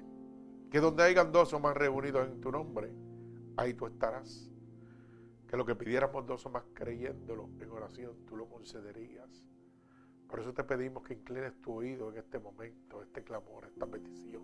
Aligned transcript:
que 0.70 0.78
donde 0.78 1.02
hayan 1.02 1.32
dos 1.32 1.52
o 1.52 1.58
más 1.58 1.76
reunidos 1.76 2.28
en 2.28 2.40
tu 2.40 2.52
nombre, 2.52 2.92
ahí 3.56 3.74
tú 3.74 3.86
estarás. 3.86 4.48
Que 5.48 5.56
lo 5.56 5.64
que 5.64 5.74
pidiéramos 5.74 6.26
dos 6.26 6.44
o 6.46 6.50
más 6.50 6.64
creyéndolo 6.74 7.48
en 7.58 7.70
oración, 7.70 8.26
tú 8.26 8.36
lo 8.36 8.46
concederías. 8.46 9.42
Por 10.28 10.40
eso 10.40 10.52
te 10.52 10.62
pedimos 10.62 11.02
que 11.02 11.14
inclines 11.14 11.58
tu 11.62 11.72
oído 11.72 12.10
en 12.10 12.18
este 12.18 12.38
momento, 12.38 13.02
este 13.02 13.24
clamor, 13.24 13.64
esta 13.64 13.86
petición 13.86 14.42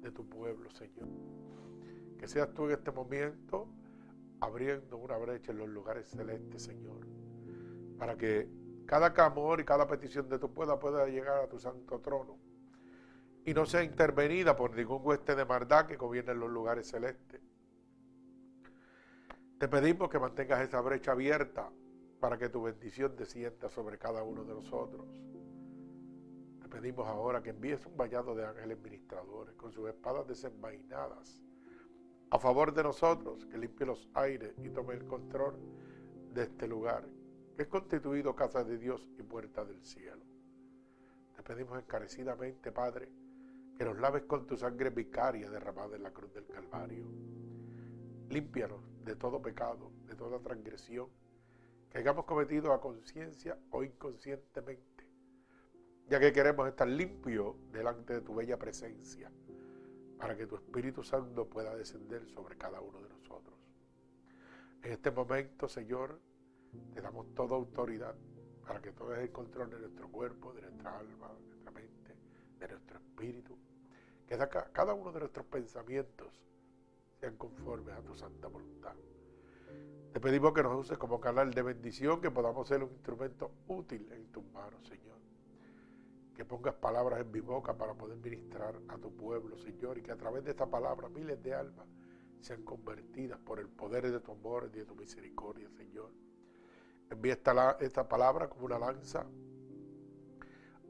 de 0.00 0.10
tu 0.10 0.28
pueblo, 0.28 0.70
Señor. 0.70 1.08
Que 2.18 2.26
seas 2.26 2.52
tú 2.52 2.66
en 2.66 2.72
este 2.72 2.90
momento 2.90 3.68
abriendo 4.40 4.96
una 4.96 5.16
brecha 5.16 5.52
en 5.52 5.58
los 5.58 5.68
lugares 5.68 6.08
celestes, 6.08 6.64
Señor. 6.64 7.06
Para 7.96 8.16
que 8.16 8.48
cada 8.86 9.12
clamor 9.12 9.60
y 9.60 9.64
cada 9.64 9.86
petición 9.86 10.28
de 10.28 10.38
tu 10.38 10.52
pueblo 10.52 10.78
pueda 10.78 11.06
llegar 11.06 11.44
a 11.44 11.48
tu 11.48 11.60
santo 11.60 12.00
trono. 12.00 12.38
Y 13.44 13.54
no 13.54 13.66
sea 13.66 13.84
intervenida 13.84 14.56
por 14.56 14.74
ningún 14.74 15.00
hueste 15.02 15.36
de 15.36 15.44
maldad 15.44 15.86
que 15.86 15.96
gobierne 15.96 16.34
los 16.34 16.50
lugares 16.50 16.88
celestes. 16.88 17.40
Te 19.58 19.66
pedimos 19.66 20.08
que 20.08 20.20
mantengas 20.20 20.60
esa 20.60 20.80
brecha 20.80 21.10
abierta 21.10 21.68
para 22.20 22.38
que 22.38 22.48
tu 22.48 22.62
bendición 22.62 23.16
descienda 23.16 23.68
sobre 23.68 23.98
cada 23.98 24.22
uno 24.22 24.44
de 24.44 24.54
nosotros. 24.54 25.04
Te 26.62 26.68
pedimos 26.68 27.08
ahora 27.08 27.42
que 27.42 27.50
envíes 27.50 27.84
un 27.84 27.96
vallado 27.96 28.36
de 28.36 28.46
ángeles 28.46 28.78
ministradores 28.78 29.56
con 29.56 29.72
sus 29.72 29.88
espadas 29.88 30.28
desenvainadas 30.28 31.42
a 32.30 32.38
favor 32.38 32.72
de 32.72 32.84
nosotros, 32.84 33.46
que 33.46 33.58
limpie 33.58 33.84
los 33.84 34.08
aires 34.14 34.54
y 34.62 34.68
tome 34.68 34.94
el 34.94 35.04
control 35.06 35.56
de 36.34 36.42
este 36.42 36.68
lugar, 36.68 37.08
que 37.56 37.62
es 37.62 37.68
constituido 37.68 38.36
casa 38.36 38.62
de 38.62 38.78
Dios 38.78 39.08
y 39.18 39.24
puerta 39.24 39.64
del 39.64 39.82
cielo. 39.82 40.22
Te 41.34 41.42
pedimos 41.42 41.76
encarecidamente, 41.80 42.70
Padre, 42.70 43.08
que 43.76 43.84
nos 43.84 43.98
laves 43.98 44.22
con 44.22 44.46
tu 44.46 44.56
sangre 44.56 44.90
vicaria 44.90 45.50
derramada 45.50 45.96
en 45.96 46.04
la 46.04 46.12
cruz 46.12 46.32
del 46.32 46.46
Calvario. 46.46 47.06
Límpianos 48.28 48.87
de 49.04 49.16
todo 49.16 49.40
pecado, 49.40 49.90
de 50.06 50.14
toda 50.14 50.38
transgresión 50.40 51.08
que 51.90 51.98
hayamos 51.98 52.24
cometido 52.24 52.72
a 52.72 52.80
conciencia 52.80 53.58
o 53.70 53.82
inconscientemente, 53.82 55.06
ya 56.08 56.20
que 56.20 56.32
queremos 56.32 56.68
estar 56.68 56.86
limpios 56.86 57.56
delante 57.72 58.14
de 58.14 58.20
tu 58.20 58.34
bella 58.34 58.58
presencia, 58.58 59.30
para 60.18 60.36
que 60.36 60.46
tu 60.46 60.56
Espíritu 60.56 61.02
Santo 61.02 61.48
pueda 61.48 61.74
descender 61.74 62.26
sobre 62.26 62.56
cada 62.56 62.80
uno 62.80 63.00
de 63.00 63.08
nosotros. 63.08 63.56
En 64.82 64.92
este 64.92 65.10
momento, 65.10 65.68
Señor, 65.68 66.20
te 66.92 67.00
damos 67.00 67.34
toda 67.34 67.56
autoridad 67.56 68.14
para 68.66 68.82
que 68.82 68.92
todo 68.92 69.14
el 69.14 69.32
control 69.32 69.70
de 69.70 69.78
nuestro 69.78 70.10
cuerpo, 70.10 70.52
de 70.52 70.62
nuestra 70.62 70.98
alma, 70.98 71.32
de 71.32 71.46
nuestra 71.46 71.70
mente, 71.70 72.14
de 72.58 72.68
nuestro 72.68 72.98
espíritu, 72.98 73.56
que 74.26 74.36
cada 74.72 74.92
uno 74.92 75.10
de 75.10 75.20
nuestros 75.20 75.46
pensamientos 75.46 76.28
sean 77.20 77.36
conformes 77.36 77.94
a 77.94 78.02
tu 78.02 78.14
santa 78.14 78.48
voluntad. 78.48 78.94
Te 80.12 80.20
pedimos 80.20 80.52
que 80.52 80.62
nos 80.62 80.76
uses 80.76 80.96
como 80.96 81.20
canal 81.20 81.52
de 81.52 81.62
bendición, 81.62 82.20
que 82.20 82.30
podamos 82.30 82.66
ser 82.66 82.82
un 82.82 82.90
instrumento 82.90 83.50
útil 83.68 84.08
en 84.12 84.32
tus 84.32 84.44
manos, 84.52 84.86
Señor. 84.86 85.18
Que 86.34 86.44
pongas 86.44 86.74
palabras 86.74 87.20
en 87.20 87.30
mi 87.30 87.40
boca 87.40 87.76
para 87.76 87.94
poder 87.94 88.18
ministrar 88.18 88.74
a 88.88 88.96
tu 88.98 89.14
pueblo, 89.14 89.58
Señor, 89.58 89.98
y 89.98 90.02
que 90.02 90.12
a 90.12 90.16
través 90.16 90.44
de 90.44 90.52
esta 90.52 90.66
palabra 90.66 91.08
miles 91.08 91.42
de 91.42 91.54
almas 91.54 91.86
sean 92.40 92.62
convertidas 92.62 93.38
por 93.40 93.58
el 93.58 93.68
poder 93.68 94.10
de 94.10 94.20
tu 94.20 94.32
amor 94.32 94.70
y 94.72 94.78
de 94.78 94.84
tu 94.84 94.94
misericordia, 94.94 95.68
Señor. 95.70 96.10
Envía 97.10 97.32
esta, 97.32 97.76
esta 97.80 98.08
palabra 98.08 98.48
como 98.48 98.66
una 98.66 98.78
lanza, 98.78 99.26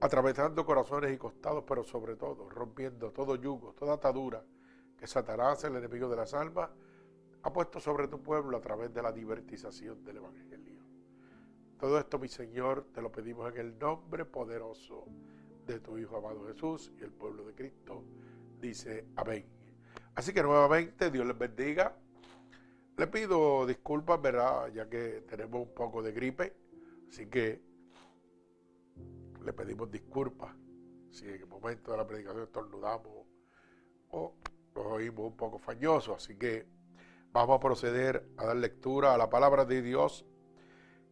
atravesando 0.01 0.65
corazones 0.65 1.13
y 1.13 1.17
costados, 1.17 1.65
pero 1.67 1.83
sobre 1.85 2.17
todo 2.17 2.49
rompiendo 2.51 3.11
todo 3.13 3.35
yugo, 3.35 3.73
toda 3.73 3.95
atadura 3.95 4.45
que 4.99 5.07
Satanás, 5.07 5.63
el 5.65 5.77
enemigo 5.77 6.09
de 6.09 6.17
las 6.17 6.35
almas, 6.35 6.71
ha 7.43 7.53
puesto 7.53 7.81
sobre 7.81 8.09
tu 8.09 8.21
pueblo 8.21 8.57
a 8.57 8.61
través 8.61 8.93
de 8.93 9.01
la 9.01 9.13
divertización 9.13 10.05
del 10.05 10.17
Evangelio. 10.19 10.83
Todo 11.79 11.99
esto, 11.99 12.19
mi 12.19 12.29
Señor, 12.29 12.89
te 12.93 13.01
lo 13.01 13.13
pedimos 13.13 13.53
en 13.55 13.61
el 13.61 13.79
nombre 13.79 14.25
poderoso 14.25 15.07
de 15.65 15.79
tu 15.79 15.97
Hijo 15.97 16.17
amado 16.17 16.45
Jesús 16.49 16.91
y 16.99 17.05
el 17.05 17.13
pueblo 17.13 17.45
de 17.45 17.55
Cristo. 17.55 18.03
Dice 18.61 19.07
amén. 19.15 19.47
Así 20.17 20.33
que 20.33 20.43
nuevamente 20.43 21.13
Dios 21.13 21.25
les 21.25 21.39
bendiga. 21.39 21.95
Le 22.97 23.07
pido 23.07 23.65
disculpas, 23.65 24.21
¿verdad? 24.21 24.73
Ya 24.73 24.89
que 24.89 25.23
tenemos 25.29 25.69
un 25.69 25.75
poco 25.75 26.03
de 26.03 26.11
gripe. 26.11 26.57
Así 27.09 27.27
que 27.27 27.63
le 29.45 29.53
pedimos 29.53 29.89
disculpas 29.89 30.53
si 31.11 31.27
en 31.27 31.35
el 31.37 31.47
momento 31.47 31.93
de 31.93 31.97
la 31.97 32.07
predicación 32.07 32.43
estornudamos 32.43 33.27
o 34.11 34.35
oímos 34.87 35.27
un 35.27 35.37
poco 35.37 35.59
fañosos. 35.59 36.17
Así 36.17 36.37
que 36.37 36.67
Vamos 37.33 37.57
a 37.57 37.61
proceder 37.61 38.27
a 38.39 38.47
dar 38.47 38.57
lectura 38.57 39.15
a 39.15 39.19
la 39.19 39.29
palabra 39.29 39.65
de 39.65 39.83
Dios 39.83 40.25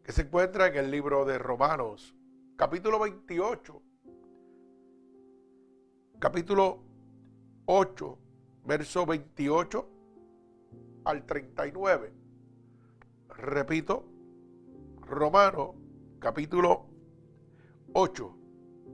que 0.02 0.12
se 0.12 0.22
encuentra 0.22 0.66
en 0.66 0.76
el 0.76 0.90
libro 0.90 1.24
de 1.24 1.38
Romanos, 1.38 2.16
capítulo 2.56 2.98
28, 2.98 3.82
capítulo 6.18 6.82
8, 7.66 8.18
verso 8.64 9.04
28 9.04 9.88
al 11.04 11.26
39. 11.26 12.12
Repito, 13.28 14.08
Romanos, 15.02 15.76
capítulo 16.18 16.86
8, 17.92 18.36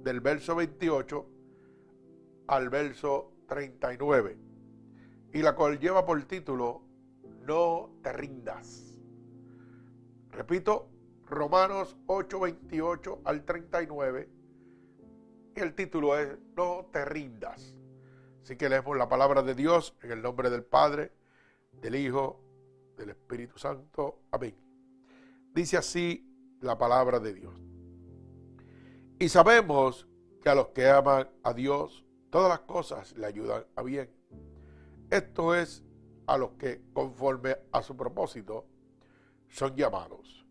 del 0.03 0.21
verso 0.21 0.57
28 0.57 1.27
al 2.49 2.69
verso 2.69 3.33
39. 3.47 4.52
Y 5.33 5.43
la 5.43 5.55
cual 5.55 5.79
lleva 5.79 6.05
por 6.05 6.23
título 6.25 6.83
no 7.47 7.91
te 8.03 8.13
rindas. 8.13 8.99
Repito, 10.31 10.89
Romanos 11.27 11.97
8, 12.07 12.41
28 12.41 13.21
al 13.25 13.45
39. 13.45 14.29
Y 15.57 15.61
el 15.61 15.75
título 15.75 16.19
es 16.19 16.39
No 16.57 16.89
te 16.93 17.05
rindas. 17.05 17.75
Así 18.43 18.57
que 18.57 18.69
leemos 18.69 18.97
la 18.97 19.09
palabra 19.09 19.43
de 19.43 19.55
Dios 19.55 19.97
en 20.03 20.13
el 20.13 20.23
nombre 20.23 20.51
del 20.51 20.65
Padre, 20.65 21.13
del 21.81 21.95
Hijo, 21.95 22.41
del 22.97 23.11
Espíritu 23.11 23.59
Santo. 23.59 24.23
Amén. 24.31 24.57
Dice 25.55 25.77
así 25.77 26.27
la 26.61 26.77
palabra 26.77 27.21
de 27.21 27.35
Dios. 27.35 27.55
Y 29.19 29.29
sabemos 29.29 30.09
que 30.43 30.49
a 30.49 30.55
los 30.55 30.69
que 30.69 30.89
aman 30.89 31.29
a 31.45 31.53
Dios, 31.53 32.05
todas 32.31 32.49
las 32.49 32.61
cosas 32.61 33.17
le 33.17 33.27
ayudan 33.27 33.65
a 33.77 33.83
bien. 33.83 34.11
Esto 35.13 35.55
es 35.55 35.85
a 36.27 36.39
los 36.39 36.53
que, 36.53 36.81
conforme 36.95 37.59
a 37.71 37.83
su 37.83 37.95
propósito, 37.95 38.65
son 39.51 39.77
llamados. 39.77 40.47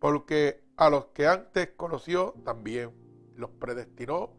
Porque 0.00 0.64
a 0.76 0.90
los 0.90 1.06
que 1.14 1.28
antes 1.28 1.70
conoció, 1.76 2.34
también 2.44 2.90
los 3.36 3.48
predestinó 3.50 4.36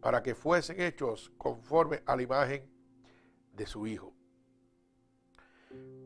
para 0.00 0.22
que 0.22 0.36
fuesen 0.36 0.80
hechos 0.80 1.32
conforme 1.36 2.04
a 2.06 2.14
la 2.14 2.22
imagen 2.22 2.70
de 3.54 3.66
su 3.66 3.88
Hijo. 3.88 4.14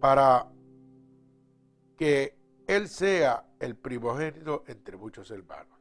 Para 0.00 0.50
que 1.98 2.34
Él 2.66 2.88
sea 2.88 3.46
el 3.58 3.76
primogénito 3.76 4.64
entre 4.66 4.96
muchos 4.96 5.30
hermanos. 5.30 5.78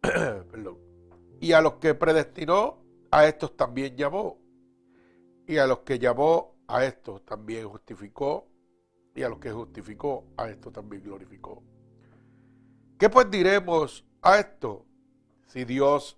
Perdón. 0.00 0.78
Y 1.38 1.52
a 1.52 1.60
los 1.60 1.74
que 1.74 1.94
predestinó, 1.94 2.82
a 3.12 3.28
estos 3.28 3.56
también 3.56 3.96
llamó. 3.96 4.39
Y 5.50 5.58
a 5.58 5.66
los 5.66 5.80
que 5.80 5.98
llamó, 5.98 6.54
a 6.68 6.84
estos 6.84 7.24
también 7.24 7.68
justificó. 7.68 8.46
Y 9.16 9.24
a 9.24 9.28
los 9.28 9.40
que 9.40 9.50
justificó, 9.50 10.28
a 10.36 10.48
estos 10.48 10.72
también 10.72 11.02
glorificó. 11.02 11.64
¿Qué 12.96 13.10
pues 13.10 13.28
diremos 13.32 14.06
a 14.22 14.38
esto? 14.38 14.86
Si 15.48 15.64
Dios 15.64 16.16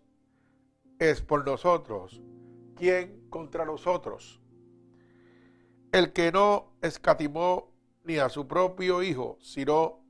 es 0.98 1.22
por 1.22 1.46
nosotros, 1.46 2.20
¿quién 2.76 3.26
contra 3.30 3.64
nosotros? 3.64 4.38
El 5.92 6.12
que 6.12 6.30
no 6.30 6.74
escatimó 6.82 7.72
ni 8.04 8.18
a 8.18 8.28
su 8.28 8.46
propio 8.46 9.02
Hijo, 9.02 9.38
sino 9.40 10.00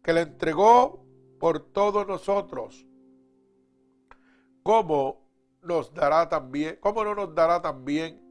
que 0.00 0.12
le 0.12 0.20
entregó 0.20 1.04
por 1.40 1.58
todos 1.72 2.06
nosotros, 2.06 2.86
¿cómo 4.62 5.28
nos 5.60 5.92
dará 5.92 6.28
también, 6.28 6.78
cómo 6.80 7.02
no 7.02 7.16
nos 7.16 7.34
dará 7.34 7.60
también 7.60 8.29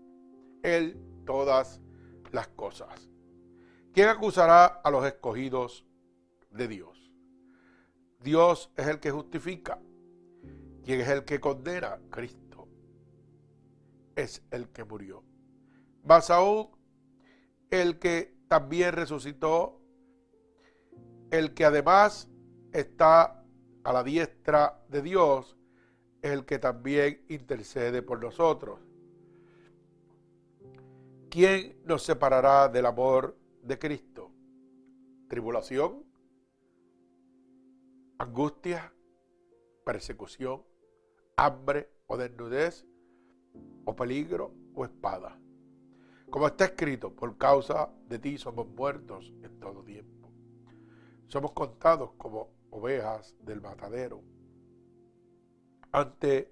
Él 0.64 1.00
todas 1.26 1.82
las 2.32 2.48
cosas? 2.50 3.10
¿Quién 3.94 4.10
acusará 4.10 4.66
a 4.66 4.92
los 4.92 5.06
escogidos 5.06 5.86
de 6.52 6.68
Dios? 6.68 7.12
Dios 8.22 8.72
es 8.76 8.88
el 8.88 9.00
que 9.00 9.12
justifica. 9.12 9.80
¿Quién 10.84 11.02
es 11.02 11.08
el 11.08 11.26
que 11.26 11.40
condena? 11.40 12.00
Cristo. 12.10 12.68
Es 14.16 14.44
el 14.52 14.70
que 14.70 14.84
murió. 14.84 15.24
Más 16.04 16.30
aún, 16.30 16.70
el 17.70 18.00
que 18.00 18.36
también 18.48 18.94
resucitó, 18.94 19.80
el 21.32 21.54
que 21.54 21.66
además 21.66 22.30
está 22.72 23.44
a 23.84 23.94
la 23.94 24.04
diestra 24.04 24.84
de 24.90 25.02
Dios, 25.02 25.56
el 26.22 26.46
que 26.46 26.60
también 26.60 27.24
intercede 27.30 28.02
por 28.02 28.22
nosotros. 28.22 28.80
¿Quién 31.30 31.80
nos 31.86 32.02
separará 32.02 32.68
del 32.70 32.88
amor 32.88 33.38
de 33.62 33.78
Cristo? 33.78 34.32
¿Tribulación? 35.28 36.04
¿Angustia? 38.18 38.92
¿Persecución? 39.86 40.64
¿Hambre 41.38 41.92
o 42.08 42.18
desnudez? 42.18 42.84
¿O 43.86 43.96
peligro 43.96 44.56
o 44.74 44.86
espada? 44.86 45.40
Como 46.32 46.48
está 46.48 46.66
escrito, 46.66 47.16
por 47.16 47.38
causa 47.38 47.94
de 48.08 48.18
ti 48.18 48.40
somos 48.40 48.68
muertos 48.68 49.32
en 49.44 49.60
todo 49.60 49.84
tiempo. 49.84 50.32
Somos 51.28 51.52
contados 51.52 52.12
como 52.18 52.50
ovejas 52.72 53.36
del 53.42 53.62
matadero. 53.62 54.24
Ante 55.92 56.52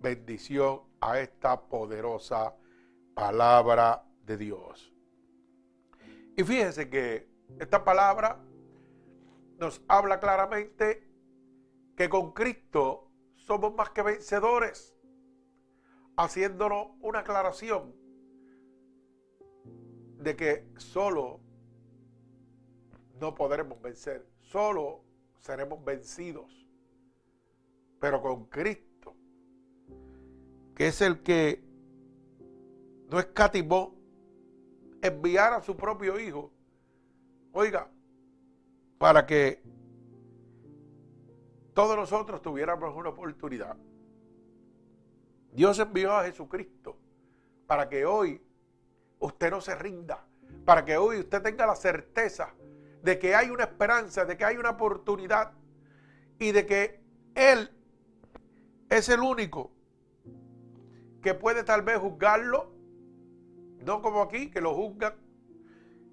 bendición 0.00 0.82
a 1.00 1.20
esta 1.20 1.68
poderosa 1.68 2.56
palabra 3.14 4.04
de 4.24 4.36
Dios. 4.36 4.92
Y 6.36 6.42
fíjense 6.42 6.90
que 6.90 7.28
esta 7.58 7.84
palabra 7.84 8.40
nos 9.58 9.82
habla 9.88 10.18
claramente 10.18 11.08
que 11.96 12.08
con 12.08 12.32
Cristo 12.32 13.10
somos 13.36 13.74
más 13.74 13.90
que 13.90 14.02
vencedores, 14.02 14.96
haciéndonos 16.16 16.88
una 17.00 17.20
aclaración 17.20 17.94
de 20.18 20.36
que 20.36 20.66
solo 20.76 21.40
no 23.20 23.34
podremos 23.34 23.80
vencer, 23.80 24.26
solo 24.40 25.04
seremos 25.38 25.84
vencidos. 25.84 26.66
Pero 28.00 28.20
con 28.20 28.46
Cristo, 28.46 28.93
que 30.74 30.88
es 30.88 31.00
el 31.00 31.22
que 31.22 31.62
no 33.10 33.18
escatimó 33.18 33.94
enviar 35.02 35.52
a 35.52 35.60
su 35.60 35.76
propio 35.76 36.18
Hijo, 36.18 36.50
oiga, 37.52 37.88
para 38.98 39.26
que 39.26 39.62
todos 41.74 41.96
nosotros 41.96 42.40
tuviéramos 42.42 42.94
una 42.96 43.10
oportunidad. 43.10 43.76
Dios 45.52 45.78
envió 45.78 46.12
a 46.12 46.24
Jesucristo 46.24 46.96
para 47.66 47.88
que 47.88 48.04
hoy 48.04 48.40
usted 49.20 49.50
no 49.50 49.60
se 49.60 49.74
rinda, 49.74 50.24
para 50.64 50.84
que 50.84 50.96
hoy 50.96 51.20
usted 51.20 51.42
tenga 51.42 51.66
la 51.66 51.76
certeza 51.76 52.54
de 53.02 53.18
que 53.18 53.34
hay 53.34 53.50
una 53.50 53.64
esperanza, 53.64 54.24
de 54.24 54.36
que 54.36 54.44
hay 54.44 54.56
una 54.56 54.70
oportunidad 54.70 55.52
y 56.38 56.52
de 56.52 56.66
que 56.66 57.00
Él 57.34 57.70
es 58.88 59.08
el 59.08 59.20
único 59.20 59.73
que 61.24 61.32
puede 61.32 61.64
tal 61.64 61.80
vez 61.80 61.98
juzgarlo, 61.98 62.70
no 63.80 64.02
como 64.02 64.20
aquí, 64.20 64.50
que 64.50 64.60
lo 64.60 64.74
juzgan. 64.74 65.14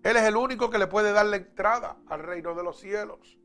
Él 0.04 0.16
es 0.16 0.24
el 0.24 0.38
único 0.38 0.70
que 0.70 0.80
le 0.80 0.88
puede 0.88 1.12
dar 1.12 1.26
la 1.26 1.36
entrada 1.36 1.98
al 2.08 2.24
reino 2.24 2.56
de 2.56 2.64
los 2.64 2.80
cielos. 2.80 3.38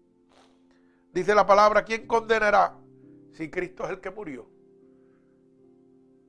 Dice 1.12 1.34
la 1.34 1.44
palabra, 1.44 1.84
¿quién 1.84 2.06
condenará 2.06 2.78
si 3.32 3.50
Cristo 3.50 3.82
es 3.82 3.90
el 3.90 4.00
que 4.00 4.12
murió? 4.12 4.48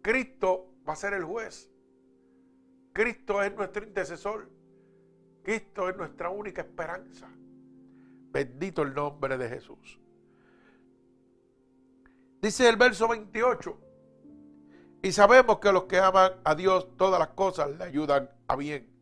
Cristo 0.02 0.74
va 0.90 0.94
a 0.94 0.96
ser 0.96 1.14
el 1.14 1.24
juez. 1.24 1.70
Cristo 2.92 3.44
es 3.44 3.56
nuestro 3.56 3.86
intercesor. 3.86 4.50
Cristo 5.44 5.88
es 5.88 5.96
nuestra 5.98 6.32
única 6.32 6.64
esperanza. 6.64 7.30
Bendito 8.32 8.82
el 8.82 8.96
nombre 8.96 9.38
de 9.38 9.50
Jesús. 9.50 10.00
Dice 12.42 12.68
el 12.68 12.76
verso 12.76 13.08
28. 13.08 13.87
Y 15.08 15.14
sabemos 15.14 15.60
que 15.60 15.72
los 15.72 15.84
que 15.86 16.02
aman 16.02 16.34
a 16.44 16.54
Dios 16.54 16.98
todas 16.98 17.18
las 17.18 17.30
cosas 17.30 17.70
le 17.78 17.86
ayudan 17.86 18.30
a 18.46 18.58
bien. 18.58 18.94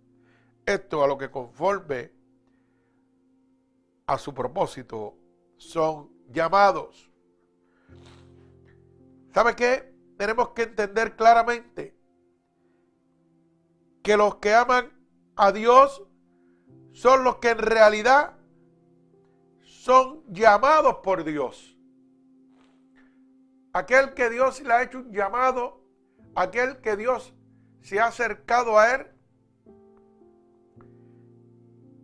Esto 0.64 1.04
a 1.04 1.08
lo 1.08 1.18
que 1.18 1.32
conforme 1.32 2.12
a 4.06 4.16
su 4.20 4.32
propósito 4.32 5.18
son 5.58 6.12
llamados. 6.30 7.12
¿Sabe 9.34 9.56
qué? 9.56 9.96
Tenemos 10.16 10.50
que 10.50 10.62
entender 10.62 11.16
claramente 11.16 11.98
que 14.04 14.16
los 14.16 14.36
que 14.36 14.54
aman 14.54 14.94
a 15.36 15.52
Dios 15.52 16.04
son 16.94 17.24
los 17.24 17.38
que 17.38 17.50
en 17.50 17.58
realidad 17.58 18.38
son 19.64 20.24
llamados 20.28 20.98
por 20.98 21.24
Dios. 21.24 21.76
Aquel 23.74 24.14
que 24.14 24.30
Dios 24.30 24.62
le 24.62 24.72
ha 24.72 24.84
hecho 24.84 25.00
un 25.00 25.12
llamado, 25.12 25.85
aquel 26.36 26.82
que 26.82 26.96
Dios 26.96 27.34
se 27.82 28.00
ha 28.00 28.08
acercado 28.08 28.78
a 28.78 28.94
él, 28.94 29.08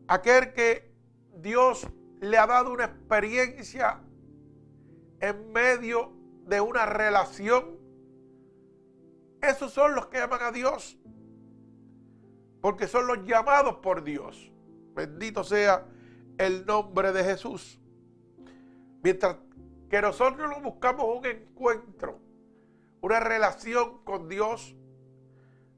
aquel 0.08 0.54
que 0.54 0.92
Dios 1.38 1.88
le 2.22 2.38
ha 2.38 2.48
dado 2.48 2.72
una 2.72 2.86
experiencia 2.86 4.00
en 5.20 5.52
medio 5.52 6.14
de 6.46 6.62
una 6.62 6.86
relación. 6.86 7.80
Esos 9.42 9.72
son 9.72 9.96
los 9.96 10.08
que 10.08 10.20
aman 10.20 10.42
a 10.42 10.52
Dios. 10.52 10.98
Porque 12.62 12.88
son 12.88 13.08
los 13.08 13.26
llamados 13.26 13.78
por 13.78 14.04
Dios. 14.04 14.52
Bendito 14.94 15.44
sea 15.44 15.88
el 16.38 16.66
nombre 16.66 17.12
de 17.12 17.24
Jesús. 17.24 17.80
Mientras 19.02 19.38
que 19.90 20.02
nosotros 20.02 20.48
no 20.50 20.62
buscamos 20.62 21.06
un 21.18 21.26
encuentro, 21.26 22.20
una 23.02 23.20
relación 23.20 24.04
con 24.04 24.30
Dios, 24.30 24.76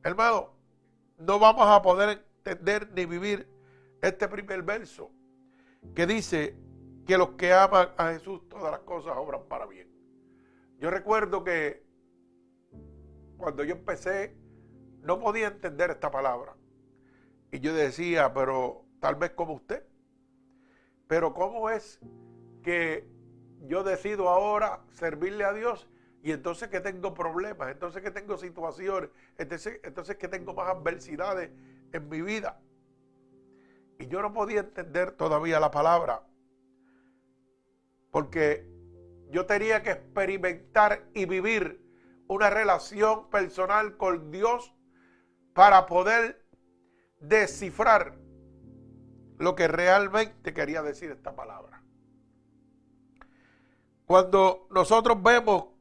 hermano, 0.04 0.52
no 1.18 1.40
vamos 1.40 1.68
a 1.68 1.82
poder 1.82 2.26
entender 2.38 2.92
ni 2.94 3.06
vivir 3.06 3.48
este 4.02 4.28
primer 4.28 4.62
verso 4.64 5.10
que 5.96 6.06
dice 6.06 6.58
que 7.06 7.18
los 7.18 7.32
que 7.32 7.54
aman 7.54 7.90
a 7.98 8.12
Jesús 8.12 8.48
todas 8.50 8.72
las 8.72 8.82
cosas 8.82 9.16
obran 9.18 9.44
para 9.48 9.66
bien. 9.66 9.90
Yo 10.80 10.90
recuerdo 10.90 11.44
que 11.44 11.86
cuando 13.38 13.64
yo 13.64 13.74
empecé 13.74 14.36
no 15.02 15.20
podía 15.20 15.48
entender 15.48 15.92
esta 15.92 16.12
palabra. 16.12 16.56
Y 17.52 17.60
yo 17.60 17.74
decía, 17.74 18.34
pero 18.34 18.86
tal 19.00 19.16
vez 19.16 19.32
como 19.32 19.54
usted. 19.54 19.86
Pero 21.08 21.34
¿cómo 21.34 21.70
es 21.70 22.00
que 22.64 23.08
yo 23.62 23.84
decido 23.84 24.30
ahora 24.30 24.82
servirle 24.92 25.44
a 25.44 25.54
Dios 25.54 25.88
y 26.24 26.32
entonces 26.32 26.70
que 26.70 26.80
tengo 26.80 27.14
problemas, 27.14 27.70
entonces 27.70 28.02
que 28.02 28.10
tengo 28.10 28.38
situaciones, 28.38 29.10
entonces, 29.38 29.82
entonces 29.84 30.16
que 30.16 30.30
tengo 30.30 30.54
más 30.54 30.70
adversidades 30.70 31.52
en 31.92 32.10
mi 32.10 32.22
vida. 32.22 32.62
Y 34.00 34.08
yo 34.08 34.22
no 34.22 34.34
podía 34.34 34.62
entender 34.62 35.12
todavía 35.12 35.60
la 35.60 35.70
palabra, 35.70 36.24
porque 38.10 38.66
yo 39.32 39.46
tenía 39.46 39.84
que 39.84 39.92
experimentar 39.92 41.04
y 41.14 41.26
vivir 41.26 41.86
una 42.28 42.50
relación 42.50 43.30
personal 43.30 43.98
con 43.98 44.32
Dios 44.32 44.74
para 45.54 45.86
poder 45.88 46.46
descifrar 47.20 48.18
lo 49.40 49.56
que 49.56 49.68
realmente 49.68 50.54
quería 50.54 50.82
decir 50.84 51.12
esta 51.12 51.36
palabra. 51.36 51.84
Cuando 54.06 54.68
nosotros 54.72 55.22
vemos 55.22 55.73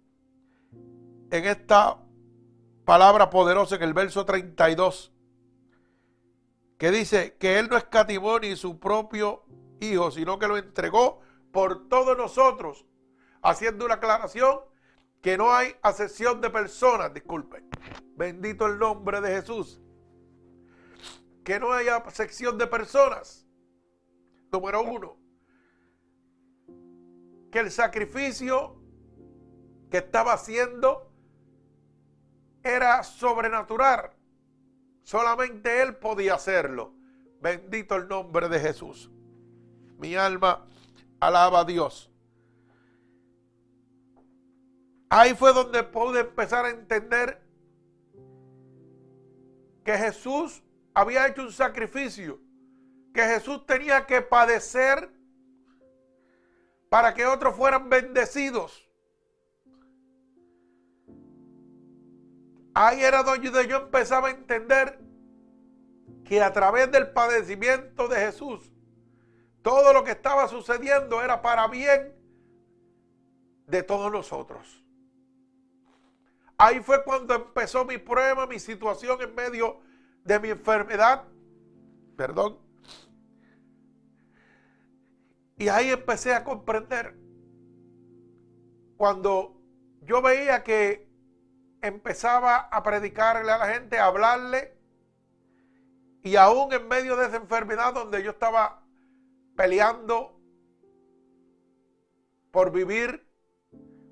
en 1.32 1.46
esta 1.46 1.98
palabra 2.84 3.30
poderosa 3.30 3.76
en 3.76 3.82
el 3.82 3.94
verso 3.94 4.26
32, 4.26 5.14
que 6.76 6.90
dice 6.90 7.36
que 7.38 7.58
Él 7.58 7.70
no 7.70 7.78
escatimó 7.78 8.38
ni 8.38 8.54
su 8.54 8.78
propio 8.78 9.44
Hijo, 9.80 10.10
sino 10.10 10.38
que 10.38 10.46
lo 10.46 10.58
entregó 10.58 11.20
por 11.50 11.88
todos 11.88 12.16
nosotros, 12.18 12.84
haciendo 13.40 13.86
una 13.86 13.94
aclaración 13.94 14.60
que 15.22 15.38
no 15.38 15.52
hay 15.52 15.74
acepción 15.80 16.40
de 16.42 16.50
personas, 16.50 17.14
disculpen. 17.14 17.66
Bendito 18.14 18.66
el 18.66 18.78
nombre 18.78 19.22
de 19.22 19.30
Jesús. 19.30 19.80
Que 21.44 21.58
no 21.58 21.72
haya 21.72 21.96
acepción 21.96 22.58
de 22.58 22.66
personas. 22.66 23.48
Número 24.52 24.82
uno. 24.82 25.16
Que 27.50 27.60
el 27.60 27.70
sacrificio 27.70 28.76
que 29.90 29.98
estaba 29.98 30.34
haciendo 30.34 31.11
era 32.62 33.02
sobrenatural. 33.02 34.10
Solamente 35.02 35.82
Él 35.82 35.96
podía 35.96 36.34
hacerlo. 36.34 36.92
Bendito 37.40 37.96
el 37.96 38.08
nombre 38.08 38.48
de 38.48 38.60
Jesús. 38.60 39.10
Mi 39.98 40.14
alma 40.14 40.66
alaba 41.20 41.60
a 41.60 41.64
Dios. 41.64 42.10
Ahí 45.08 45.34
fue 45.34 45.52
donde 45.52 45.82
pude 45.82 46.20
empezar 46.20 46.64
a 46.64 46.70
entender 46.70 47.42
que 49.84 49.98
Jesús 49.98 50.62
había 50.94 51.26
hecho 51.26 51.42
un 51.42 51.52
sacrificio, 51.52 52.40
que 53.12 53.22
Jesús 53.22 53.66
tenía 53.66 54.06
que 54.06 54.22
padecer 54.22 55.10
para 56.88 57.12
que 57.14 57.26
otros 57.26 57.56
fueran 57.56 57.88
bendecidos. 57.88 58.88
Ahí 62.74 63.02
era 63.02 63.22
donde 63.22 63.50
yo 63.68 63.76
empezaba 63.76 64.28
a 64.28 64.30
entender 64.30 64.98
que 66.24 66.40
a 66.40 66.52
través 66.52 66.90
del 66.90 67.10
padecimiento 67.10 68.08
de 68.08 68.16
Jesús, 68.16 68.72
todo 69.60 69.92
lo 69.92 70.02
que 70.04 70.12
estaba 70.12 70.48
sucediendo 70.48 71.22
era 71.22 71.42
para 71.42 71.68
bien 71.68 72.14
de 73.66 73.82
todos 73.82 74.10
nosotros. 74.10 74.82
Ahí 76.56 76.80
fue 76.80 77.04
cuando 77.04 77.34
empezó 77.34 77.84
mi 77.84 77.98
prueba, 77.98 78.46
mi 78.46 78.58
situación 78.58 79.20
en 79.20 79.34
medio 79.34 79.80
de 80.24 80.38
mi 80.38 80.50
enfermedad. 80.50 81.24
Perdón. 82.16 82.58
Y 85.58 85.68
ahí 85.68 85.90
empecé 85.90 86.34
a 86.34 86.44
comprender. 86.44 87.16
Cuando 88.96 89.60
yo 90.02 90.22
veía 90.22 90.62
que 90.62 91.11
empezaba 91.82 92.68
a 92.70 92.82
predicarle 92.82 93.50
a 93.50 93.58
la 93.58 93.66
gente, 93.66 93.98
a 93.98 94.06
hablarle, 94.06 94.74
y 96.22 96.36
aún 96.36 96.72
en 96.72 96.86
medio 96.86 97.16
de 97.16 97.26
esa 97.26 97.36
enfermedad 97.36 97.92
donde 97.92 98.22
yo 98.22 98.30
estaba 98.30 98.82
peleando 99.56 100.40
por 102.52 102.70
vivir, 102.70 103.26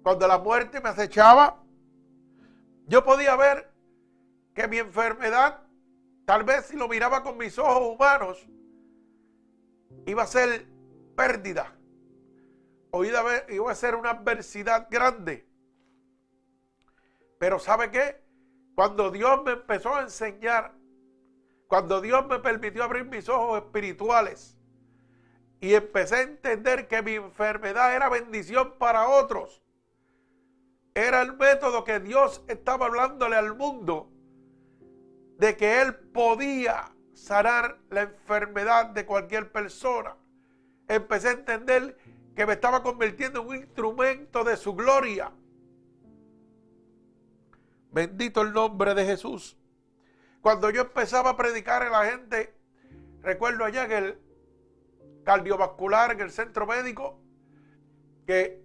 cuando 0.02 0.26
la 0.26 0.38
muerte 0.38 0.80
me 0.80 0.88
acechaba, 0.88 1.62
yo 2.86 3.04
podía 3.04 3.36
ver 3.36 3.70
que 4.54 4.66
mi 4.66 4.78
enfermedad, 4.78 5.60
tal 6.24 6.42
vez 6.42 6.66
si 6.66 6.76
lo 6.76 6.88
miraba 6.88 7.22
con 7.22 7.38
mis 7.38 7.56
ojos 7.58 7.94
humanos, 7.94 8.48
iba 10.06 10.24
a 10.24 10.26
ser 10.26 10.66
pérdida. 11.14 11.76
O 12.90 13.04
iba 13.04 13.70
a 13.70 13.74
ser 13.76 13.94
una 13.94 14.10
adversidad 14.10 14.88
grande. 14.90 15.46
Pero 17.40 17.58
¿sabe 17.58 17.90
qué? 17.90 18.20
Cuando 18.74 19.10
Dios 19.10 19.42
me 19.46 19.52
empezó 19.52 19.96
a 19.96 20.02
enseñar, 20.02 20.74
cuando 21.68 22.02
Dios 22.02 22.26
me 22.26 22.38
permitió 22.38 22.84
abrir 22.84 23.06
mis 23.06 23.30
ojos 23.30 23.62
espirituales 23.62 24.58
y 25.58 25.72
empecé 25.72 26.16
a 26.16 26.20
entender 26.20 26.86
que 26.86 27.00
mi 27.00 27.14
enfermedad 27.14 27.96
era 27.96 28.10
bendición 28.10 28.74
para 28.76 29.08
otros, 29.08 29.62
era 30.92 31.22
el 31.22 31.34
método 31.38 31.82
que 31.82 31.98
Dios 31.98 32.44
estaba 32.46 32.84
hablándole 32.84 33.36
al 33.36 33.56
mundo 33.56 34.10
de 35.38 35.56
que 35.56 35.80
Él 35.80 35.94
podía 35.94 36.94
sanar 37.14 37.78
la 37.88 38.02
enfermedad 38.02 38.84
de 38.90 39.06
cualquier 39.06 39.50
persona. 39.50 40.14
Empecé 40.88 41.28
a 41.28 41.32
entender 41.32 41.96
que 42.36 42.44
me 42.44 42.52
estaba 42.52 42.82
convirtiendo 42.82 43.40
en 43.40 43.48
un 43.48 43.56
instrumento 43.56 44.44
de 44.44 44.58
su 44.58 44.74
gloria. 44.74 45.32
Bendito 47.92 48.42
el 48.42 48.52
nombre 48.52 48.94
de 48.94 49.04
Jesús. 49.04 49.56
Cuando 50.40 50.70
yo 50.70 50.82
empezaba 50.82 51.30
a 51.30 51.36
predicar 51.36 51.82
a 51.82 51.90
la 51.90 52.10
gente, 52.10 52.54
recuerdo 53.20 53.64
allá 53.64 53.84
en 53.84 53.92
el 53.92 54.18
cardiovascular, 55.24 56.12
en 56.12 56.20
el 56.20 56.30
centro 56.30 56.66
médico, 56.66 57.20
que 58.26 58.62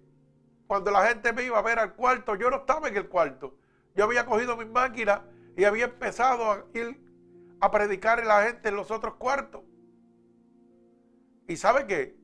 cuando 0.66 0.90
la 0.90 1.06
gente 1.06 1.32
me 1.32 1.42
iba 1.42 1.58
a 1.58 1.62
ver 1.62 1.78
al 1.78 1.94
cuarto, 1.94 2.34
yo 2.36 2.50
no 2.50 2.58
estaba 2.58 2.88
en 2.88 2.96
el 2.96 3.08
cuarto. 3.08 3.56
Yo 3.94 4.04
había 4.04 4.24
cogido 4.26 4.56
mi 4.56 4.64
máquina 4.64 5.22
y 5.56 5.64
había 5.64 5.86
empezado 5.86 6.52
a 6.52 6.64
ir 6.74 7.00
a 7.60 7.70
predicar 7.70 8.20
a 8.20 8.24
la 8.24 8.42
gente 8.44 8.68
en 8.68 8.76
los 8.76 8.90
otros 8.90 9.14
cuartos. 9.14 9.62
¿Y 11.48 11.56
sabe 11.56 11.86
qué? 11.86 12.16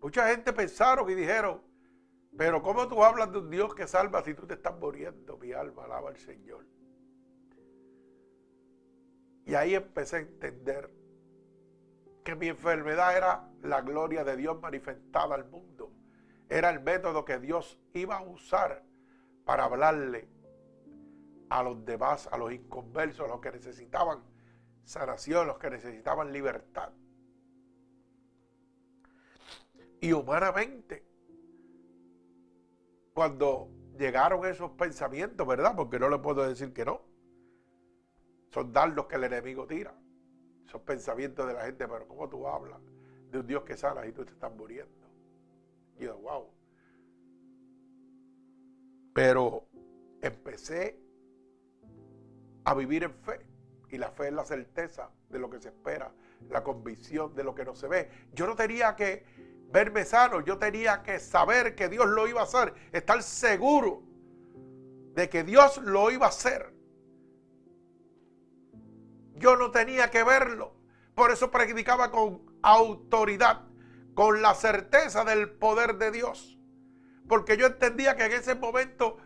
Mucha 0.00 0.28
gente 0.28 0.52
pensaron 0.52 1.08
y 1.10 1.14
dijeron, 1.14 1.62
pero 2.36 2.62
¿cómo 2.62 2.88
tú 2.88 3.04
hablas 3.04 3.30
de 3.32 3.38
un 3.38 3.50
Dios 3.50 3.74
que 3.74 3.86
salva 3.86 4.22
si 4.22 4.34
tú 4.34 4.46
te 4.46 4.54
estás 4.54 4.78
muriendo? 4.78 5.36
Mi 5.38 5.52
alma 5.52 5.84
alaba 5.84 6.10
al 6.10 6.16
Señor. 6.16 6.64
Y 9.46 9.54
ahí 9.54 9.74
empecé 9.74 10.16
a 10.16 10.20
entender 10.20 10.90
que 12.24 12.34
mi 12.34 12.48
enfermedad 12.48 13.16
era 13.16 13.48
la 13.62 13.82
gloria 13.82 14.24
de 14.24 14.36
Dios 14.36 14.60
manifestada 14.60 15.34
al 15.34 15.44
mundo 15.44 15.94
era 16.48 16.70
el 16.70 16.80
método 16.80 17.24
que 17.24 17.38
Dios 17.38 17.78
iba 17.94 18.18
a 18.18 18.22
usar 18.22 18.82
para 19.44 19.64
hablarle 19.64 20.28
a 21.48 21.62
los 21.62 21.84
demás, 21.84 22.28
a 22.30 22.38
los 22.38 22.52
inconversos, 22.52 23.26
a 23.26 23.28
los 23.28 23.40
que 23.40 23.52
necesitaban 23.52 24.22
sanación, 24.84 25.46
los 25.46 25.58
que 25.58 25.70
necesitaban 25.70 26.32
libertad. 26.32 26.90
Y 30.00 30.12
humanamente, 30.12 31.04
cuando 33.14 33.70
llegaron 33.96 34.44
esos 34.44 34.72
pensamientos, 34.72 35.46
¿verdad? 35.46 35.74
Porque 35.76 35.98
no 35.98 36.10
le 36.10 36.18
puedo 36.18 36.46
decir 36.46 36.72
que 36.72 36.84
no. 36.84 37.00
Son 38.50 38.72
dardos 38.72 39.06
que 39.06 39.14
el 39.14 39.24
enemigo 39.24 39.66
tira. 39.66 39.94
Esos 40.66 40.82
pensamientos 40.82 41.46
de 41.46 41.54
la 41.54 41.64
gente, 41.64 41.86
pero 41.86 42.06
¿cómo 42.08 42.28
tú 42.28 42.46
hablas 42.46 42.80
de 43.30 43.38
un 43.38 43.46
Dios 43.46 43.62
que 43.62 43.76
sana 43.76 44.04
y 44.06 44.12
tú 44.12 44.24
te 44.24 44.32
estás 44.32 44.52
muriendo? 44.54 45.06
Y 45.96 46.04
yo, 46.04 46.18
wow. 46.18 46.50
Pero 49.14 49.68
empecé 50.20 51.00
a 52.64 52.74
vivir 52.74 53.04
en 53.04 53.14
fe. 53.14 53.46
Y 53.90 53.98
la 53.98 54.10
fe 54.10 54.26
es 54.26 54.32
la 54.32 54.44
certeza 54.44 55.10
de 55.28 55.38
lo 55.38 55.48
que 55.48 55.60
se 55.60 55.68
espera, 55.68 56.12
la 56.50 56.64
convicción 56.64 57.32
de 57.34 57.44
lo 57.44 57.54
que 57.54 57.64
no 57.64 57.76
se 57.76 57.86
ve. 57.86 58.10
Yo 58.32 58.48
no 58.48 58.56
tenía 58.56 58.96
que 58.96 59.24
verme 59.70 60.04
sano, 60.04 60.40
yo 60.40 60.58
tenía 60.58 61.02
que 61.02 61.18
saber 61.18 61.74
que 61.74 61.88
Dios 61.88 62.06
lo 62.06 62.26
iba 62.28 62.40
a 62.40 62.44
hacer, 62.44 62.74
estar 62.92 63.22
seguro 63.22 64.02
de 65.14 65.28
que 65.28 65.44
Dios 65.44 65.78
lo 65.78 66.10
iba 66.10 66.26
a 66.26 66.30
hacer. 66.30 66.74
Yo 69.34 69.56
no 69.56 69.70
tenía 69.70 70.10
que 70.10 70.22
verlo. 70.22 70.74
Por 71.14 71.30
eso 71.30 71.50
predicaba 71.50 72.10
con 72.10 72.42
autoridad 72.62 73.62
con 74.14 74.42
la 74.42 74.54
certeza 74.54 75.24
del 75.24 75.50
poder 75.50 75.96
de 75.96 76.10
Dios. 76.10 76.58
Porque 77.28 77.56
yo 77.56 77.66
entendía 77.66 78.16
que 78.16 78.26
en 78.26 78.32
ese 78.32 78.54
momento 78.54 79.18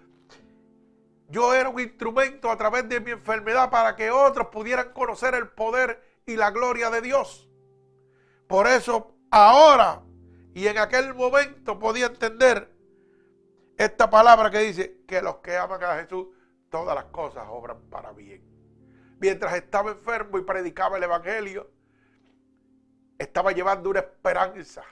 yo 1.29 1.55
era 1.55 1.69
un 1.69 1.79
instrumento 1.79 2.51
a 2.51 2.57
través 2.57 2.89
de 2.89 3.01
mi 3.01 3.11
enfermedad 3.11 3.71
para 3.71 3.97
que 3.97 4.11
otros 4.11 4.49
pudieran 4.49 4.93
conocer 4.93 5.35
el 5.35 5.49
poder 5.49 6.03
y 6.27 6.37
la 6.37 6.51
gloria 6.51 6.91
de 6.91 7.03
Dios. 7.03 7.49
Por 8.47 8.67
eso 8.67 9.15
ahora 9.31 10.03
y 10.59 10.67
en 10.67 10.77
aquel 10.77 11.15
momento 11.15 11.79
podía 11.79 12.07
entender 12.07 12.69
esta 13.77 14.11
palabra 14.11 14.51
que 14.51 14.59
dice 14.59 15.03
que 15.07 15.23
los 15.23 15.37
que 15.37 15.57
aman 15.57 15.85
a 15.85 16.01
Jesús, 16.01 16.27
todas 16.69 16.97
las 16.97 17.05
cosas 17.05 17.45
obran 17.49 17.81
para 17.83 18.11
bien. 18.11 18.43
Mientras 19.21 19.55
estaba 19.55 19.93
enfermo 19.93 20.37
y 20.37 20.43
predicaba 20.43 20.97
el 20.97 21.05
Evangelio, 21.05 21.71
estaba 23.19 23.53
llevando 23.53 23.89
una 23.91 24.01
esperanza. 24.01 24.83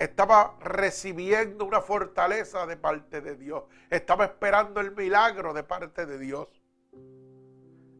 Estaba 0.00 0.58
recibiendo 0.58 1.64
una 1.64 1.82
fortaleza 1.82 2.66
de 2.66 2.76
parte 2.76 3.20
de 3.20 3.36
Dios. 3.36 3.62
Estaba 3.88 4.24
esperando 4.24 4.80
el 4.80 4.90
milagro 4.96 5.54
de 5.54 5.62
parte 5.62 6.06
de 6.06 6.18
Dios. 6.18 6.48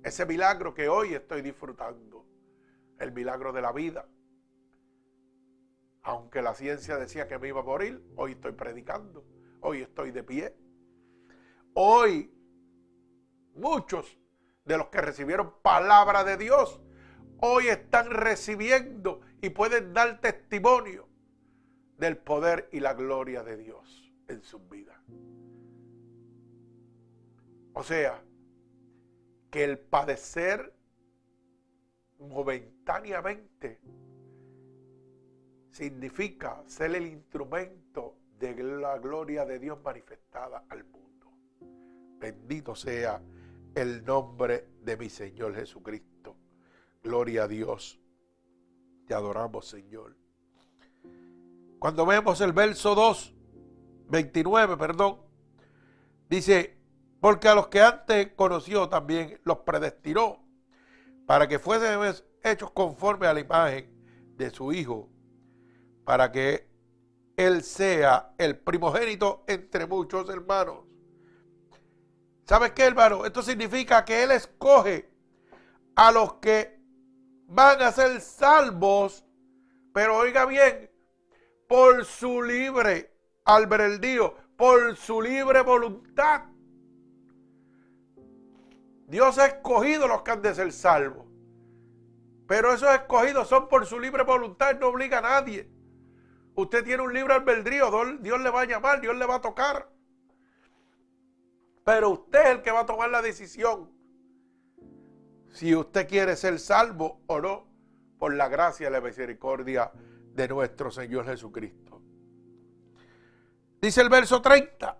Ese 0.02 0.26
milagro 0.26 0.74
que 0.74 0.88
hoy 0.88 1.14
estoy 1.14 1.42
disfrutando. 1.42 2.26
El 2.98 3.12
milagro 3.12 3.52
de 3.52 3.62
la 3.62 3.70
vida. 3.70 4.04
Aunque 6.06 6.40
la 6.40 6.54
ciencia 6.54 6.98
decía 6.98 7.26
que 7.26 7.36
me 7.36 7.48
iba 7.48 7.62
a 7.62 7.64
morir, 7.64 8.00
hoy 8.14 8.32
estoy 8.32 8.52
predicando. 8.52 9.26
Hoy 9.60 9.82
estoy 9.82 10.12
de 10.12 10.22
pie. 10.22 10.54
Hoy 11.74 12.32
muchos 13.56 14.16
de 14.64 14.78
los 14.78 14.86
que 14.86 15.00
recibieron 15.00 15.54
palabra 15.62 16.22
de 16.22 16.36
Dios 16.36 16.80
hoy 17.40 17.66
están 17.66 18.10
recibiendo 18.10 19.20
y 19.42 19.50
pueden 19.50 19.92
dar 19.92 20.20
testimonio 20.20 21.08
del 21.98 22.16
poder 22.16 22.68
y 22.70 22.78
la 22.78 22.94
gloria 22.94 23.42
de 23.42 23.56
Dios 23.56 24.12
en 24.28 24.44
sus 24.44 24.68
vidas. 24.68 25.00
O 27.72 27.82
sea, 27.82 28.22
que 29.50 29.64
el 29.64 29.80
padecer 29.80 30.72
momentáneamente 32.20 33.80
significa 35.76 36.62
ser 36.66 36.94
el 36.94 37.06
instrumento 37.06 38.16
de 38.38 38.54
la 38.64 38.96
gloria 38.96 39.44
de 39.44 39.58
Dios 39.58 39.78
manifestada 39.84 40.64
al 40.70 40.84
mundo. 40.84 41.30
Bendito 42.18 42.74
sea 42.74 43.22
el 43.74 44.02
nombre 44.02 44.68
de 44.80 44.96
mi 44.96 45.10
Señor 45.10 45.54
Jesucristo. 45.54 46.34
Gloria 47.02 47.42
a 47.42 47.48
Dios. 47.48 48.00
Te 49.06 49.12
adoramos, 49.12 49.68
Señor. 49.68 50.16
Cuando 51.78 52.06
vemos 52.06 52.40
el 52.40 52.54
verso 52.54 52.94
2, 52.94 53.34
29, 54.08 54.78
perdón, 54.78 55.20
dice, 56.30 56.78
porque 57.20 57.48
a 57.48 57.54
los 57.54 57.68
que 57.68 57.82
antes 57.82 58.32
conoció 58.32 58.88
también 58.88 59.38
los 59.44 59.58
predestinó 59.58 60.42
para 61.26 61.46
que 61.46 61.58
fuesen 61.58 62.00
hechos 62.42 62.70
conforme 62.70 63.26
a 63.26 63.34
la 63.34 63.40
imagen 63.40 64.34
de 64.38 64.48
su 64.48 64.72
Hijo, 64.72 65.10
para 66.06 66.30
que 66.30 66.70
Él 67.36 67.62
sea 67.62 68.32
el 68.38 68.56
primogénito 68.56 69.44
entre 69.48 69.86
muchos 69.86 70.30
hermanos. 70.30 70.84
¿Sabes 72.44 72.70
qué, 72.70 72.84
hermano? 72.84 73.26
Esto 73.26 73.42
significa 73.42 74.04
que 74.04 74.22
Él 74.22 74.30
escoge 74.30 75.10
a 75.96 76.12
los 76.12 76.34
que 76.34 76.80
van 77.48 77.82
a 77.82 77.90
ser 77.90 78.20
salvos, 78.20 79.26
pero 79.92 80.16
oiga 80.16 80.46
bien, 80.46 80.88
por 81.68 82.04
su 82.04 82.40
libre 82.40 83.12
albedrío, 83.44 84.32
por 84.56 84.96
su 84.96 85.20
libre 85.20 85.62
voluntad. 85.62 86.44
Dios 89.08 89.38
ha 89.38 89.46
escogido 89.46 90.06
los 90.06 90.22
que 90.22 90.30
han 90.30 90.42
de 90.42 90.54
ser 90.54 90.72
salvos. 90.72 91.26
Pero 92.46 92.72
esos 92.72 92.94
escogidos 92.94 93.48
son 93.48 93.68
por 93.68 93.86
su 93.86 93.98
libre 93.98 94.22
voluntad, 94.22 94.78
no 94.78 94.86
obliga 94.86 95.18
a 95.18 95.22
nadie. 95.22 95.75
Usted 96.56 96.84
tiene 96.84 97.02
un 97.02 97.12
libre 97.12 97.34
albedrío, 97.34 97.90
Dios 98.20 98.40
le 98.40 98.50
va 98.50 98.62
a 98.62 98.64
llamar, 98.64 99.00
Dios 99.00 99.14
le 99.14 99.26
va 99.26 99.36
a 99.36 99.40
tocar. 99.40 99.90
Pero 101.84 102.10
usted 102.10 102.40
es 102.40 102.46
el 102.46 102.62
que 102.62 102.70
va 102.70 102.80
a 102.80 102.86
tomar 102.86 103.10
la 103.10 103.22
decisión 103.22 103.94
si 105.52 105.74
usted 105.74 106.08
quiere 106.08 106.34
ser 106.36 106.58
salvo 106.58 107.22
o 107.26 107.40
no, 107.40 107.66
por 108.18 108.34
la 108.34 108.48
gracia 108.48 108.88
y 108.88 108.90
la 108.90 109.00
misericordia 109.00 109.90
de 110.34 110.48
nuestro 110.48 110.90
Señor 110.90 111.26
Jesucristo. 111.26 112.02
Dice 113.80 114.00
el 114.00 114.08
verso 114.08 114.42
30, 114.42 114.98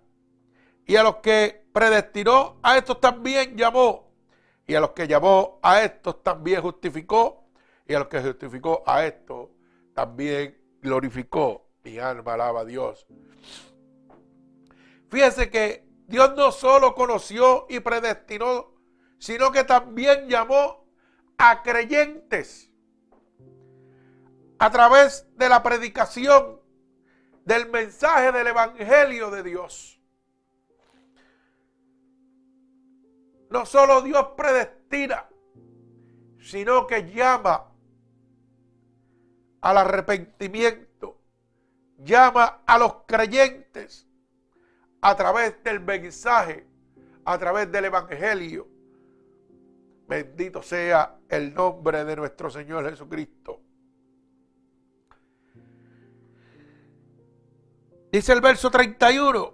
y 0.85 0.95
a 0.95 1.03
los 1.03 1.17
que 1.17 1.67
predestinó, 1.71 2.59
a 2.63 2.77
estos 2.77 2.99
también 2.99 3.55
llamó, 3.55 4.11
y 4.65 4.73
a 4.73 4.79
los 4.79 4.91
que 4.91 5.07
llamó, 5.07 5.59
a 5.61 5.83
estos 5.83 6.23
también 6.23 6.61
justificó, 6.61 7.49
y 7.87 7.93
a 7.93 7.99
los 7.99 8.07
que 8.07 8.21
justificó, 8.21 8.83
a 8.85 9.05
estos 9.05 9.49
también 9.93 10.56
glorificó. 10.81 11.67
Mi 11.83 11.99
alma 11.99 12.33
alaba 12.33 12.61
a 12.61 12.65
Dios. 12.65 13.07
Fíjese 15.09 15.49
que 15.49 15.87
Dios 16.07 16.35
no 16.35 16.51
solo 16.51 16.95
conoció 16.95 17.65
y 17.69 17.79
predestinó 17.79 18.77
sino 19.19 19.51
que 19.51 19.63
también 19.63 20.27
llamó 20.27 20.85
a 21.37 21.61
creyentes 21.63 22.71
a 24.59 24.71
través 24.71 25.27
de 25.35 25.49
la 25.49 25.61
predicación 25.61 26.61
del 27.45 27.69
mensaje 27.69 28.31
del 28.31 28.47
Evangelio 28.47 29.29
de 29.31 29.43
Dios. 29.43 30.01
No 33.49 33.65
solo 33.65 34.01
Dios 34.01 34.29
predestina, 34.35 35.29
sino 36.39 36.85
que 36.85 37.09
llama 37.11 37.71
al 39.61 39.77
arrepentimiento, 39.77 41.19
llama 41.97 42.61
a 42.65 42.77
los 42.77 42.93
creyentes 43.05 44.07
a 45.01 45.15
través 45.15 45.63
del 45.63 45.79
mensaje, 45.79 46.65
a 47.25 47.37
través 47.37 47.71
del 47.71 47.85
Evangelio 47.85 48.77
Bendito 50.07 50.63
sea 50.63 51.19
el 51.27 51.53
nombre 51.53 52.05
de 52.05 52.15
nuestro 52.15 52.49
Señor 52.49 52.89
Jesucristo. 52.89 53.59
Dice 58.09 58.31
el 58.31 58.39
verso 58.39 58.71
31. 58.71 59.53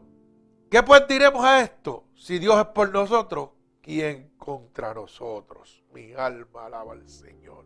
¿Qué 0.70 0.84
pues 0.84 1.08
diremos 1.08 1.44
a 1.44 1.62
esto? 1.62 2.06
Si 2.16 2.38
Dios 2.38 2.60
es 2.60 2.68
por 2.68 2.92
nosotros, 2.92 3.50
¿quién 3.82 4.34
contra 4.38 4.94
nosotros? 4.94 5.84
Mi 5.92 6.14
alma 6.14 6.68
alaba 6.68 6.94
al 6.94 7.10
Señor. 7.10 7.66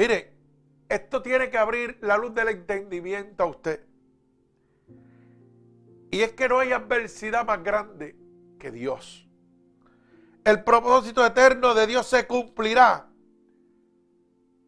Mire, 0.00 0.32
esto 0.88 1.20
tiene 1.20 1.50
que 1.50 1.58
abrir 1.58 1.98
la 2.00 2.16
luz 2.16 2.34
del 2.34 2.48
entendimiento 2.48 3.42
a 3.42 3.46
usted. 3.48 3.84
Y 6.10 6.22
es 6.22 6.32
que 6.32 6.48
no 6.48 6.58
hay 6.58 6.72
adversidad 6.72 7.44
más 7.44 7.62
grande 7.62 8.16
que 8.58 8.70
Dios. 8.70 9.28
El 10.42 10.64
propósito 10.64 11.24
eterno 11.26 11.74
de 11.74 11.86
Dios 11.86 12.06
se 12.06 12.26
cumplirá. 12.26 13.10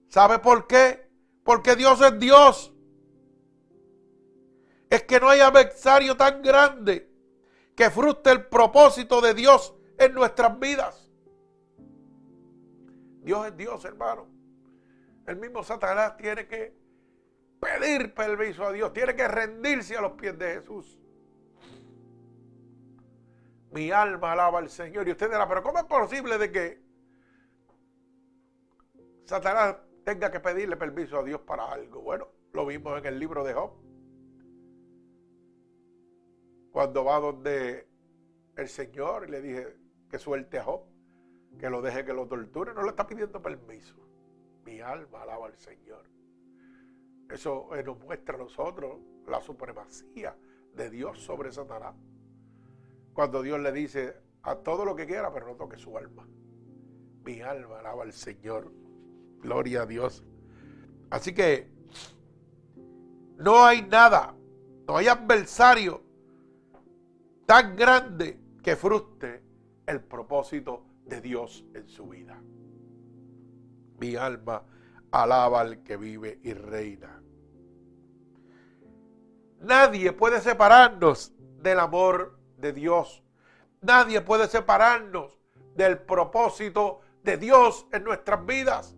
¿Sabe 0.09 0.39
por 0.39 0.67
qué? 0.67 1.09
Porque 1.45 1.77
Dios 1.77 1.99
es 2.03 2.19
Dios. 2.19 2.75
Es 4.91 5.03
que 5.05 5.19
no 5.19 5.31
hay 5.31 5.41
adversario 5.41 6.15
tan 6.15 6.43
grande 6.43 7.11
que 7.75 7.89
frustre 7.89 8.33
el 8.35 8.45
propósito 8.49 9.23
de 9.23 9.33
Dios 9.33 9.75
en 9.97 10.13
nuestras 10.13 10.59
vidas. 10.59 11.11
Dios 13.23 13.47
es 13.47 13.57
Dios, 13.57 13.83
hermano. 13.87 14.42
El 15.27 15.37
mismo 15.37 15.63
Satanás 15.63 16.17
tiene 16.17 16.47
que 16.47 16.75
pedir 17.61 18.13
permiso 18.13 18.65
a 18.65 18.73
Dios, 18.73 18.93
tiene 18.93 19.15
que 19.15 19.29
rendirse 19.29 19.97
a 19.97 20.01
los 20.01 20.13
pies 20.13 20.37
de 20.37 20.55
Jesús. 20.55 20.99
Mi 23.71 23.91
alma 23.91 24.33
alaba 24.33 24.59
al 24.59 24.69
Señor. 24.69 25.07
Y 25.07 25.13
usted 25.13 25.31
dirá, 25.31 25.49
pero 25.49 25.63
¿cómo 25.63 25.79
es 25.79 25.85
posible 25.85 26.37
de 26.39 26.51
que 26.51 26.83
Satanás 29.25 29.77
tenga 30.05 30.31
que 30.31 30.41
pedirle 30.41 30.77
permiso 30.77 31.19
a 31.19 31.23
Dios 31.23 31.41
para 31.41 31.71
algo? 31.71 32.03
Bueno, 32.03 32.29
lo 32.53 32.67
vimos 32.67 32.99
en 32.99 33.07
el 33.07 33.19
libro 33.19 33.45
de 33.45 33.55
Job. 33.55 33.73
Cuando 36.73 37.05
va 37.05 37.21
donde 37.21 37.87
el 38.57 38.69
Señor 38.69 39.29
y 39.29 39.31
le 39.31 39.41
dije 39.41 39.77
que 40.11 40.19
suelte 40.19 40.59
a 40.59 40.65
Job, 40.65 40.83
que 41.59 41.71
lo 41.71 41.81
deje 41.81 42.05
que 42.05 42.13
lo 42.13 42.27
torture, 42.27 42.75
no 42.75 42.83
le 42.83 42.89
está 42.89 43.07
pidiendo 43.07 43.41
permiso. 43.41 44.02
Mi 44.65 44.81
alma 44.81 45.23
alaba 45.23 45.47
al 45.47 45.57
Señor. 45.57 46.05
Eso 47.29 47.71
nos 47.85 47.99
muestra 48.01 48.35
a 48.35 48.39
nosotros 48.39 49.01
la 49.27 49.41
supremacía 49.41 50.37
de 50.75 50.91
Dios 50.91 51.21
sobre 51.21 51.53
Satanás. 51.53 51.95
Cuando 53.13 53.43
Dios 53.43 53.61
le 53.61 53.73
dice 53.73 54.17
a 54.43 54.57
todo 54.57 54.85
lo 54.85 54.95
que 54.95 55.07
quiera, 55.07 55.33
pero 55.33 55.47
no 55.47 55.55
toque 55.55 55.79
su 55.79 55.97
alma. 55.97 56.27
Mi 57.25 57.41
alma 57.41 57.81
alaba 57.81 58.03
al 58.03 58.13
Señor. 58.13 58.73
Gloria 59.41 59.83
a 59.83 59.87
Dios. 59.87 60.25
Así 61.11 61.35
que 61.35 61.71
no 63.39 63.65
hay 63.65 63.83
nada, 63.83 64.35
no 64.87 64.97
hay 64.97 65.09
adversario 65.09 66.03
tan 67.47 67.77
grande 67.77 68.39
que 68.63 68.77
frustre 68.77 69.43
el 69.87 70.01
propósito 70.01 70.85
de 71.05 71.21
Dios 71.21 71.65
en 71.75 71.89
su 71.89 72.07
vida. 72.07 72.41
Mi 74.03 74.17
alma 74.17 74.65
alaba 75.13 75.61
al 75.61 75.85
que 75.85 75.97
vive 75.97 76.41
y 76.43 76.55
reina. 76.55 77.23
Nadie 79.61 80.11
puede 80.13 80.41
separarnos 80.41 81.33
del 81.61 81.79
amor 81.79 82.37
de 82.57 82.73
Dios. 82.73 83.23
Nadie 83.81 84.21
puede 84.21 84.49
separarnos 84.49 85.39
del 85.77 86.01
propósito 86.01 87.03
de 87.23 87.37
Dios 87.37 87.87
en 87.93 88.03
nuestras 88.03 88.45
vidas. 88.45 88.97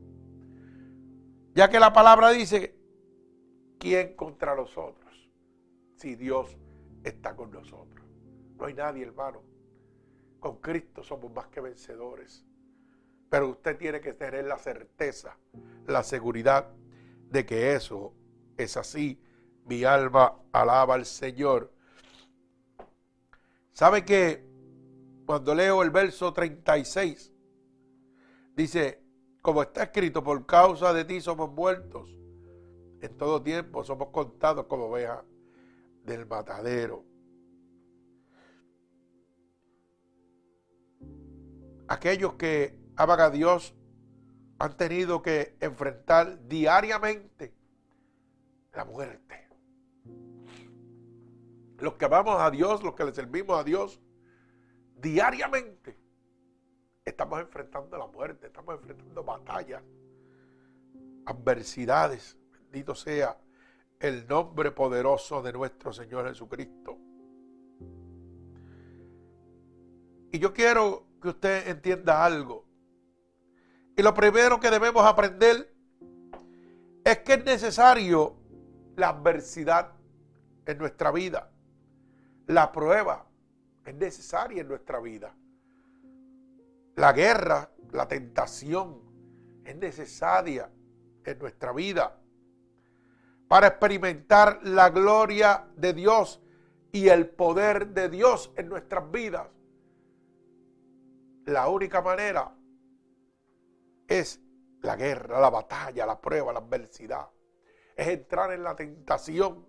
Ya 1.53 1.69
que 1.69 1.79
la 1.79 1.93
palabra 1.93 2.31
dice, 2.31 2.75
¿quién 3.79 4.17
contra 4.17 4.57
nosotros? 4.57 5.29
Si 5.97 6.15
Dios 6.15 6.57
está 7.03 7.37
con 7.37 7.51
nosotros. 7.51 8.07
No 8.57 8.65
hay 8.65 8.73
nadie, 8.73 9.05
hermano. 9.05 9.43
Con 10.41 10.63
Cristo 10.63 11.03
somos 11.03 11.31
más 11.31 11.49
que 11.49 11.61
vencedores. 11.61 12.47
Pero 13.35 13.49
usted 13.49 13.77
tiene 13.77 14.01
que 14.01 14.13
tener 14.13 14.45
la 14.45 14.59
certeza, 14.59 15.37
la 15.89 16.05
seguridad 16.05 16.69
de 17.31 17.45
que 17.45 17.75
eso 17.75 18.15
es 18.57 18.77
así. 18.77 19.21
Mi 19.65 19.83
alma 19.83 20.37
alaba 20.53 20.95
al 20.95 21.05
Señor. 21.05 21.73
¿Sabe 23.73 24.05
que 24.05 24.47
cuando 25.27 25.53
leo 25.53 25.83
el 25.83 25.91
verso 25.91 26.33
36, 26.33 27.33
dice, 28.55 29.03
como 29.43 29.63
está 29.63 29.83
escrito, 29.83 30.23
por 30.23 30.47
causa 30.47 30.93
de 30.93 31.05
ti 31.05 31.21
somos 31.21 31.51
muertos. 31.51 32.09
En 33.01 33.19
todo 33.19 33.43
tiempo 33.43 33.83
somos 33.83 34.11
contados 34.11 34.67
como 34.67 34.85
ovejas 34.85 35.25
del 36.05 36.25
matadero. 36.25 37.05
Aquellos 41.89 42.35
que 42.35 42.84
aman 42.97 43.21
a 43.21 43.31
Dios 43.31 43.75
han 44.59 44.77
tenido 44.77 45.23
que 45.23 45.57
enfrentar 45.61 46.47
diariamente 46.47 47.55
la 48.73 48.85
muerte. 48.85 49.49
Los 51.79 51.95
que 51.95 52.05
amamos 52.05 52.41
a 52.41 52.51
Dios, 52.51 52.83
los 52.83 52.95
que 52.95 53.05
le 53.05 53.13
servimos 53.13 53.59
a 53.59 53.65
Dios, 53.65 54.01
diariamente 54.97 55.99
estamos 57.05 57.41
enfrentando 57.41 57.99
la 57.99 58.07
muerte, 58.07 58.47
estamos 58.47 58.77
enfrentando 58.77 59.23
batallas, 59.23 59.83
adversidades. 61.27 62.39
Bendito 62.53 62.95
sea 62.95 63.39
el 64.01 64.27
nombre 64.27 64.71
poderoso 64.71 65.43
de 65.43 65.53
nuestro 65.53 65.93
Señor 65.93 66.29
Jesucristo. 66.29 66.99
Y 70.33 70.39
yo 70.39 70.53
quiero 70.53 71.07
que 71.21 71.29
usted 71.29 71.69
entienda 71.69 72.25
algo. 72.25 72.64
Y 73.97 74.03
lo 74.03 74.13
primero 74.13 74.59
que 74.59 74.71
debemos 74.71 75.05
aprender 75.05 75.73
es 77.05 77.19
que 77.19 77.35
es 77.35 77.45
necesario 77.45 78.35
la 78.97 79.11
adversidad 79.11 79.93
en 80.67 80.79
nuestra 80.79 81.13
vida. 81.13 81.51
La 82.47 82.73
prueba 82.73 83.27
es 83.85 83.95
necesaria 83.95 84.63
en 84.63 84.69
nuestra 84.69 84.99
vida. 85.01 85.35
La 86.97 87.13
guerra, 87.13 87.71
la 87.93 88.09
tentación 88.09 89.01
es 89.65 89.77
necesaria 89.77 90.71
en 91.25 91.39
nuestra 91.39 91.73
vida 91.73 92.19
para 93.49 93.69
experimentar 93.69 94.61
la 94.65 94.91
gloria 94.91 95.67
de 95.77 95.93
Dios 95.93 96.41
y 96.93 97.09
el 97.09 97.29
poder 97.29 97.89
de 97.89 98.09
Dios 98.09 98.53
en 98.57 98.69
nuestras 98.69 99.11
vidas. 99.11 99.49
La 101.45 101.69
única 101.69 102.01
manera 102.01 102.53
es 104.09 104.41
la 104.83 104.97
guerra, 104.97 105.41
la 105.41 105.51
batalla, 105.51 106.07
la 106.07 106.21
prueba, 106.21 106.53
la 106.53 106.61
adversidad. 106.61 107.29
Es 107.97 108.09
entrar 108.09 108.53
en 108.53 108.63
la 108.63 108.77
tentación 108.77 109.67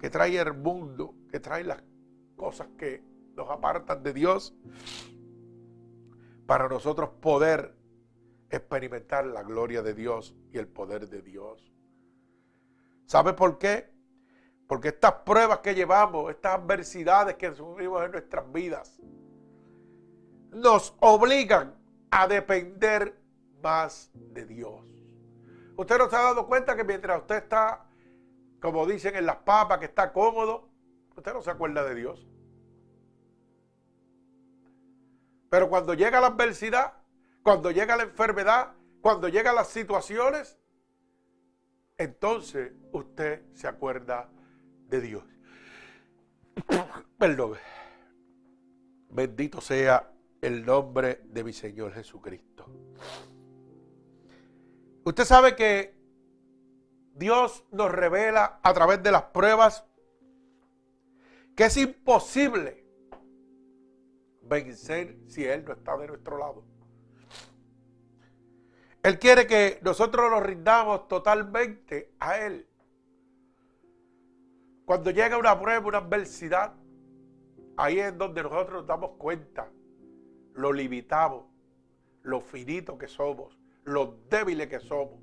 que 0.00 0.10
trae 0.10 0.38
el 0.38 0.54
mundo, 0.54 1.14
que 1.30 1.40
trae 1.40 1.64
las 1.64 1.82
cosas 2.36 2.68
que 2.78 3.02
nos 3.34 3.50
apartan 3.50 4.02
de 4.02 4.12
Dios, 4.12 4.54
para 6.46 6.68
nosotros 6.68 7.10
poder 7.20 7.76
experimentar 8.50 9.26
la 9.26 9.42
gloria 9.42 9.82
de 9.82 9.94
Dios 9.94 10.34
y 10.50 10.58
el 10.58 10.66
poder 10.66 11.08
de 11.08 11.20
Dios. 11.20 11.72
¿Sabe 13.04 13.34
por 13.34 13.58
qué? 13.58 13.90
Porque 14.66 14.88
estas 14.88 15.12
pruebas 15.26 15.58
que 15.58 15.74
llevamos, 15.74 16.30
estas 16.30 16.58
adversidades 16.58 17.36
que 17.36 17.54
sufrimos 17.54 18.02
en 18.04 18.12
nuestras 18.12 18.50
vidas, 18.52 18.98
nos 20.50 20.96
obligan 21.00 21.77
a 22.10 22.26
depender 22.28 23.18
más 23.62 24.10
de 24.14 24.46
Dios. 24.46 24.84
Usted 25.76 25.98
no 25.98 26.10
se 26.10 26.16
ha 26.16 26.22
dado 26.22 26.46
cuenta 26.46 26.76
que 26.76 26.84
mientras 26.84 27.20
usted 27.20 27.36
está, 27.36 27.86
como 28.60 28.86
dicen 28.86 29.16
en 29.16 29.26
las 29.26 29.36
papas, 29.36 29.78
que 29.78 29.84
está 29.84 30.12
cómodo, 30.12 30.68
usted 31.16 31.32
no 31.32 31.42
se 31.42 31.50
acuerda 31.50 31.84
de 31.84 31.94
Dios. 31.94 32.26
Pero 35.50 35.68
cuando 35.68 35.94
llega 35.94 36.20
la 36.20 36.28
adversidad, 36.28 36.94
cuando 37.42 37.70
llega 37.70 37.96
la 37.96 38.02
enfermedad, 38.02 38.74
cuando 39.00 39.28
llegan 39.28 39.54
las 39.54 39.68
situaciones, 39.68 40.58
entonces 41.96 42.72
usted 42.92 43.42
se 43.54 43.66
acuerda 43.66 44.28
de 44.88 45.00
Dios. 45.00 45.24
Perdón. 47.18 47.54
Bendito 49.10 49.60
sea 49.60 50.12
el 50.40 50.64
nombre 50.64 51.22
de 51.24 51.44
mi 51.44 51.52
Señor 51.52 51.92
Jesucristo. 51.92 52.66
Usted 55.04 55.24
sabe 55.24 55.56
que 55.56 55.96
Dios 57.14 57.64
nos 57.72 57.90
revela 57.90 58.60
a 58.62 58.72
través 58.72 59.02
de 59.02 59.10
las 59.10 59.24
pruebas 59.24 59.84
que 61.56 61.64
es 61.64 61.76
imposible 61.76 62.84
vencer 64.42 65.18
si 65.26 65.44
Él 65.44 65.64
no 65.64 65.72
está 65.72 65.96
de 65.96 66.06
nuestro 66.06 66.38
lado. 66.38 66.64
Él 69.02 69.18
quiere 69.18 69.46
que 69.46 69.78
nosotros 69.82 70.30
nos 70.30 70.42
rindamos 70.42 71.08
totalmente 71.08 72.14
a 72.20 72.38
Él. 72.38 72.68
Cuando 74.84 75.10
llega 75.10 75.36
una 75.36 75.58
prueba, 75.58 75.86
una 75.86 75.98
adversidad, 75.98 76.74
ahí 77.76 77.98
es 77.98 78.16
donde 78.16 78.42
nosotros 78.42 78.80
nos 78.80 78.86
damos 78.86 79.10
cuenta 79.18 79.68
lo 80.58 80.72
limitamos, 80.72 81.44
lo 82.22 82.40
finito 82.40 82.98
que 82.98 83.06
somos, 83.06 83.56
lo 83.84 84.18
débiles 84.28 84.66
que 84.66 84.80
somos. 84.80 85.20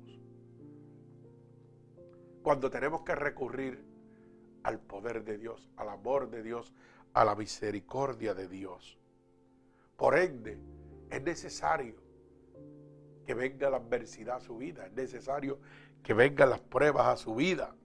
Cuando 2.42 2.70
tenemos 2.70 3.02
que 3.02 3.14
recurrir 3.14 3.84
al 4.62 4.80
poder 4.80 5.24
de 5.24 5.36
Dios, 5.36 5.70
al 5.76 5.90
amor 5.90 6.30
de 6.30 6.42
Dios, 6.42 6.72
a 7.12 7.22
la 7.26 7.34
misericordia 7.34 8.32
de 8.32 8.48
Dios. 8.48 8.98
Por 9.98 10.18
ende, 10.18 10.58
es 11.10 11.22
necesario 11.22 11.96
que 13.26 13.34
venga 13.34 13.68
la 13.68 13.76
adversidad 13.76 14.36
a 14.36 14.40
su 14.40 14.56
vida, 14.56 14.86
es 14.86 14.92
necesario 14.94 15.58
que 16.02 16.14
vengan 16.14 16.48
las 16.48 16.60
pruebas 16.60 17.08
a 17.08 17.16
su 17.18 17.34
vida. 17.34 17.76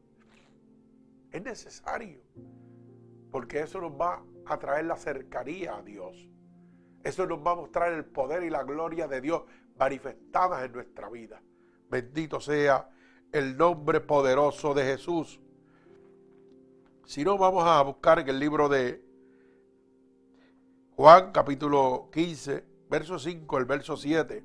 Es 1.32 1.44
necesario, 1.44 2.22
porque 3.30 3.60
eso 3.60 3.82
nos 3.82 3.92
va 3.92 4.24
a 4.46 4.58
traer 4.58 4.86
la 4.86 4.96
cercanía 4.96 5.76
a 5.76 5.82
Dios. 5.82 6.30
Eso 7.04 7.26
nos 7.26 7.40
va 7.40 7.52
a 7.52 7.56
mostrar 7.56 7.92
el 7.94 8.06
poder 8.06 8.44
y 8.44 8.50
la 8.50 8.64
gloria 8.64 9.08
de 9.08 9.22
Dios 9.22 9.44
manifestadas 9.78 10.64
en 10.64 10.72
nuestra 10.74 11.10
vida. 11.10 11.42
Bendito 11.90 12.40
sea 12.40 12.90
el 13.32 13.58
nombre 13.58 14.02
poderoso 14.02 14.74
de 14.74 14.84
Jesús. 14.84 15.40
Si 17.06 17.24
no, 17.24 17.38
vamos 17.38 17.64
a 17.66 17.82
buscar 17.82 18.20
en 18.20 18.30
el 18.30 18.40
libro 18.40 18.70
de 18.70 19.04
Juan 20.96 21.32
capítulo 21.32 22.10
15, 22.14 22.64
verso 22.90 23.18
5, 23.18 23.58
el 23.58 23.66
verso 23.66 23.98
7. 23.98 24.44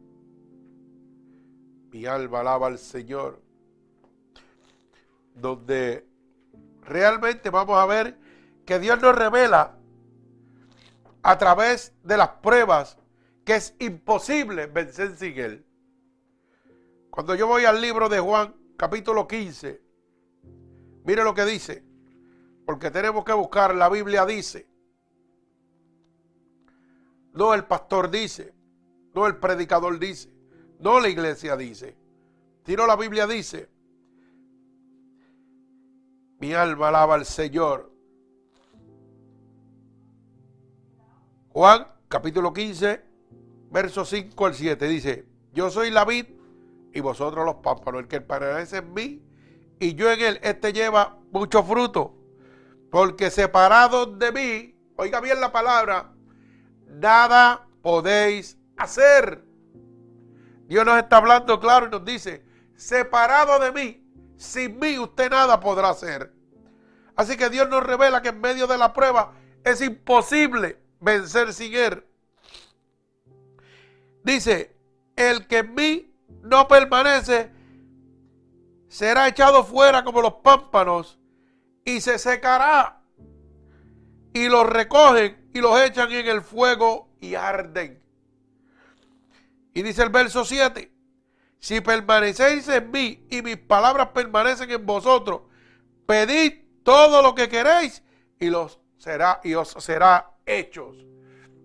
Mi 1.90 2.06
alma 2.06 2.40
alaba 2.40 2.68
al 2.68 2.78
Señor. 2.78 3.42
Donde 5.34 6.06
realmente 6.82 7.50
vamos 7.50 7.78
a 7.78 7.84
ver 7.84 8.16
que 8.64 8.78
Dios 8.78 9.00
nos 9.02 9.14
revela 9.14 9.75
a 11.26 11.36
través 11.38 11.92
de 12.04 12.16
las 12.16 12.28
pruebas 12.28 12.96
que 13.44 13.56
es 13.56 13.74
imposible 13.80 14.66
vencer 14.66 15.16
sin 15.16 15.36
Él. 15.36 15.66
Cuando 17.10 17.34
yo 17.34 17.48
voy 17.48 17.64
al 17.64 17.80
libro 17.80 18.08
de 18.08 18.20
Juan, 18.20 18.54
capítulo 18.76 19.26
15, 19.26 19.82
mire 21.02 21.24
lo 21.24 21.34
que 21.34 21.44
dice, 21.44 21.84
porque 22.64 22.92
tenemos 22.92 23.24
que 23.24 23.32
buscar, 23.32 23.74
la 23.74 23.88
Biblia 23.88 24.24
dice, 24.24 24.68
no 27.32 27.54
el 27.54 27.64
pastor 27.64 28.08
dice, 28.08 28.54
no 29.12 29.26
el 29.26 29.36
predicador 29.36 29.98
dice, 29.98 30.32
no 30.78 31.00
la 31.00 31.08
iglesia 31.08 31.56
dice, 31.56 31.98
sino 32.64 32.86
la 32.86 32.94
Biblia 32.94 33.26
dice, 33.26 33.68
mi 36.38 36.54
alma 36.54 36.86
alaba 36.86 37.16
al 37.16 37.26
Señor 37.26 37.95
Juan 41.56 41.86
capítulo 42.08 42.52
15, 42.52 43.02
verso 43.70 44.04
5 44.04 44.44
al 44.44 44.54
7 44.54 44.88
dice, 44.88 45.26
yo 45.54 45.70
soy 45.70 45.90
la 45.90 46.04
vid 46.04 46.26
y 46.92 47.00
vosotros 47.00 47.46
los 47.46 47.54
pámpanos. 47.62 48.02
El 48.02 48.08
que 48.08 48.20
permanece 48.20 48.76
en 48.76 48.92
mí 48.92 49.24
y 49.80 49.94
yo 49.94 50.12
en 50.12 50.20
él, 50.20 50.40
este 50.42 50.74
lleva 50.74 51.18
mucho 51.32 51.62
fruto. 51.62 52.14
Porque 52.90 53.30
separados 53.30 54.18
de 54.18 54.32
mí, 54.32 54.78
oiga 54.96 55.18
bien 55.22 55.40
la 55.40 55.50
palabra, 55.50 56.12
nada 56.88 57.66
podéis 57.80 58.58
hacer. 58.76 59.42
Dios 60.68 60.84
nos 60.84 60.98
está 60.98 61.16
hablando 61.16 61.58
claro 61.58 61.86
y 61.86 61.90
nos 61.90 62.04
dice, 62.04 62.44
separado 62.74 63.58
de 63.60 63.72
mí, 63.72 64.06
sin 64.36 64.78
mí 64.78 64.98
usted 64.98 65.30
nada 65.30 65.58
podrá 65.58 65.88
hacer. 65.88 66.34
Así 67.14 67.38
que 67.38 67.48
Dios 67.48 67.66
nos 67.70 67.82
revela 67.82 68.20
que 68.20 68.28
en 68.28 68.42
medio 68.42 68.66
de 68.66 68.76
la 68.76 68.92
prueba 68.92 69.32
es 69.64 69.80
imposible 69.80 70.84
vencer 71.06 71.54
sin 71.54 71.74
Él. 71.74 72.04
Dice, 74.22 74.76
el 75.14 75.46
que 75.46 75.58
en 75.58 75.74
mí 75.74 76.14
no 76.42 76.68
permanece 76.68 77.50
será 78.88 79.28
echado 79.28 79.64
fuera 79.64 80.04
como 80.04 80.20
los 80.20 80.34
pámpanos 80.34 81.18
y 81.84 82.00
se 82.00 82.18
secará. 82.18 83.00
Y 84.34 84.48
los 84.48 84.66
recogen 84.66 85.48
y 85.54 85.60
los 85.60 85.80
echan 85.80 86.10
en 86.12 86.26
el 86.26 86.42
fuego 86.42 87.08
y 87.20 87.36
arden. 87.36 88.02
Y 89.72 89.82
dice 89.82 90.02
el 90.02 90.10
verso 90.10 90.44
7, 90.44 90.92
si 91.58 91.80
permanecéis 91.80 92.68
en 92.68 92.90
mí 92.90 93.26
y 93.30 93.42
mis 93.42 93.56
palabras 93.56 94.08
permanecen 94.08 94.70
en 94.70 94.84
vosotros, 94.84 95.42
pedid 96.04 96.64
todo 96.82 97.22
lo 97.22 97.34
que 97.34 97.48
queréis 97.48 98.02
y, 98.38 98.50
los 98.50 98.80
será, 98.98 99.40
y 99.44 99.54
os 99.54 99.70
será 99.78 100.35
hechos. 100.46 100.96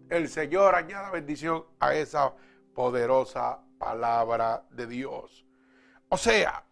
El 0.10 0.28
Señor 0.28 0.76
añada 0.76 1.10
bendición 1.12 1.66
a 1.80 1.96
esa 1.96 2.34
poderosa 2.74 3.62
palabra 3.78 4.66
de 4.72 4.88
Dios. 4.88 5.46
O 6.10 6.18
sea, 6.18 6.66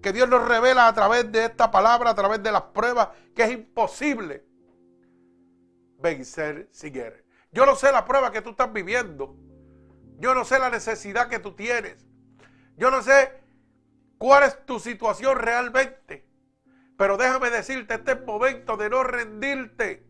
que 0.00 0.12
Dios 0.12 0.28
nos 0.28 0.46
revela 0.46 0.86
a 0.86 0.94
través 0.94 1.30
de 1.32 1.46
esta 1.46 1.70
palabra, 1.70 2.10
a 2.10 2.14
través 2.14 2.42
de 2.42 2.52
las 2.52 2.62
pruebas, 2.62 3.08
que 3.34 3.42
es 3.42 3.50
imposible 3.50 4.44
vencer 5.98 6.68
sin 6.70 6.96
Él. 6.96 7.24
Yo 7.52 7.66
no 7.66 7.74
sé 7.74 7.90
la 7.92 8.04
prueba 8.04 8.30
que 8.30 8.42
tú 8.42 8.50
estás 8.50 8.72
viviendo. 8.72 9.36
Yo 10.18 10.34
no 10.34 10.44
sé 10.44 10.58
la 10.58 10.70
necesidad 10.70 11.28
que 11.28 11.38
tú 11.38 11.52
tienes. 11.54 12.06
Yo 12.76 12.90
no 12.90 13.02
sé 13.02 13.42
cuál 14.18 14.44
es 14.44 14.64
tu 14.64 14.78
situación 14.78 15.36
realmente. 15.36 16.26
Pero 16.96 17.16
déjame 17.16 17.50
decirte, 17.50 17.94
este 17.94 18.12
es 18.12 18.24
momento 18.24 18.76
de 18.76 18.90
no 18.90 19.02
rendirte. 19.02 20.06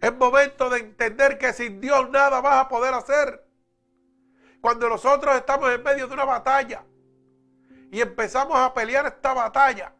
Es 0.00 0.14
momento 0.14 0.70
de 0.70 0.78
entender 0.78 1.38
que 1.38 1.52
sin 1.52 1.80
Dios 1.80 2.08
nada 2.10 2.40
vas 2.40 2.64
a 2.64 2.68
poder 2.68 2.94
hacer. 2.94 3.44
Cuando 4.60 4.88
nosotros 4.88 5.34
estamos 5.36 5.70
en 5.70 5.82
medio 5.82 6.06
de 6.06 6.14
una 6.14 6.24
batalla 6.24 6.84
y 7.90 8.00
empezamos 8.00 8.56
a 8.58 8.72
pelear 8.74 9.06
esta 9.06 9.32
batalla 9.34 9.92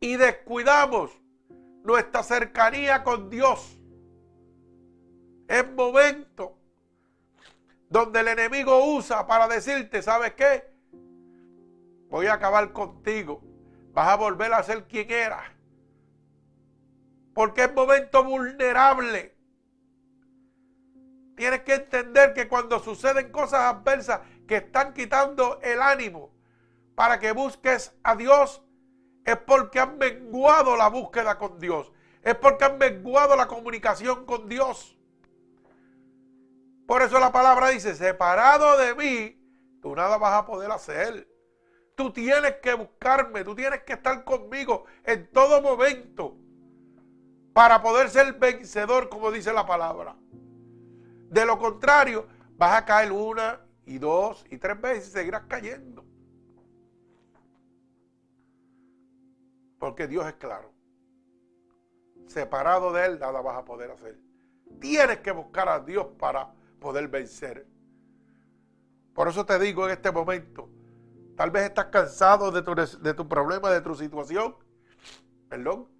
y 0.00 0.16
descuidamos 0.16 1.10
nuestra 1.82 2.22
cercanía 2.22 3.02
con 3.02 3.30
Dios, 3.30 3.78
es 5.48 5.70
momento 5.72 6.58
donde 7.88 8.20
el 8.20 8.28
enemigo 8.28 8.94
usa 8.94 9.26
para 9.26 9.46
decirte, 9.46 10.02
¿sabes 10.02 10.34
qué? 10.34 10.64
Voy 12.08 12.26
a 12.26 12.34
acabar 12.34 12.72
contigo. 12.72 13.42
Vas 13.92 14.08
a 14.08 14.16
volver 14.16 14.52
a 14.52 14.62
ser 14.62 14.84
quien 14.86 15.10
eras. 15.10 15.53
Porque 17.34 17.64
es 17.64 17.74
momento 17.74 18.22
vulnerable. 18.22 19.36
Tienes 21.36 21.62
que 21.62 21.74
entender 21.74 22.32
que 22.32 22.46
cuando 22.46 22.78
suceden 22.78 23.32
cosas 23.32 23.74
adversas 23.74 24.20
que 24.46 24.56
están 24.56 24.94
quitando 24.94 25.58
el 25.62 25.82
ánimo 25.82 26.32
para 26.94 27.18
que 27.18 27.32
busques 27.32 27.92
a 28.04 28.14
Dios, 28.14 28.62
es 29.24 29.36
porque 29.38 29.80
han 29.80 29.98
menguado 29.98 30.76
la 30.76 30.88
búsqueda 30.88 31.36
con 31.36 31.58
Dios. 31.58 31.92
Es 32.22 32.36
porque 32.36 32.66
han 32.66 32.78
menguado 32.78 33.34
la 33.34 33.48
comunicación 33.48 34.24
con 34.24 34.48
Dios. 34.48 34.96
Por 36.86 37.02
eso 37.02 37.18
la 37.18 37.32
palabra 37.32 37.70
dice, 37.70 37.94
separado 37.94 38.78
de 38.78 38.94
mí, 38.94 39.40
tú 39.82 39.96
nada 39.96 40.18
vas 40.18 40.34
a 40.34 40.46
poder 40.46 40.70
hacer. 40.70 41.28
Tú 41.96 42.12
tienes 42.12 42.56
que 42.62 42.74
buscarme, 42.74 43.42
tú 43.42 43.54
tienes 43.54 43.82
que 43.82 43.94
estar 43.94 44.22
conmigo 44.24 44.84
en 45.04 45.30
todo 45.32 45.60
momento 45.62 46.36
para 47.54 47.80
poder 47.80 48.10
ser 48.10 48.34
vencedor, 48.34 49.08
como 49.08 49.30
dice 49.30 49.52
la 49.52 49.64
palabra. 49.64 50.16
De 51.30 51.46
lo 51.46 51.58
contrario, 51.58 52.26
vas 52.56 52.76
a 52.76 52.84
caer 52.84 53.12
una 53.12 53.60
y 53.86 53.98
dos 53.98 54.44
y 54.50 54.58
tres 54.58 54.78
veces 54.80 55.08
y 55.08 55.12
seguirás 55.12 55.44
cayendo. 55.48 56.04
Porque 59.78 60.08
Dios 60.08 60.26
es 60.26 60.34
claro. 60.34 60.72
Separado 62.26 62.92
de 62.92 63.06
Él, 63.06 63.18
nada 63.20 63.40
vas 63.40 63.56
a 63.56 63.64
poder 63.64 63.92
hacer. 63.92 64.18
Tienes 64.80 65.20
que 65.20 65.30
buscar 65.30 65.68
a 65.68 65.78
Dios 65.78 66.08
para 66.18 66.52
poder 66.80 67.06
vencer. 67.06 67.68
Por 69.14 69.28
eso 69.28 69.46
te 69.46 69.60
digo 69.60 69.84
en 69.84 69.92
este 69.92 70.10
momento, 70.10 70.68
tal 71.36 71.52
vez 71.52 71.64
estás 71.66 71.86
cansado 71.86 72.50
de 72.50 72.62
tu, 72.62 72.74
de 72.74 73.14
tu 73.14 73.28
problema, 73.28 73.70
de 73.70 73.80
tu 73.80 73.94
situación, 73.94 74.56
perdón, 75.48 75.93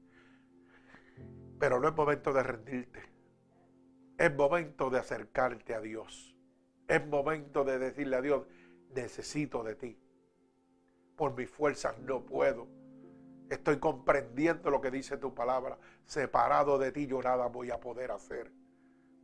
pero 1.64 1.80
no 1.80 1.88
es 1.88 1.96
momento 1.96 2.30
de 2.34 2.42
rendirte. 2.42 3.00
Es 4.18 4.36
momento 4.36 4.90
de 4.90 4.98
acercarte 4.98 5.74
a 5.74 5.80
Dios. 5.80 6.36
Es 6.86 7.06
momento 7.06 7.64
de 7.64 7.78
decirle 7.78 8.16
a 8.16 8.20
Dios, 8.20 8.46
necesito 8.94 9.64
de 9.64 9.74
ti. 9.74 9.98
Por 11.16 11.34
mis 11.34 11.48
fuerzas 11.48 11.98
no 12.00 12.22
puedo. 12.22 12.68
Estoy 13.48 13.78
comprendiendo 13.78 14.68
lo 14.68 14.82
que 14.82 14.90
dice 14.90 15.16
tu 15.16 15.34
palabra. 15.34 15.78
Separado 16.04 16.76
de 16.76 16.92
ti 16.92 17.06
yo 17.06 17.22
nada 17.22 17.46
voy 17.46 17.70
a 17.70 17.80
poder 17.80 18.10
hacer. 18.10 18.52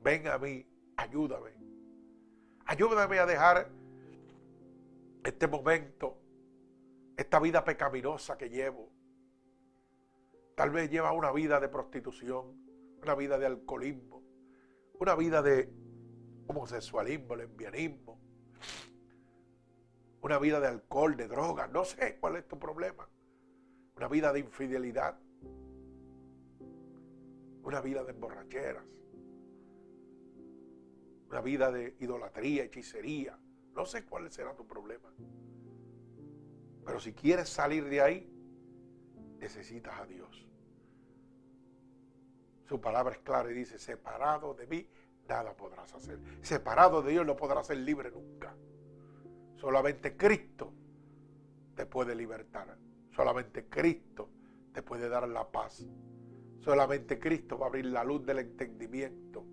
Ven 0.01 0.27
a 0.27 0.39
mí 0.39 0.67
ayúdame. 0.97 1.51
Ayúdame 2.65 3.19
a 3.19 3.27
dejar 3.27 3.69
este 5.25 5.47
momento, 5.47 6.17
esta 7.19 7.39
vida 7.39 7.63
pecaminosa 7.63 8.39
que 8.39 8.49
llevo. 8.49 8.89
Tal 10.61 10.69
vez 10.69 10.91
lleva 10.91 11.13
una 11.13 11.33
vida 11.33 11.59
de 11.59 11.71
prostitución, 11.71 12.55
una 13.03 13.15
vida 13.15 13.39
de 13.39 13.47
alcoholismo, 13.47 14.23
una 14.99 15.15
vida 15.15 15.41
de 15.41 15.73
homosexualismo, 16.49 17.35
lesbianismo, 17.35 18.21
una 20.21 20.39
vida 20.39 20.61
de 20.61 20.67
alcohol, 20.67 21.17
de 21.17 21.29
droga, 21.29 21.67
no 21.67 21.87
sé 21.87 22.19
cuál 22.21 22.37
es 22.37 22.47
tu 22.47 22.59
problema. 22.59 23.09
Una 23.97 24.09
vida 24.09 24.35
de 24.35 24.41
infidelidad, 24.41 25.19
una 27.63 27.81
vida 27.81 28.05
de 28.05 28.11
emborracheras, 28.11 28.85
una 31.31 31.41
vida 31.41 31.73
de 31.73 31.97
idolatría, 32.01 32.65
hechicería. 32.65 33.39
No 33.73 33.87
sé 33.87 34.05
cuál 34.05 34.31
será 34.31 34.55
tu 34.55 34.67
problema. 34.67 35.11
Pero 36.85 37.01
si 37.01 37.15
quieres 37.15 37.49
salir 37.49 37.89
de 37.89 38.03
ahí, 38.03 38.31
necesitas 39.39 39.99
a 39.99 40.05
Dios. 40.05 40.50
Su 42.71 42.81
palabra 42.81 43.17
es 43.17 43.19
clara 43.23 43.51
y 43.51 43.55
dice, 43.55 43.81
separado 43.81 44.55
de 44.55 44.65
mí, 44.69 44.89
nada 45.29 45.57
podrás 45.57 45.93
hacer. 45.93 46.21
Separado 46.41 47.03
de 47.03 47.11
Dios 47.11 47.27
no 47.27 47.35
podrás 47.35 47.67
ser 47.67 47.79
libre 47.79 48.13
nunca. 48.13 48.55
Solamente 49.57 50.17
Cristo 50.17 50.73
te 51.75 51.85
puede 51.85 52.15
libertar. 52.15 52.79
Solamente 53.11 53.69
Cristo 53.69 54.31
te 54.73 54.85
puede 54.85 55.09
dar 55.09 55.27
la 55.27 55.51
paz. 55.51 55.85
Solamente 56.61 57.19
Cristo 57.19 57.59
va 57.59 57.67
a 57.67 57.69
abrir 57.71 57.87
la 57.87 58.05
luz 58.05 58.25
del 58.25 58.39
entendimiento 58.39 59.45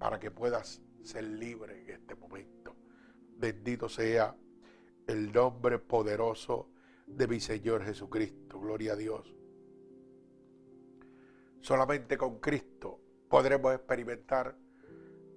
para 0.00 0.18
que 0.18 0.32
puedas 0.32 0.82
ser 1.04 1.22
libre 1.22 1.84
en 1.84 1.90
este 1.90 2.16
momento. 2.16 2.74
Bendito 3.36 3.88
sea 3.88 4.34
el 5.06 5.30
nombre 5.30 5.78
poderoso 5.78 6.72
de 7.06 7.28
mi 7.28 7.38
Señor 7.38 7.84
Jesucristo. 7.84 8.58
Gloria 8.58 8.94
a 8.94 8.96
Dios. 8.96 9.36
Solamente 11.66 12.16
con 12.16 12.38
Cristo 12.38 13.00
podremos 13.28 13.74
experimentar 13.74 14.54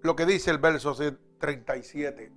lo 0.03 0.15
que 0.15 0.27
dice 0.27 0.51
el 0.51 0.59
verso 0.59 0.95
37. 1.39 2.31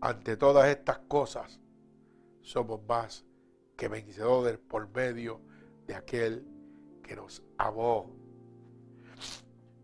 Ante 0.00 0.36
todas 0.36 0.68
estas 0.68 1.00
cosas 1.08 1.58
somos 2.42 2.80
más 2.86 3.26
que 3.76 3.88
vencedores 3.88 4.58
por 4.58 4.88
medio 4.90 5.40
de 5.88 5.96
aquel 5.96 6.46
que 7.02 7.16
nos 7.16 7.42
amó. 7.58 8.14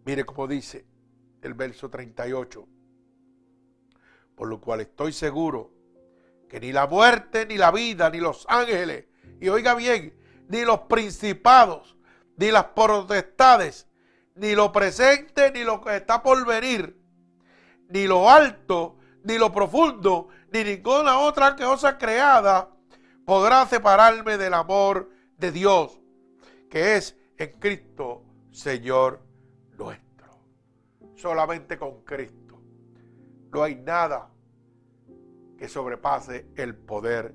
Mire 0.04 0.24
cómo 0.24 0.46
dice, 0.46 0.86
el 1.40 1.54
verso 1.54 1.90
38. 1.90 2.68
Por 4.36 4.46
lo 4.46 4.60
cual 4.60 4.82
estoy 4.82 5.12
seguro 5.12 5.72
que 6.48 6.60
ni 6.60 6.70
la 6.70 6.86
muerte, 6.86 7.44
ni 7.44 7.56
la 7.56 7.72
vida, 7.72 8.08
ni 8.08 8.20
los 8.20 8.46
ángeles, 8.48 9.06
y 9.40 9.48
oiga 9.48 9.74
bien, 9.74 10.14
ni 10.46 10.64
los 10.64 10.82
principados, 10.82 11.96
ni 12.36 12.50
las 12.50 12.64
potestades, 12.64 13.88
ni 14.34 14.54
lo 14.54 14.72
presente, 14.72 15.50
ni 15.52 15.64
lo 15.64 15.80
que 15.80 15.96
está 15.96 16.22
por 16.22 16.44
venir, 16.46 16.98
ni 17.88 18.06
lo 18.06 18.30
alto, 18.30 18.96
ni 19.24 19.38
lo 19.38 19.52
profundo, 19.52 20.28
ni 20.52 20.64
ninguna 20.64 21.18
otra 21.18 21.56
cosa 21.56 21.98
creada 21.98 22.70
podrá 23.24 23.66
separarme 23.66 24.36
del 24.38 24.54
amor 24.54 25.10
de 25.36 25.52
Dios, 25.52 26.00
que 26.70 26.96
es 26.96 27.16
en 27.36 27.52
Cristo, 27.58 28.24
Señor 28.50 29.20
nuestro. 29.78 30.30
Solamente 31.14 31.78
con 31.78 32.02
Cristo. 32.04 32.60
No 33.52 33.62
hay 33.62 33.76
nada 33.76 34.30
que 35.58 35.68
sobrepase 35.68 36.48
el 36.56 36.74
poder 36.74 37.34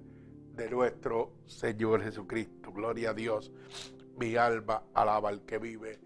de 0.54 0.70
nuestro 0.70 1.34
Señor 1.46 2.04
Jesucristo. 2.04 2.72
Gloria 2.72 3.12
a 3.12 3.14
Dios. 3.14 3.52
Mi 4.18 4.36
alma 4.36 4.84
alaba 4.94 5.30
al 5.30 5.46
que 5.46 5.58
vive 5.58 6.00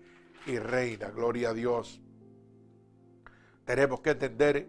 y 0.46 0.60
reina. 0.60 1.10
Gloria 1.10 1.50
a 1.50 1.54
Dios. 1.54 2.02
Tenemos 3.66 4.02
que 4.02 4.12
entender 4.12 4.68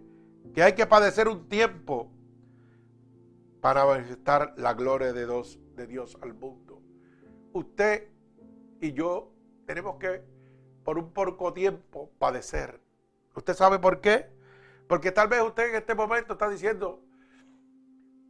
que 0.55 0.62
hay 0.62 0.74
que 0.74 0.87
padecer 0.87 1.28
un 1.28 1.48
tiempo 1.48 2.11
para 3.61 3.85
manifestar 3.85 4.55
la 4.57 4.74
gloria 4.74 5.12
de 5.12 5.24
Dios, 5.24 5.59
de 5.76 5.87
Dios 5.87 6.18
al 6.20 6.35
mundo. 6.35 6.81
Usted 7.52 8.09
y 8.81 8.92
yo 8.92 9.33
tenemos 9.66 9.96
que 9.96 10.22
por 10.85 10.98
un 10.98 11.12
poco 11.12 11.52
tiempo 11.52 12.11
padecer. 12.18 12.81
¿Usted 13.35 13.55
sabe 13.55 13.78
por 13.78 14.00
qué? 14.00 14.31
Porque 14.88 15.12
tal 15.12 15.28
vez 15.28 15.40
usted 15.42 15.70
en 15.70 15.76
este 15.76 15.94
momento 15.94 16.35
está 16.35 16.48
diciendo, 16.48 17.00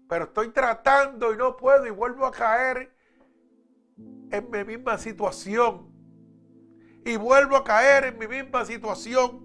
pero 0.08 0.24
estoy 0.26 0.50
tratando 0.50 1.32
y 1.32 1.36
no 1.36 1.56
puedo 1.56 1.86
y 1.86 1.90
vuelvo 1.90 2.26
a 2.26 2.30
caer 2.30 2.94
en 4.30 4.50
mi 4.50 4.64
misma 4.64 4.98
situación. 4.98 5.90
Y 7.04 7.16
vuelvo 7.16 7.56
a 7.56 7.64
caer 7.64 8.04
en 8.04 8.18
mi 8.18 8.26
misma 8.26 8.64
situación. 8.64 9.42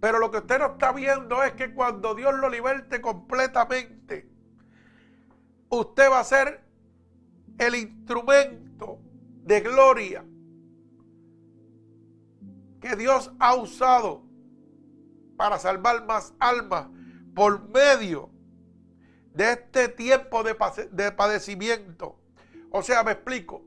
Pero 0.00 0.18
lo 0.18 0.30
que 0.30 0.38
usted 0.38 0.58
no 0.58 0.66
está 0.72 0.92
viendo 0.92 1.42
es 1.42 1.52
que 1.52 1.74
cuando 1.74 2.14
Dios 2.14 2.34
lo 2.34 2.48
liberte 2.48 3.00
completamente, 3.00 4.28
usted 5.68 6.10
va 6.10 6.20
a 6.20 6.24
ser 6.24 6.64
el 7.58 7.74
instrumento 7.74 9.00
de 9.42 9.60
gloria 9.60 10.24
que 12.80 12.96
Dios 12.96 13.32
ha 13.38 13.54
usado 13.54 14.22
para 15.36 15.58
salvar 15.58 16.04
más 16.04 16.34
almas 16.38 16.88
por 17.34 17.68
medio 17.68 18.30
de 19.34 19.52
este 19.52 19.88
tiempo 19.88 20.42
de, 20.42 20.54
padecimiento. 21.12 22.18
O 22.76 22.82
sea, 22.82 23.02
me 23.02 23.12
explico. 23.12 23.64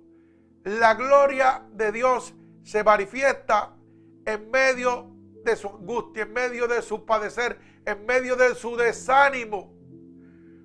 La 0.65 0.93
gloria 0.93 1.65
de 1.72 1.91
Dios 1.91 2.36
se 2.62 2.84
manifiesta 2.84 3.76
en 4.24 4.52
medio 4.52 5.10
de 5.43 5.56
su 5.56 5.67
angustia, 5.67 6.24
en 6.24 6.34
medio 6.34 6.67
de 6.67 6.84
su 6.84 7.06
padecer, 7.08 7.58
en 7.88 8.06
medio 8.06 8.36
de 8.36 8.54
su 8.54 8.76
desánimo. 8.76 9.74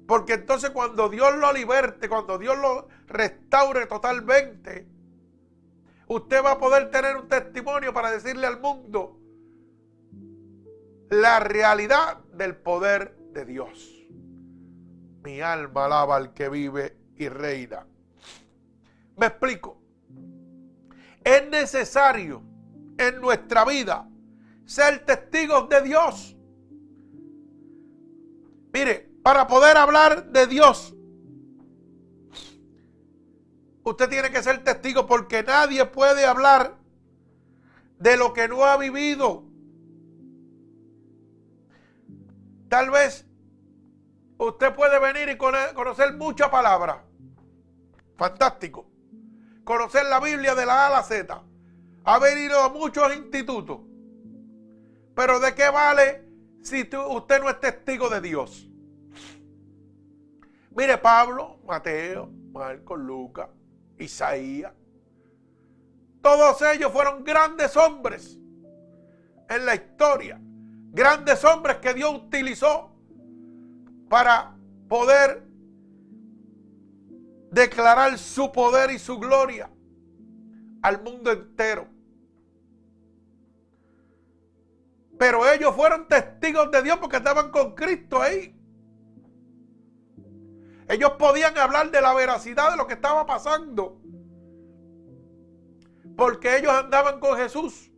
Porque 0.07 0.35
entonces 0.35 0.69
cuando 0.71 1.09
Dios 1.09 1.35
lo 1.37 1.55
liberte, 1.55 2.07
cuando 2.07 2.37
Dios 2.37 2.59
lo 2.59 2.87
restaure 3.07 3.87
totalmente, 3.87 4.87
usted 6.09 6.45
va 6.45 6.51
a 6.51 6.59
poder 6.59 6.91
tener 6.91 7.17
un 7.17 7.29
testimonio 7.29 7.95
para 7.95 8.11
decirle 8.11 8.47
al 8.47 8.61
mundo 8.61 9.19
la 11.09 11.41
realidad 11.41 12.19
del 12.35 12.57
poder 12.57 13.17
de 13.33 13.47
Dios. 13.47 13.91
Mi 15.23 15.41
alma 15.41 15.87
alaba 15.87 16.17
al 16.17 16.35
que 16.35 16.51
vive 16.51 16.95
y 17.17 17.31
reina. 17.31 17.87
Me 19.17 19.27
explico. 19.27 19.81
Es 21.23 21.49
necesario 21.49 22.43
en 22.99 23.21
nuestra 23.21 23.65
vida 23.65 24.09
ser 24.67 25.05
testigos 25.05 25.69
de 25.69 25.83
Dios. 25.83 26.37
Mire, 28.73 29.11
para 29.23 29.47
poder 29.47 29.77
hablar 29.77 30.31
de 30.31 30.47
Dios, 30.47 30.95
usted 33.85 34.09
tiene 34.09 34.31
que 34.31 34.43
ser 34.43 34.63
testigo 34.65 35.07
porque 35.07 35.43
nadie 35.43 35.85
puede 35.87 36.27
hablar 36.27 36.77
de 37.99 38.17
lo 38.17 38.33
que 38.33 38.49
no 38.49 38.65
ha 38.65 38.77
vivido. 38.77 39.45
Tal 42.69 42.91
vez 42.91 43.27
Usted 44.39 44.75
puede 44.75 44.99
venir 44.99 45.29
y 45.29 45.37
conocer 45.37 46.15
mucha 46.15 46.51
palabra. 46.51 47.05
Fantástico. 48.17 48.87
Conocer 49.65 50.05
la 50.07 50.21
Biblia 50.21 50.55
de 50.55 50.67
la 50.67 50.85
A 50.85 50.87
a 50.89 50.91
la 50.91 51.03
Z. 51.03 51.43
Ha 52.05 52.19
venido 52.19 52.61
a 52.61 52.69
muchos 52.69 53.17
institutos. 53.17 53.81
Pero 55.15 55.41
¿de 55.41 55.55
qué 55.55 55.71
vale 55.71 56.25
si 56.63 56.83
usted 56.83 57.41
no 57.41 57.49
es 57.49 57.61
testigo 57.61 58.11
de 58.11 58.21
Dios? 58.21 58.69
Mire 60.71 60.99
Pablo, 60.99 61.61
Mateo, 61.67 62.29
Marcos, 62.53 62.99
Lucas, 62.99 63.49
Isaías. 63.99 64.73
Todos 66.21 66.61
ellos 66.63 66.93
fueron 66.93 67.23
grandes 67.23 67.77
hombres 67.77 68.39
en 69.49 69.67
la 69.67 69.75
historia. 69.75 70.41
Grandes 70.93 71.45
hombres 71.45 71.77
que 71.79 71.95
Dios 71.95 72.15
utilizó 72.15 72.91
para 74.09 74.57
poder 74.89 75.43
declarar 77.55 78.19
su 78.19 78.51
poder 78.51 78.91
y 78.91 78.99
su 78.99 79.19
gloria 79.19 79.71
al 80.83 81.03
mundo 81.03 81.31
entero. 81.31 81.89
Pero 85.17 85.49
ellos 85.49 85.75
fueron 85.75 86.09
testigos 86.09 86.71
de 86.73 86.83
Dios 86.83 86.99
porque 86.99 87.19
estaban 87.19 87.51
con 87.51 87.75
Cristo 87.75 88.21
ahí. 88.21 88.55
Ellos 90.89 91.13
podían 91.13 91.57
hablar 91.57 91.91
de 91.91 92.01
la 92.01 92.13
veracidad 92.13 92.73
de 92.73 92.77
lo 92.77 92.87
que 92.87 92.95
estaba 92.95 93.25
pasando. 93.25 94.01
Porque 96.17 96.59
ellos 96.59 96.73
andaban 96.73 97.21
con 97.21 97.37
Jesús. 97.39 97.91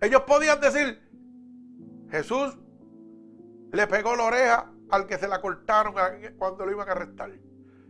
Ellos 0.00 0.22
podían 0.22 0.60
decir, 0.60 1.00
Jesús 2.10 2.58
le 3.72 3.86
pegó 3.86 4.16
la 4.16 4.24
oreja 4.24 4.69
al 4.90 5.06
que 5.06 5.18
se 5.18 5.28
la 5.28 5.40
cortaron 5.40 5.94
cuando 6.38 6.66
lo 6.66 6.72
iban 6.72 6.88
a 6.88 6.92
arrestar. 6.92 7.30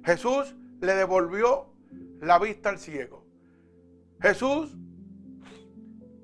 Jesús 0.04 0.54
le 0.80 0.94
devolvió 0.94 1.72
la 2.20 2.38
vista 2.38 2.68
al 2.68 2.78
ciego. 2.78 3.26
Jesús 4.20 4.76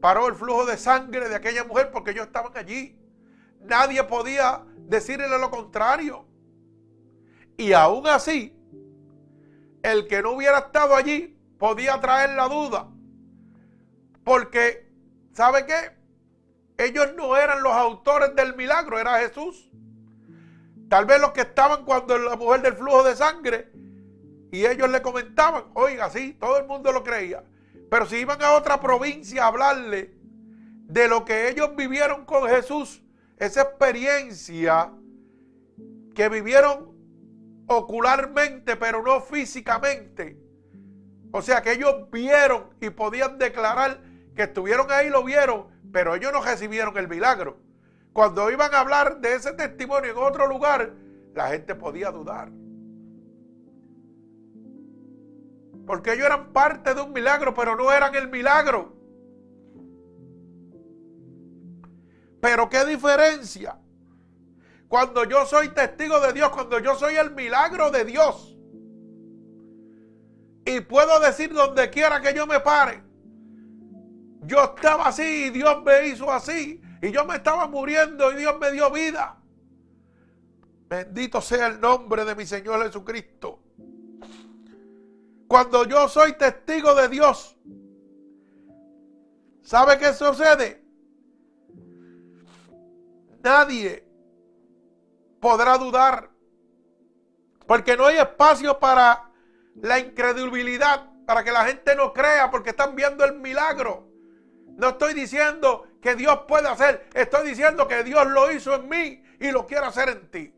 paró 0.00 0.28
el 0.28 0.34
flujo 0.34 0.66
de 0.66 0.76
sangre 0.76 1.28
de 1.28 1.34
aquella 1.34 1.64
mujer 1.64 1.90
porque 1.90 2.10
ellos 2.10 2.26
estaban 2.26 2.52
allí. 2.56 2.98
Nadie 3.60 4.02
podía 4.04 4.64
decirle 4.76 5.28
lo 5.28 5.50
contrario. 5.50 6.26
Y 7.56 7.72
aún 7.72 8.06
así, 8.06 8.54
el 9.82 10.06
que 10.06 10.22
no 10.22 10.32
hubiera 10.32 10.58
estado 10.58 10.94
allí 10.94 11.38
podía 11.58 12.00
traer 12.00 12.30
la 12.30 12.48
duda. 12.48 12.88
Porque, 14.24 14.92
¿sabe 15.32 15.64
qué? 15.64 15.96
Ellos 16.76 17.14
no 17.16 17.36
eran 17.36 17.62
los 17.62 17.72
autores 17.72 18.34
del 18.34 18.54
milagro, 18.56 18.98
era 18.98 19.18
Jesús. 19.18 19.70
Tal 20.88 21.04
vez 21.04 21.20
los 21.20 21.32
que 21.32 21.40
estaban 21.42 21.84
cuando 21.84 22.16
la 22.18 22.36
mujer 22.36 22.62
del 22.62 22.74
flujo 22.74 23.02
de 23.02 23.16
sangre 23.16 23.72
y 24.52 24.64
ellos 24.64 24.88
le 24.88 25.02
comentaban, 25.02 25.64
oiga, 25.74 26.08
sí, 26.10 26.36
todo 26.38 26.58
el 26.58 26.66
mundo 26.66 26.92
lo 26.92 27.02
creía. 27.02 27.44
Pero 27.90 28.06
si 28.06 28.16
iban 28.16 28.40
a 28.42 28.52
otra 28.52 28.80
provincia 28.80 29.44
a 29.44 29.48
hablarle 29.48 30.14
de 30.88 31.08
lo 31.08 31.24
que 31.24 31.48
ellos 31.48 31.74
vivieron 31.74 32.24
con 32.24 32.48
Jesús, 32.48 33.02
esa 33.38 33.62
experiencia 33.62 34.92
que 36.14 36.28
vivieron 36.28 36.94
ocularmente, 37.66 38.76
pero 38.76 39.02
no 39.02 39.20
físicamente. 39.20 40.38
O 41.32 41.42
sea 41.42 41.62
que 41.62 41.72
ellos 41.72 42.10
vieron 42.10 42.70
y 42.80 42.90
podían 42.90 43.38
declarar 43.38 44.00
que 44.34 44.44
estuvieron 44.44 44.90
ahí, 44.90 45.10
lo 45.10 45.24
vieron, 45.24 45.66
pero 45.92 46.14
ellos 46.14 46.32
no 46.32 46.42
recibieron 46.42 46.96
el 46.96 47.08
milagro. 47.08 47.58
Cuando 48.16 48.50
iban 48.50 48.74
a 48.74 48.80
hablar 48.80 49.20
de 49.20 49.34
ese 49.34 49.52
testimonio 49.52 50.12
en 50.12 50.16
otro 50.16 50.46
lugar, 50.46 50.90
la 51.34 51.48
gente 51.48 51.74
podía 51.74 52.10
dudar. 52.10 52.50
Porque 55.86 56.14
ellos 56.14 56.24
eran 56.24 56.50
parte 56.50 56.94
de 56.94 57.02
un 57.02 57.12
milagro, 57.12 57.52
pero 57.52 57.76
no 57.76 57.92
eran 57.92 58.14
el 58.14 58.28
milagro. 58.28 58.96
Pero 62.40 62.70
qué 62.70 62.86
diferencia. 62.86 63.78
Cuando 64.88 65.24
yo 65.24 65.44
soy 65.44 65.68
testigo 65.68 66.18
de 66.18 66.32
Dios, 66.32 66.48
cuando 66.48 66.78
yo 66.78 66.94
soy 66.94 67.16
el 67.16 67.32
milagro 67.32 67.90
de 67.90 68.06
Dios. 68.06 68.56
Y 70.64 70.80
puedo 70.80 71.20
decir 71.20 71.52
donde 71.52 71.90
quiera 71.90 72.22
que 72.22 72.32
yo 72.32 72.46
me 72.46 72.60
pare. 72.60 73.02
Yo 74.40 74.64
estaba 74.74 75.08
así 75.08 75.48
y 75.48 75.50
Dios 75.50 75.82
me 75.84 76.06
hizo 76.06 76.32
así. 76.32 76.80
Y 77.02 77.10
yo 77.10 77.24
me 77.24 77.36
estaba 77.36 77.66
muriendo 77.68 78.32
y 78.32 78.36
Dios 78.36 78.58
me 78.58 78.72
dio 78.72 78.90
vida. 78.90 79.38
Bendito 80.88 81.40
sea 81.40 81.66
el 81.66 81.80
nombre 81.80 82.24
de 82.24 82.34
mi 82.34 82.46
Señor 82.46 82.84
Jesucristo. 82.84 83.60
Cuando 85.48 85.84
yo 85.84 86.08
soy 86.08 86.32
testigo 86.34 86.94
de 86.94 87.08
Dios, 87.08 87.56
¿sabe 89.62 89.98
qué 89.98 90.12
sucede? 90.12 90.86
nadie 93.46 94.04
podrá 95.40 95.78
dudar. 95.78 96.30
Porque 97.66 97.96
no 97.96 98.06
hay 98.06 98.18
espacio 98.18 98.78
para 98.78 99.30
la 99.76 99.98
incredulidad, 99.98 101.08
para 101.26 101.42
que 101.44 101.52
la 101.52 101.64
gente 101.64 101.94
no 101.94 102.12
crea, 102.12 102.50
porque 102.50 102.70
están 102.70 102.94
viendo 102.94 103.24
el 103.24 103.38
milagro. 103.38 104.08
No 104.76 104.90
estoy 104.90 105.14
diciendo 105.14 105.86
que 106.06 106.14
Dios 106.14 106.42
puede 106.46 106.68
hacer, 106.68 107.08
estoy 107.14 107.48
diciendo 107.48 107.88
que 107.88 108.04
Dios 108.04 108.24
lo 108.28 108.52
hizo 108.52 108.72
en 108.76 108.88
mí 108.88 109.24
y 109.40 109.50
lo 109.50 109.66
quiere 109.66 109.86
hacer 109.86 110.08
en 110.08 110.30
ti. 110.30 110.54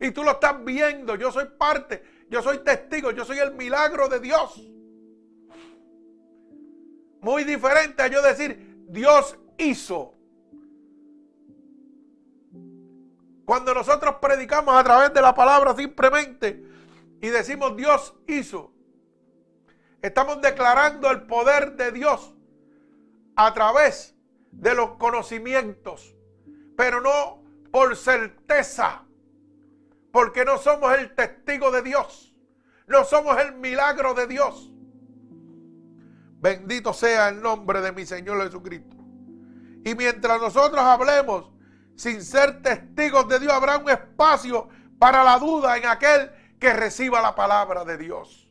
Y 0.00 0.12
tú 0.12 0.24
lo 0.24 0.30
estás 0.30 0.64
viendo, 0.64 1.14
yo 1.14 1.30
soy 1.30 1.44
parte, 1.44 2.02
yo 2.30 2.40
soy 2.40 2.60
testigo, 2.60 3.10
yo 3.10 3.26
soy 3.26 3.38
el 3.38 3.52
milagro 3.52 4.08
de 4.08 4.18
Dios. 4.18 4.66
Muy 7.20 7.44
diferente 7.44 8.02
a 8.02 8.06
yo 8.06 8.22
decir, 8.22 8.86
Dios 8.88 9.38
hizo. 9.58 10.14
Cuando 13.44 13.74
nosotros 13.74 14.14
predicamos 14.22 14.74
a 14.74 14.82
través 14.84 15.12
de 15.12 15.20
la 15.20 15.34
palabra 15.34 15.76
simplemente 15.76 16.64
y 17.20 17.28
decimos 17.28 17.76
Dios 17.76 18.14
hizo, 18.26 18.72
estamos 20.00 20.40
declarando 20.40 21.10
el 21.10 21.26
poder 21.26 21.76
de 21.76 21.92
Dios 21.92 22.34
a 23.36 23.52
través 23.52 24.17
de 24.58 24.74
los 24.74 24.90
conocimientos, 24.96 26.16
pero 26.76 27.00
no 27.00 27.44
por 27.70 27.96
certeza, 27.96 29.04
porque 30.10 30.44
no 30.44 30.58
somos 30.58 30.92
el 30.98 31.14
testigo 31.14 31.70
de 31.70 31.82
Dios, 31.82 32.34
no 32.86 33.04
somos 33.04 33.40
el 33.40 33.54
milagro 33.54 34.14
de 34.14 34.26
Dios. 34.26 34.72
Bendito 36.40 36.92
sea 36.92 37.28
el 37.28 37.40
nombre 37.40 37.80
de 37.80 37.92
mi 37.92 38.04
Señor 38.04 38.42
Jesucristo. 38.44 38.96
Y 39.84 39.94
mientras 39.94 40.40
nosotros 40.40 40.80
hablemos 40.80 41.52
sin 41.96 42.22
ser 42.22 42.62
testigos 42.62 43.28
de 43.28 43.40
Dios, 43.40 43.52
habrá 43.52 43.78
un 43.78 43.90
espacio 43.90 44.68
para 44.98 45.24
la 45.24 45.38
duda 45.38 45.76
en 45.76 45.86
aquel 45.86 46.30
que 46.58 46.72
reciba 46.72 47.20
la 47.20 47.34
palabra 47.34 47.84
de 47.84 47.96
Dios. 47.96 48.48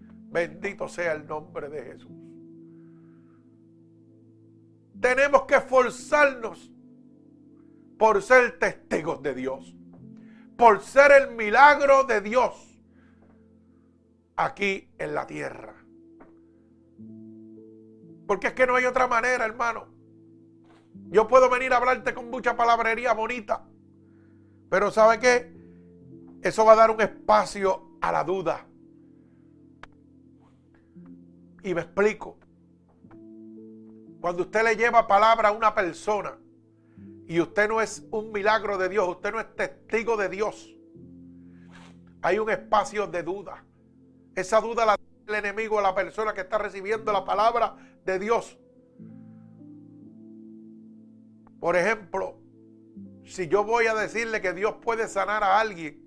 Bendito 0.00 0.88
sea 0.88 1.12
el 1.12 1.26
nombre 1.26 1.68
de 1.68 1.82
Jesús. 1.84 2.23
Tenemos 5.00 5.42
que 5.42 5.56
esforzarnos 5.56 6.70
por 7.98 8.22
ser 8.22 8.58
testigos 8.58 9.22
de 9.22 9.34
Dios, 9.34 9.74
por 10.56 10.80
ser 10.80 11.12
el 11.12 11.34
milagro 11.34 12.04
de 12.04 12.20
Dios 12.20 12.78
aquí 14.36 14.88
en 14.98 15.14
la 15.14 15.26
tierra. 15.26 15.74
Porque 18.26 18.48
es 18.48 18.52
que 18.54 18.66
no 18.66 18.74
hay 18.74 18.84
otra 18.84 19.06
manera, 19.06 19.44
hermano. 19.44 19.86
Yo 21.10 21.28
puedo 21.28 21.50
venir 21.50 21.72
a 21.72 21.76
hablarte 21.76 22.14
con 22.14 22.30
mucha 22.30 22.56
palabrería 22.56 23.12
bonita, 23.12 23.66
pero 24.70 24.90
¿sabe 24.90 25.18
qué? 25.18 25.54
Eso 26.42 26.64
va 26.64 26.72
a 26.72 26.76
dar 26.76 26.90
un 26.90 27.00
espacio 27.00 27.98
a 28.00 28.12
la 28.12 28.24
duda. 28.24 28.66
Y 31.62 31.74
me 31.74 31.82
explico. 31.82 32.38
Cuando 34.24 34.44
usted 34.44 34.64
le 34.64 34.74
lleva 34.74 35.06
palabra 35.06 35.50
a 35.50 35.52
una 35.52 35.74
persona 35.74 36.38
y 37.28 37.38
usted 37.42 37.68
no 37.68 37.82
es 37.82 38.06
un 38.10 38.32
milagro 38.32 38.78
de 38.78 38.88
Dios, 38.88 39.06
usted 39.06 39.30
no 39.30 39.38
es 39.38 39.54
testigo 39.54 40.16
de 40.16 40.30
Dios, 40.30 40.74
hay 42.22 42.38
un 42.38 42.48
espacio 42.48 43.06
de 43.06 43.22
duda. 43.22 43.62
Esa 44.34 44.62
duda 44.62 44.86
la 44.86 44.96
el 45.28 45.34
enemigo 45.34 45.78
a 45.78 45.82
la 45.82 45.94
persona 45.94 46.32
que 46.32 46.40
está 46.40 46.56
recibiendo 46.56 47.12
la 47.12 47.22
palabra 47.22 47.76
de 48.06 48.18
Dios. 48.18 48.58
Por 51.60 51.76
ejemplo, 51.76 52.38
si 53.26 53.46
yo 53.48 53.62
voy 53.62 53.88
a 53.88 53.94
decirle 53.94 54.40
que 54.40 54.54
Dios 54.54 54.76
puede 54.80 55.06
sanar 55.06 55.44
a 55.44 55.60
alguien 55.60 56.02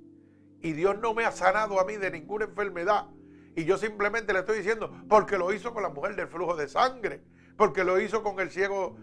y 0.63 0.72
Dios 0.72 0.97
no 0.97 1.13
me 1.13 1.24
ha 1.24 1.32
sanado 1.32 1.80
a 1.80 1.86
mí 1.86 1.97
de 1.97 2.09
ninguna 2.09 2.45
enfermedad 2.45 3.09
y 3.55 3.65
yo 3.65 3.78
simplemente 3.78 4.34
le 4.34 4.39
estoy 4.39 4.57
diciendo 4.57 4.91
porque 5.07 5.38
lo 5.38 5.53
hizo 5.53 5.72
con 5.72 5.84
la 5.84 5.89
mujer 5.89 6.15
del 6.15 6.28
flujo 6.28 6.55
de 6.55 6.68
sangre, 6.68 7.22
porque 7.58 7.84
lo 7.84 7.99
hizo 7.99 8.24
con 8.24 8.39
el 8.39 8.51
ciego, 8.51 8.95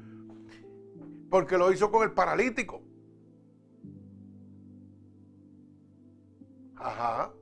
porque 1.29 1.59
lo 1.59 1.73
hizo 1.73 1.91
con 1.91 2.05
el 2.05 2.13
paralítico. 2.13 2.81
Ajá. 6.77 7.33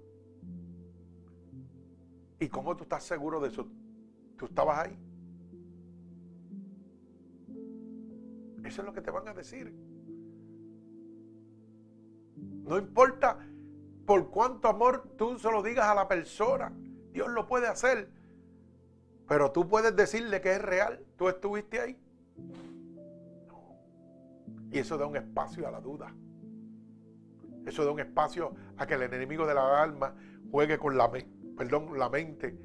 ¿Y 2.41 2.49
cómo 2.49 2.77
tú 2.77 2.85
estás 2.85 3.05
seguro 3.05 3.41
de 3.41 3.49
eso? 3.49 3.69
¿Tú 4.37 4.47
estabas 4.47 4.87
ahí? 4.87 4.99
Eso 8.65 8.81
es 8.81 8.87
lo 8.87 8.93
que 8.93 9.03
te 9.03 9.11
van 9.11 9.29
a 9.29 9.35
decir. 9.35 9.73
No 12.65 12.79
importa 12.79 13.39
por 14.07 14.31
cuánto 14.31 14.69
amor 14.69 15.15
tú 15.17 15.39
se 15.39 15.51
lo 15.51 15.63
digas 15.63 15.87
a 15.87 15.95
la 15.95 16.09
persona. 16.09 16.73
Dios 17.13 17.29
lo 17.29 17.47
puede 17.47 17.69
hacer. 17.69 18.09
Pero 19.33 19.51
tú 19.51 19.67
puedes 19.67 19.97
decirle 19.97 20.43
que 20.43 20.53
es 20.53 20.61
real. 20.61 21.03
Tú 21.17 21.27
estuviste 21.27 21.81
ahí. 21.81 21.99
Y 24.71 24.79
eso 24.79 24.99
da 24.99 25.07
un 25.07 25.17
espacio 25.17 25.67
a 25.67 25.71
la 25.71 25.81
duda. 25.81 26.15
Eso 27.65 27.83
da 27.83 27.93
un 27.93 28.01
espacio 28.01 28.55
a 28.77 28.87
que 28.87 28.93
el 28.93 29.05
enemigo 29.05 29.47
de 29.47 29.55
la 29.55 29.83
alma 29.83 30.15
juegue 30.51 30.77
con 30.77 30.99
la 30.99 31.11
perdón, 31.57 31.99
la 31.99 32.11
mente 32.11 32.59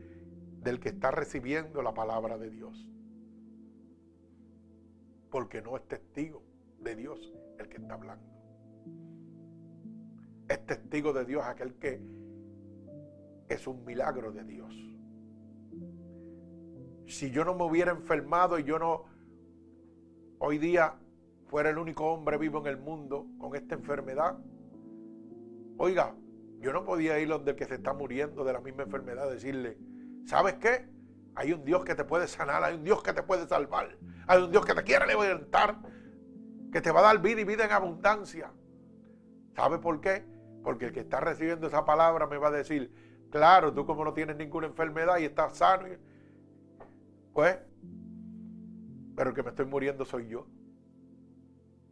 del 0.62 0.82
que 0.82 0.90
está 0.90 1.10
recibiendo 1.10 1.82
la 1.82 1.94
palabra 1.94 2.38
de 2.38 2.50
Dios. 2.50 2.86
Porque 5.32 5.62
no 5.62 5.78
es 5.78 5.88
testigo 5.88 6.44
de 6.82 6.98
Dios 6.98 7.34
el 7.60 7.70
que 7.70 7.78
está 7.78 7.94
hablando. 7.94 8.28
Es 10.50 10.66
testigo 10.66 11.14
de 11.14 11.24
Dios 11.24 11.46
aquel 11.46 11.76
que 11.76 12.02
es 13.48 13.68
un 13.68 13.86
milagro 13.86 14.34
de 14.34 14.44
Dios. 14.44 14.87
Si 17.08 17.32
yo 17.32 17.46
no 17.46 17.56
me 17.56 17.64
hubiera 17.64 17.92
enfermado 17.92 18.60
y 18.60 18.64
yo 18.66 18.78
no 18.78 19.06
hoy 20.40 20.58
día 20.58 20.96
fuera 21.48 21.70
el 21.70 21.78
único 21.78 22.06
hombre 22.12 22.38
vivo 22.38 22.60
en 22.60 22.68
el 22.68 22.78
mundo 22.78 23.28
con 23.40 23.56
esta 23.56 23.76
enfermedad, 23.76 24.38
oiga, 25.78 26.14
yo 26.60 26.74
no 26.74 26.84
podía 26.84 27.18
ir 27.20 27.30
donde 27.30 27.52
el 27.52 27.58
que 27.58 27.66
se 27.66 27.76
está 27.76 27.94
muriendo 27.94 28.44
de 28.44 28.52
la 28.52 28.60
misma 28.60 28.84
enfermedad, 28.84 29.30
decirle, 29.32 29.78
¿sabes 30.26 30.56
qué? 30.56 30.90
Hay 31.36 31.54
un 31.54 31.64
Dios 31.64 31.86
que 31.86 31.96
te 31.96 32.04
puede 32.04 32.28
sanar, 32.28 32.64
hay 32.64 32.76
un 32.76 32.84
Dios 32.84 33.02
que 33.02 33.14
te 33.14 33.24
puede 33.24 33.48
salvar, 33.48 33.98
hay 34.28 34.44
un 34.44 34.52
Dios 34.52 34.66
que 34.66 34.74
te 34.74 34.84
quiere 34.84 35.08
levantar, 35.08 35.80
que 36.74 36.82
te 36.82 36.92
va 36.92 37.00
a 37.00 37.04
dar 37.04 37.22
vida 37.22 37.40
y 37.40 37.46
vida 37.46 37.64
en 37.64 37.72
abundancia. 37.72 38.52
¿Sabe 39.56 39.78
por 39.80 40.02
qué? 40.02 40.26
Porque 40.62 40.88
el 40.88 40.92
que 40.92 41.00
está 41.00 41.22
recibiendo 41.22 41.68
esa 41.68 41.86
palabra 41.86 42.28
me 42.28 42.38
va 42.38 42.50
a 42.50 42.52
decir, 42.52 42.92
claro, 43.30 43.74
tú 43.74 43.86
como 43.86 44.04
no 44.04 44.14
tienes 44.14 44.36
ninguna 44.36 44.68
enfermedad 44.68 45.20
y 45.20 45.26
estás 45.26 45.58
sano, 45.58 45.88
pues, 47.38 47.56
pero 49.16 49.30
el 49.30 49.36
que 49.36 49.44
me 49.44 49.50
estoy 49.50 49.68
muriendo 49.68 50.06
soy 50.06 50.28
yo. 50.28 50.48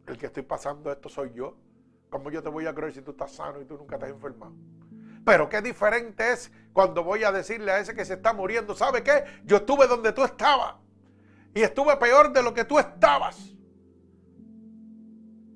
El 0.08 0.18
que 0.18 0.26
estoy 0.26 0.42
pasando 0.42 0.90
esto 0.90 1.08
soy 1.08 1.34
yo. 1.34 1.56
¿Cómo 2.10 2.32
yo 2.32 2.42
te 2.42 2.48
voy 2.48 2.66
a 2.66 2.74
creer 2.74 2.92
si 2.92 3.00
tú 3.00 3.12
estás 3.12 3.30
sano 3.30 3.60
y 3.60 3.64
tú 3.64 3.76
nunca 3.76 3.94
has 3.94 4.10
enfermado? 4.10 4.56
Pero 5.24 5.48
qué 5.48 5.62
diferente 5.62 6.32
es 6.32 6.50
cuando 6.72 7.04
voy 7.04 7.22
a 7.22 7.30
decirle 7.30 7.70
a 7.70 7.78
ese 7.78 7.94
que 7.94 8.04
se 8.04 8.14
está 8.14 8.32
muriendo, 8.32 8.74
¿sabe 8.74 9.04
qué? 9.04 9.22
Yo 9.44 9.58
estuve 9.58 9.86
donde 9.86 10.12
tú 10.12 10.24
estabas 10.24 10.74
y 11.54 11.62
estuve 11.62 11.96
peor 11.96 12.32
de 12.32 12.42
lo 12.42 12.52
que 12.52 12.64
tú 12.64 12.80
estabas. 12.80 13.54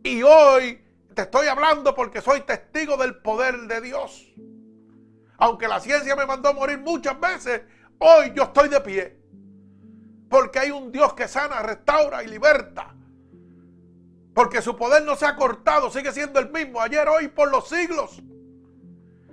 Y 0.05 0.23
hoy 0.23 0.85
te 1.17 1.23
estoy 1.23 1.49
hablando 1.49 1.97
porque 1.97 2.21
soy 2.21 2.43
testigo 2.43 2.97
del 2.97 3.17
poder 3.17 3.63
de 3.63 3.81
Dios. 3.81 4.33
Aunque 5.37 5.67
la 5.67 5.81
ciencia 5.81 6.15
me 6.15 6.27
mandó 6.27 6.51
a 6.51 6.53
morir 6.53 6.79
muchas 6.79 7.19
veces, 7.19 7.63
hoy 7.99 8.33
yo 8.37 8.45
estoy 8.45 8.69
de 8.69 8.81
pie. 8.83 9.20
Porque 10.31 10.61
hay 10.61 10.71
un 10.71 10.93
Dios 10.93 11.13
que 11.15 11.27
sana, 11.27 11.61
restaura 11.61 12.23
y 12.23 12.29
liberta. 12.29 12.95
Porque 14.33 14.63
su 14.63 14.77
poder 14.77 15.05
no 15.05 15.17
se 15.17 15.27
ha 15.27 15.35
cortado, 15.35 15.91
sigue 15.91 16.13
siendo 16.13 16.39
el 16.39 16.51
mismo, 16.51 16.81
ayer, 16.81 17.07
hoy, 17.09 17.27
por 17.27 17.51
los 17.51 17.69
siglos. 17.69 18.23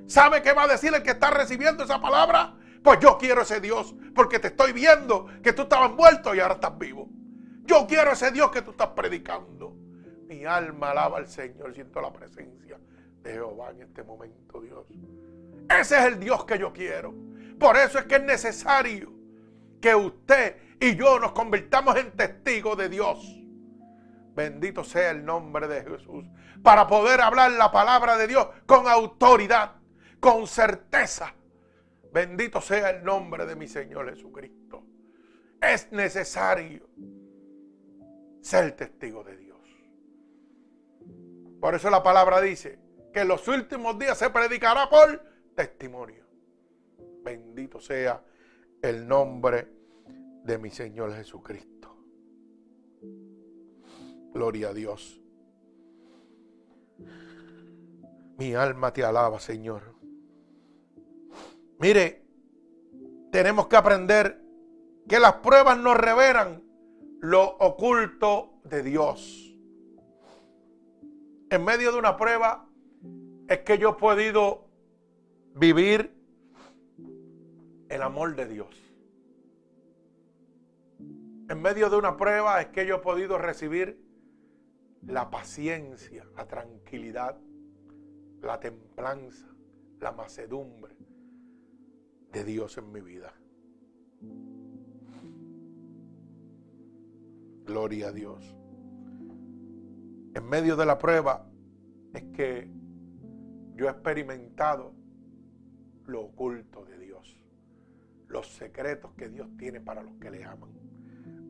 ¿Sabe 0.08 0.42
qué 0.42 0.54
va 0.54 0.64
a 0.64 0.68
decir 0.68 0.94
el 0.96 1.04
que 1.04 1.12
está 1.12 1.30
recibiendo 1.30 1.84
esa 1.84 2.02
palabra? 2.02 2.56
Pues 2.84 3.00
yo 3.00 3.18
quiero 3.20 3.44
ese 3.44 3.62
Dios, 3.62 3.94
porque 4.16 4.40
te 4.40 4.48
estoy 4.48 4.74
viendo 4.74 5.28
que 5.44 5.54
tú 5.54 5.64
estabas 5.64 5.92
muerto 5.92 6.34
y 6.34 6.40
ahora 6.40 6.56
estás 6.56 6.76
vivo. 6.80 7.08
Yo 7.64 7.86
quiero 7.86 8.14
ese 8.14 8.32
Dios 8.32 8.50
que 8.50 8.64
tú 8.64 8.72
estás 8.72 8.88
predicando. 8.90 9.76
Mi 10.28 10.46
alma 10.46 10.92
alaba 10.92 11.20
al 11.20 11.28
Señor, 11.28 11.76
siento 11.76 12.02
la 12.02 12.12
presencia 12.12 12.80
de 13.22 13.34
Jehová 13.34 13.70
en 13.70 13.84
este 13.84 14.04
momento, 14.04 14.62
Dios. 14.62 14.88
Ese 15.70 16.00
es 16.00 16.06
el 16.06 16.20
Dios 16.20 16.44
que 16.46 16.58
yo 16.58 16.74
quiero. 16.74 17.14
Por 17.60 17.78
eso 17.78 18.00
es 18.00 18.06
que 18.06 18.16
es 18.16 18.24
necesario 18.24 19.12
que 19.80 19.94
usted 19.94 20.67
y 20.80 20.96
yo 20.96 21.20
nos 21.20 21.32
convirtamos 21.32 21.96
en 21.98 22.12
testigos 22.12 22.78
de 22.78 22.90
Dios. 22.90 23.38
Bendito 24.36 24.84
sea 24.84 25.12
el 25.12 25.26
nombre 25.26 25.68
de 25.68 25.84
Jesús. 25.84 26.26
Para 26.62 26.88
poder 26.88 27.22
hablar 27.22 27.52
la 27.52 27.72
palabra 27.72 28.18
de 28.18 28.28
Dios 28.28 28.48
con 28.66 28.88
autoridad, 28.88 29.78
con 30.20 30.46
certeza. 30.46 31.34
Bendito 32.14 32.62
sea 32.62 32.92
el 32.92 33.04
nombre 33.04 33.46
de 33.46 33.56
mi 33.56 33.68
Señor 33.68 34.10
Jesucristo. 34.10 34.84
Es 35.60 35.92
necesario 35.92 36.88
ser 38.42 38.74
testigo 38.74 39.24
de 39.24 39.38
Dios. 39.38 39.58
Por 41.60 41.74
eso 41.74 41.90
la 41.90 42.04
palabra 42.04 42.40
dice 42.40 42.80
que 43.12 43.22
en 43.22 43.28
los 43.28 43.48
últimos 43.48 43.98
días 43.98 44.18
se 44.18 44.30
predicará 44.30 44.88
por 44.88 45.20
testimonio. 45.56 46.24
Bendito 47.24 47.80
sea 47.80 48.24
el 48.82 49.08
nombre 49.08 49.77
de 50.48 50.58
mi 50.58 50.72
Señor 50.72 51.14
Jesucristo. 51.14 51.94
Gloria 54.34 54.70
a 54.70 54.74
Dios. 54.74 55.22
Mi 58.38 58.56
alma 58.56 58.94
te 58.94 59.04
alaba, 59.04 59.42
Señor. 59.42 59.94
Mire, 61.80 62.26
tenemos 63.30 63.68
que 63.68 63.76
aprender 63.76 64.42
que 65.08 65.20
las 65.20 65.34
pruebas 65.36 65.78
nos 65.78 65.98
revelan 65.98 66.64
lo 67.20 67.44
oculto 67.58 68.62
de 68.64 68.84
Dios. 68.84 69.54
En 71.50 71.64
medio 71.66 71.92
de 71.92 72.00
una 72.00 72.16
prueba 72.16 72.70
es 73.50 73.60
que 73.60 73.78
yo 73.78 73.90
he 73.90 73.94
podido 73.96 74.70
vivir 75.56 76.14
el 77.90 78.02
amor 78.02 78.36
de 78.38 78.48
Dios. 78.48 78.87
En 81.50 81.62
medio 81.62 81.90
de 81.90 81.98
una 81.98 82.18
prueba 82.18 82.62
es 82.62 82.68
que 82.68 82.86
yo 82.86 82.96
he 82.96 83.00
podido 83.00 83.38
recibir 83.38 84.06
la 85.04 85.30
paciencia, 85.30 86.26
la 86.36 86.46
tranquilidad, 86.46 87.40
la 88.42 88.60
templanza, 88.60 89.48
la 90.00 90.12
macedumbre 90.12 90.94
de 92.34 92.44
Dios 92.44 92.78
en 92.78 92.92
mi 92.92 93.00
vida. 93.00 93.34
Gloria 97.66 98.10
a 98.10 98.12
Dios. 98.12 98.56
En 100.34 100.50
medio 100.50 100.76
de 100.76 100.86
la 100.86 100.98
prueba 100.98 101.50
es 102.14 102.24
que 102.36 102.70
yo 103.76 103.88
he 103.88 103.92
experimentado 103.92 104.94
lo 106.06 106.24
oculto 106.24 106.84
de 106.84 107.00
Dios, 107.00 107.42
los 108.28 108.48
secretos 108.48 109.14
que 109.14 109.30
Dios 109.30 109.48
tiene 109.58 109.80
para 109.80 110.04
los 110.04 110.18
que 110.18 110.30
le 110.30 110.44
aman. 110.44 110.87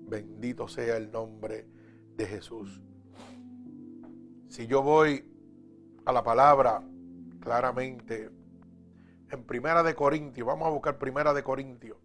Bendito 0.07 0.67
sea 0.69 0.95
el 0.95 1.11
nombre 1.11 1.67
de 2.15 2.25
Jesús. 2.25 2.81
Si 4.47 4.65
yo 4.65 4.81
voy 4.81 5.23
a 6.05 6.13
la 6.13 6.23
palabra 6.23 6.81
claramente 7.41 8.29
en 9.29 9.43
Primera 9.43 9.83
de 9.83 9.93
Corintios, 9.93 10.47
vamos 10.47 10.67
a 10.67 10.71
buscar 10.71 10.97
Primera 10.97 11.33
de 11.33 11.43
Corintios, 11.43 11.97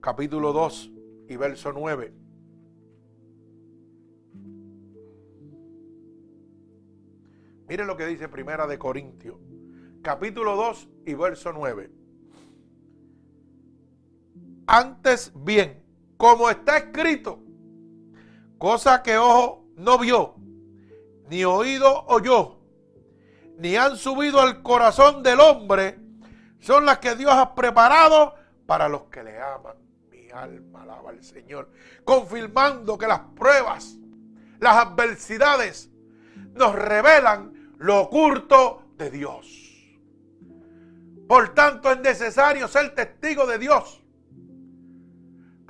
capítulo 0.00 0.52
2 0.52 0.92
y 1.30 1.36
verso 1.36 1.72
9. 1.72 2.12
Mire 7.68 7.86
lo 7.86 7.96
que 7.96 8.06
dice 8.06 8.28
Primera 8.28 8.66
de 8.66 8.78
Corintios, 8.78 9.38
capítulo 10.02 10.56
2 10.56 10.88
y 11.06 11.14
verso 11.14 11.52
9. 11.54 11.99
Antes 14.72 15.32
bien, 15.34 15.82
como 16.16 16.48
está 16.48 16.76
escrito, 16.76 17.40
cosa 18.56 19.02
que 19.02 19.18
ojo 19.18 19.66
no 19.74 19.98
vio, 19.98 20.36
ni 21.28 21.44
oído 21.44 22.04
oyó, 22.06 22.60
ni 23.58 23.74
han 23.74 23.96
subido 23.96 24.40
al 24.40 24.62
corazón 24.62 25.24
del 25.24 25.40
hombre, 25.40 25.98
son 26.60 26.86
las 26.86 27.00
que 27.00 27.16
Dios 27.16 27.32
ha 27.32 27.52
preparado 27.56 28.36
para 28.66 28.88
los 28.88 29.06
que 29.06 29.24
le 29.24 29.40
aman. 29.40 29.74
Mi 30.08 30.30
alma 30.30 30.84
alaba 30.84 31.10
al 31.10 31.24
Señor, 31.24 31.72
confirmando 32.04 32.96
que 32.96 33.08
las 33.08 33.22
pruebas, 33.34 33.96
las 34.60 34.76
adversidades 34.76 35.90
nos 36.54 36.76
revelan 36.76 37.74
lo 37.78 38.02
oculto 38.02 38.84
de 38.96 39.10
Dios. 39.10 39.90
Por 41.26 41.54
tanto, 41.54 41.90
es 41.90 41.98
necesario 41.98 42.68
ser 42.68 42.94
testigo 42.94 43.48
de 43.48 43.58
Dios. 43.58 43.99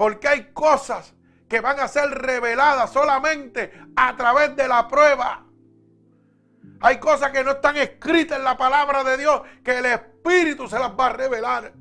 Porque 0.01 0.28
hay 0.28 0.44
cosas 0.55 1.14
que 1.46 1.61
van 1.61 1.78
a 1.78 1.86
ser 1.86 2.09
reveladas 2.09 2.90
solamente 2.90 3.70
a 3.94 4.16
través 4.16 4.57
de 4.57 4.66
la 4.66 4.88
prueba. 4.88 5.44
Hay 6.80 6.98
cosas 6.98 7.30
que 7.32 7.44
no 7.44 7.51
están 7.51 7.76
escritas 7.76 8.38
en 8.38 8.44
la 8.44 8.57
palabra 8.57 9.05
de 9.05 9.18
Dios, 9.18 9.42
que 9.62 9.76
el 9.76 9.84
Espíritu 9.84 10.66
se 10.68 10.78
las 10.78 10.92
va 10.98 11.09
a 11.09 11.12
revelar. 11.12 11.74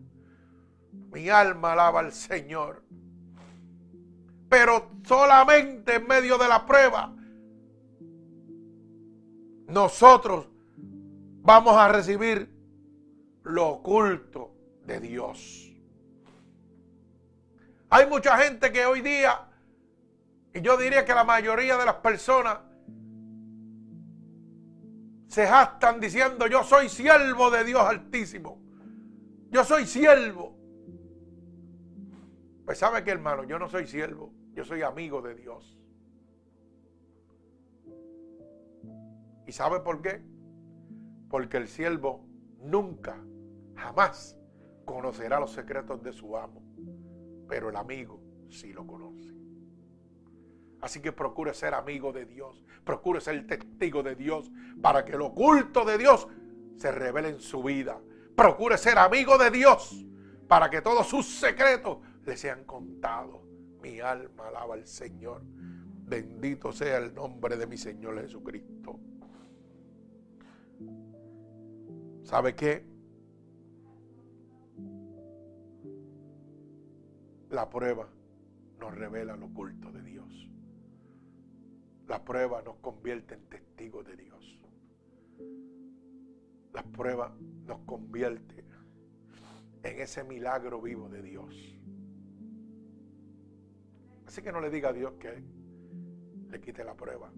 Mi 1.14 1.30
alma 1.30 1.72
alaba 1.72 2.02
al 2.02 2.12
Señor. 2.12 2.84
Pero 4.50 4.92
solamente 5.08 5.96
en 5.96 6.06
medio 6.06 6.38
de 6.38 6.50
la 6.50 6.66
prueba, 6.66 7.16
nosotros 9.68 10.46
vamos 10.76 11.78
a 11.78 11.88
recibir 11.88 12.54
lo 13.44 13.70
oculto 13.70 14.54
de 14.84 15.00
Dios. 15.00 15.69
Hay 17.90 18.08
mucha 18.08 18.38
gente 18.38 18.72
que 18.72 18.86
hoy 18.86 19.02
día, 19.02 19.48
y 20.54 20.62
yo 20.62 20.78
diría 20.78 21.06
que 21.06 21.14
la 21.14 21.24
mayoría 21.24 21.78
de 21.78 21.86
las 21.86 21.96
personas, 21.96 22.60
se 25.28 25.46
jactan 25.46 26.00
diciendo, 26.00 26.48
yo 26.48 26.64
soy 26.64 26.90
siervo 26.90 27.52
de 27.52 27.64
Dios 27.64 27.82
altísimo. 27.82 28.60
Yo 29.52 29.64
soy 29.64 29.86
siervo. 29.86 30.56
Pues 32.66 32.78
sabe 32.80 33.04
que 33.04 33.12
hermano, 33.12 33.44
yo 33.44 33.58
no 33.58 33.68
soy 33.68 33.88
siervo, 33.88 34.34
yo 34.54 34.64
soy 34.64 34.82
amigo 34.82 35.22
de 35.22 35.36
Dios. 35.36 35.80
¿Y 39.48 39.52
sabe 39.52 39.80
por 39.80 40.02
qué? 40.02 40.22
Porque 41.30 41.58
el 41.58 41.68
siervo 41.68 42.28
nunca, 42.60 43.18
jamás 43.76 44.38
conocerá 44.86 45.40
los 45.40 45.52
secretos 45.52 46.04
de 46.04 46.14
su 46.14 46.38
amo, 46.38 46.59
pero 47.50 47.70
el 47.70 47.76
amigo 47.76 48.22
sí 48.50 48.72
lo 48.72 48.86
conoce. 48.86 49.34
Así 50.82 51.02
que 51.02 51.12
procure 51.12 51.54
ser 51.54 51.74
amigo 51.74 52.14
de 52.14 52.26
Dios, 52.26 52.64
procure 52.86 53.20
ser 53.20 53.46
testigo 53.46 54.02
de 54.04 54.16
Dios 54.16 54.50
para 54.82 55.04
que 55.04 55.18
lo 55.18 55.26
oculto 55.26 55.84
de 55.84 55.98
Dios 55.98 56.28
se 56.78 56.92
revele 56.92 57.30
en 57.30 57.40
su 57.42 57.62
vida. 57.62 58.00
Procure 58.36 58.78
ser 58.78 58.98
amigo 58.98 59.38
de 59.38 59.52
Dios 59.52 60.06
para 60.48 60.70
que 60.70 60.82
todos 60.82 61.08
sus 61.08 61.28
secretos 61.28 61.98
le 62.26 62.38
sean 62.38 62.64
contados. 62.64 63.42
Mi 63.82 64.00
alma 64.00 64.48
alaba 64.48 64.76
al 64.76 64.86
Señor. 64.86 65.42
Bendito 65.44 66.72
sea 66.72 66.98
el 66.98 67.14
nombre 67.14 67.58
de 67.58 67.68
mi 67.68 67.78
Señor 67.78 68.22
Jesucristo. 68.22 69.00
¿Sabe 72.24 72.56
qué? 72.56 72.89
La 77.50 77.68
prueba 77.68 78.08
nos 78.80 78.96
revela 78.96 79.36
lo 79.36 79.48
oculto 79.48 79.92
de 79.92 80.04
Dios. 80.04 80.50
La 82.08 82.24
prueba 82.24 82.62
nos 82.62 82.78
convierte 82.78 83.34
en 83.34 83.50
testigos 83.50 84.06
de 84.06 84.16
Dios. 84.16 84.60
La 86.74 86.84
prueba 86.84 87.36
nos 87.66 87.80
convierte 87.82 88.64
en 89.84 90.00
ese 90.00 90.24
milagro 90.24 90.82
vivo 90.82 91.10
de 91.10 91.22
Dios. 91.22 91.56
Así 94.28 94.42
que 94.42 94.52
no 94.52 94.62
le 94.62 94.70
diga 94.70 94.90
a 94.90 94.94
Dios 94.94 95.14
que 95.14 95.42
le 96.50 96.62
quite 96.62 96.84
la 96.84 96.96
prueba. 96.96 97.32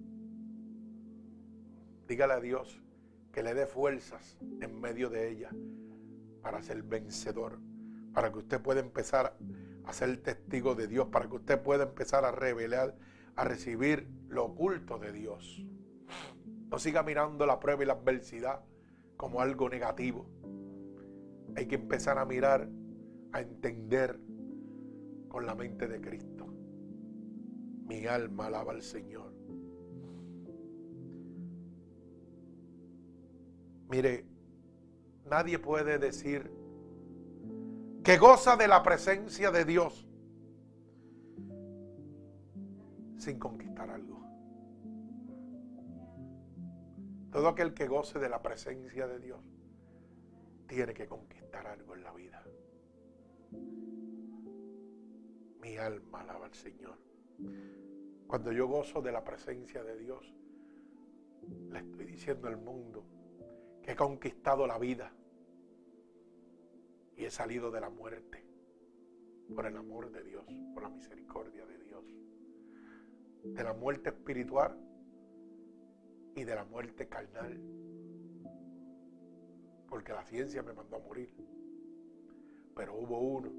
Dígale 2.08 2.34
a 2.34 2.40
Dios 2.42 2.82
que 3.32 3.44
le 3.44 3.54
dé 3.54 3.66
fuerzas 3.66 4.38
en 4.60 4.82
medio 4.82 5.10
de 5.10 5.30
ella 5.32 5.52
para 6.42 6.62
ser 6.62 6.84
vencedor, 6.84 7.60
para 8.14 8.30
que 8.32 8.40
usted 8.40 8.62
pueda 8.62 8.82
empezar 8.82 9.38
a 9.92 9.94
ser 9.94 10.24
testigo 10.24 10.74
de 10.74 10.88
Dios, 10.88 11.10
para 11.10 11.28
que 11.28 11.36
usted 11.36 11.62
pueda 11.62 11.84
empezar 11.84 12.24
a 12.24 12.32
revelar 12.32 12.96
a 13.36 13.44
recibir 13.44 14.08
lo 14.30 14.46
oculto 14.46 14.98
de 14.98 15.12
Dios. 15.12 15.66
No 16.70 16.80
siga 16.80 17.04
mirando 17.04 17.46
la 17.46 17.60
prueba 17.60 17.84
y 17.84 17.86
la 17.86 17.94
adversidad 17.94 18.64
como 19.18 19.42
algo 19.42 19.70
negativo. 19.70 20.30
Hay 21.58 21.68
que 21.68 21.76
empezar 21.76 22.18
a 22.18 22.26
mirar, 22.26 22.70
a 23.34 23.42
entender 23.42 24.18
con 25.28 25.46
la 25.46 25.56
mente 25.56 25.90
de 25.90 26.00
Cristo. 26.00 26.48
Mi 27.86 28.06
alma 28.06 28.48
alaba 28.48 28.72
al 28.72 28.84
Señor. 28.84 29.34
Mire, 33.90 34.26
nadie 35.26 35.60
puede 35.60 36.00
decir 36.00 36.61
que 38.04 38.18
goza 38.18 38.56
de 38.56 38.68
la 38.68 38.82
presencia 38.82 39.52
de 39.52 39.64
Dios 39.64 40.08
sin 43.18 43.38
conquistar 43.38 43.90
algo. 43.92 44.26
Todo 47.32 47.48
aquel 47.48 47.74
que 47.74 47.88
goce 47.88 48.18
de 48.18 48.28
la 48.28 48.42
presencia 48.42 49.08
de 49.08 49.20
Dios 49.20 49.40
tiene 50.68 50.94
que 50.94 51.08
conquistar 51.08 51.68
algo 51.68 51.96
en 51.96 52.04
la 52.04 52.14
vida. 52.14 52.44
Mi 55.62 55.78
alma 55.78 56.22
alaba 56.22 56.48
al 56.48 56.54
Señor. 56.54 56.98
Cuando 58.26 58.52
yo 58.52 58.68
gozo 58.68 59.02
de 59.02 59.12
la 59.12 59.24
presencia 59.24 59.84
de 59.84 59.98
Dios, 60.00 60.34
le 61.70 61.80
estoy 61.80 62.06
diciendo 62.06 62.48
al 62.48 62.58
mundo 62.58 63.06
que 63.84 63.92
he 63.92 63.96
conquistado 63.96 64.66
la 64.66 64.80
vida 64.80 65.14
y 67.22 67.26
he 67.26 67.30
salido 67.30 67.70
de 67.70 67.80
la 67.80 67.92
muerte 67.92 68.44
por 69.56 69.68
el 69.68 69.78
amor 69.78 70.12
de 70.12 70.24
Dios, 70.24 70.44
por 70.74 70.82
la 70.82 70.90
misericordia 70.90 71.64
de 71.68 71.78
Dios. 71.78 72.04
De 73.44 73.64
la 73.64 73.74
muerte 73.74 74.10
espiritual 74.10 74.76
y 76.36 76.44
de 76.44 76.56
la 76.56 76.66
muerte 76.66 77.08
carnal. 77.08 77.62
Porque 79.88 80.14
la 80.14 80.24
ciencia 80.24 80.64
me 80.64 80.74
mandó 80.74 80.96
a 80.96 81.00
morir. 81.00 81.32
Pero 82.76 82.96
hubo 82.96 83.20
uno 83.20 83.52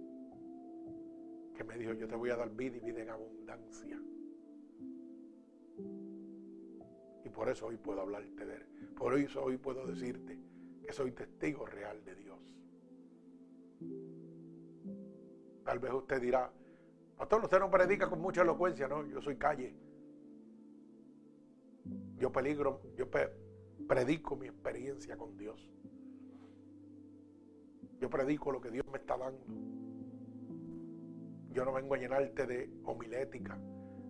que 1.55 1.63
me 1.63 1.79
dijo, 1.79 1.93
yo 1.93 2.09
te 2.09 2.17
voy 2.17 2.31
a 2.31 2.37
dar 2.37 2.51
vida 2.51 2.79
y 2.79 2.81
vida 2.81 3.03
en 3.03 3.11
abundancia. 3.11 4.03
Y 7.25 7.29
por 7.29 7.49
eso 7.49 7.67
hoy 7.67 7.77
puedo 7.77 8.01
hablarte 8.01 8.45
de 8.45 8.57
él. 8.57 8.95
Por 8.97 9.17
eso 9.17 9.45
hoy 9.45 9.57
puedo 9.57 9.87
decirte 9.87 10.37
que 10.85 10.93
soy 10.93 11.13
testigo 11.13 11.65
real 11.65 12.03
de 12.05 12.17
Dios. 12.17 12.62
Tal 15.65 15.79
vez 15.79 15.93
usted 15.93 16.21
dirá, 16.21 16.53
pastor, 17.17 17.45
usted 17.45 17.59
no 17.59 17.71
predica 17.71 18.09
con 18.09 18.21
mucha 18.21 18.43
elocuencia, 18.43 18.89
no, 18.89 19.07
yo 19.07 19.23
soy 19.23 19.37
calle. 19.37 19.75
Yo 22.17 22.31
peligro, 22.31 22.83
yo 22.97 23.07
predico 23.89 24.37
mi 24.37 24.47
experiencia 24.47 25.17
con 25.17 25.37
Dios. 25.37 25.69
Yo 28.01 28.11
predico 28.11 28.51
lo 28.51 28.61
que 28.61 28.71
Dios 28.71 28.87
me 28.91 28.99
está 28.99 29.17
dando. 29.17 29.45
Yo 31.53 31.65
no 31.65 31.73
vengo 31.73 31.95
a 31.95 31.99
llenarte 31.99 32.47
de 32.47 32.73
homilética, 32.85 33.59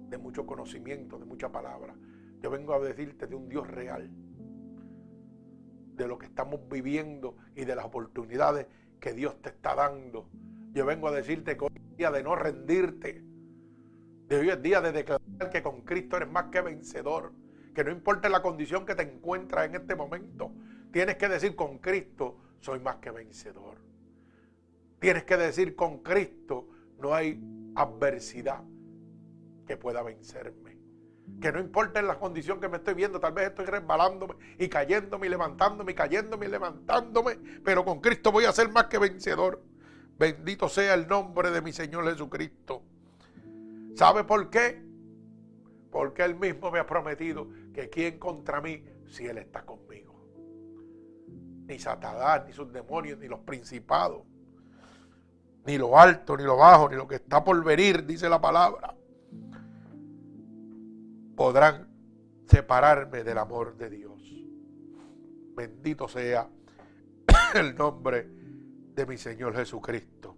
de 0.08 0.18
mucho 0.18 0.46
conocimiento, 0.46 1.18
de 1.18 1.26
mucha 1.26 1.50
palabra. 1.50 1.94
Yo 2.40 2.50
vengo 2.50 2.74
a 2.74 2.80
decirte 2.80 3.26
de 3.26 3.34
un 3.34 3.48
Dios 3.48 3.66
real, 3.68 4.10
de 5.94 6.08
lo 6.08 6.18
que 6.18 6.26
estamos 6.26 6.60
viviendo 6.68 7.36
y 7.54 7.64
de 7.64 7.76
las 7.76 7.84
oportunidades 7.84 8.66
que 9.02 9.12
Dios 9.12 9.42
te 9.42 9.48
está 9.50 9.74
dando. 9.74 10.28
Yo 10.72 10.86
vengo 10.86 11.08
a 11.08 11.10
decirte 11.10 11.56
que 11.56 11.64
hoy 11.64 11.72
es 11.74 11.96
día 11.96 12.10
de 12.12 12.22
no 12.22 12.36
rendirte. 12.36 13.20
De 14.28 14.38
hoy 14.38 14.48
es 14.48 14.62
día 14.62 14.80
de 14.80 14.92
declarar 14.92 15.50
que 15.50 15.60
con 15.60 15.82
Cristo 15.82 16.16
eres 16.16 16.30
más 16.30 16.44
que 16.44 16.60
vencedor. 16.60 17.32
Que 17.74 17.82
no 17.82 17.90
importa 17.90 18.28
la 18.28 18.40
condición 18.40 18.86
que 18.86 18.94
te 18.94 19.02
encuentras 19.02 19.66
en 19.66 19.74
este 19.74 19.96
momento, 19.96 20.52
tienes 20.92 21.16
que 21.16 21.28
decir 21.28 21.56
con 21.56 21.78
Cristo 21.78 22.38
soy 22.60 22.78
más 22.78 22.96
que 22.96 23.10
vencedor. 23.10 23.76
Tienes 25.00 25.24
que 25.24 25.36
decir 25.36 25.74
con 25.74 25.98
Cristo 25.98 26.68
no 27.00 27.12
hay 27.12 27.42
adversidad 27.74 28.62
que 29.66 29.76
pueda 29.76 30.02
vencerme. 30.02 30.61
Que 31.40 31.50
no 31.50 31.58
importa 31.58 32.00
en 32.00 32.06
la 32.06 32.18
condición 32.18 32.60
que 32.60 32.68
me 32.68 32.76
estoy 32.76 32.94
viendo, 32.94 33.18
tal 33.18 33.32
vez 33.32 33.48
estoy 33.48 33.66
resbalándome 33.66 34.34
y 34.58 34.68
cayéndome 34.68 35.26
y 35.26 35.30
levantándome 35.30 35.92
y 35.92 35.94
cayéndome 35.94 36.46
y 36.46 36.48
levantándome, 36.48 37.38
pero 37.64 37.84
con 37.84 38.00
Cristo 38.00 38.30
voy 38.30 38.44
a 38.44 38.52
ser 38.52 38.70
más 38.70 38.84
que 38.84 38.98
vencedor. 38.98 39.62
Bendito 40.18 40.68
sea 40.68 40.94
el 40.94 41.08
nombre 41.08 41.50
de 41.50 41.60
mi 41.62 41.72
Señor 41.72 42.08
Jesucristo. 42.08 42.82
¿Sabe 43.96 44.24
por 44.24 44.50
qué? 44.50 44.82
Porque 45.90 46.22
Él 46.22 46.36
mismo 46.36 46.70
me 46.70 46.78
ha 46.78 46.86
prometido 46.86 47.48
que 47.74 47.90
quien 47.90 48.18
contra 48.18 48.60
mí, 48.60 48.84
si 49.08 49.26
Él 49.26 49.38
está 49.38 49.64
conmigo. 49.64 50.24
Ni 51.66 51.78
Satanás, 51.78 52.44
ni 52.46 52.52
sus 52.52 52.72
demonios, 52.72 53.18
ni 53.18 53.28
los 53.28 53.40
principados, 53.40 54.22
ni 55.64 55.78
lo 55.78 55.98
alto, 55.98 56.36
ni 56.36 56.44
lo 56.44 56.56
bajo, 56.56 56.88
ni 56.88 56.96
lo 56.96 57.06
que 57.06 57.16
está 57.16 57.42
por 57.42 57.62
venir, 57.64 58.04
dice 58.04 58.28
la 58.28 58.40
palabra, 58.40 58.94
podrán 61.36 61.88
separarme 62.46 63.24
del 63.24 63.38
amor 63.38 63.76
de 63.76 63.90
Dios. 63.90 64.22
Bendito 65.54 66.08
sea 66.08 66.48
el 67.54 67.74
nombre 67.74 68.26
de 68.94 69.06
mi 69.06 69.16
Señor 69.16 69.54
Jesucristo. 69.54 70.36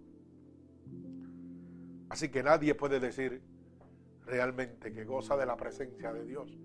Así 2.09 2.29
que 2.29 2.43
nadie 2.43 2.75
puede 2.75 3.01
decir 3.01 3.43
realmente 4.27 4.93
que 4.93 5.05
goza 5.05 5.37
de 5.37 5.47
la 5.47 5.57
presencia 5.57 6.13
de 6.13 6.25
Dios 6.25 6.57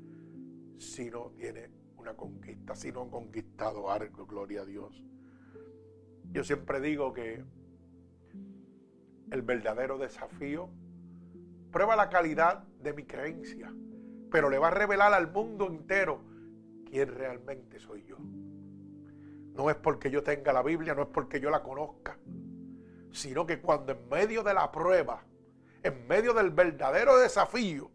si 0.78 1.10
no 1.10 1.32
tiene 1.36 1.70
una 1.98 2.16
conquista, 2.16 2.76
si 2.76 2.92
no 2.92 3.02
ha 3.02 3.10
conquistado 3.10 3.92
algo, 3.92 4.26
gloria 4.26 4.62
a 4.62 4.66
Dios. 4.66 5.04
Yo 6.32 6.44
siempre 6.44 6.80
digo 6.80 7.14
que 7.14 7.44
el 9.32 9.42
verdadero 9.42 9.98
desafío 9.98 10.70
prueba 11.72 11.96
la 11.96 12.10
calidad 12.10 12.64
de 12.82 12.94
mi 12.94 13.04
creencia, 13.04 13.74
pero 14.32 14.50
le 14.50 14.58
va 14.58 14.68
a 14.68 14.72
revelar 14.72 15.14
al 15.14 15.32
mundo 15.32 15.68
entero 15.68 16.22
quién 16.90 17.14
realmente 17.14 17.80
soy 17.80 18.04
yo. 18.04 18.18
No 19.54 19.70
es 19.70 19.76
porque 19.76 20.10
yo 20.10 20.24
tenga 20.24 20.54
la 20.54 20.64
Biblia, 20.64 20.94
no 20.94 21.04
es 21.04 21.10
porque 21.10 21.40
yo 21.40 21.50
la 21.50 21.62
conozca, 21.62 22.18
sino 23.12 23.46
que 23.46 23.60
cuando 23.60 23.92
en 23.92 24.10
medio 24.10 24.44
de 24.44 24.54
la 24.54 24.72
prueba, 24.72 25.24
en 25.84 26.08
medio 26.08 26.34
del 26.34 26.52
verdadero 26.52 27.18
desafío, 27.18 27.92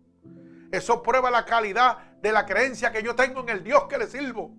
eso 0.70 1.02
prueba 1.02 1.30
la 1.30 1.44
calidad 1.44 1.98
de 2.20 2.32
la 2.32 2.44
creencia 2.44 2.90
que 2.90 3.02
yo 3.02 3.14
tengo 3.14 3.40
en 3.40 3.48
el 3.50 3.64
Dios 3.64 3.84
que 3.84 3.98
le 3.98 4.06
sirvo. 4.06 4.54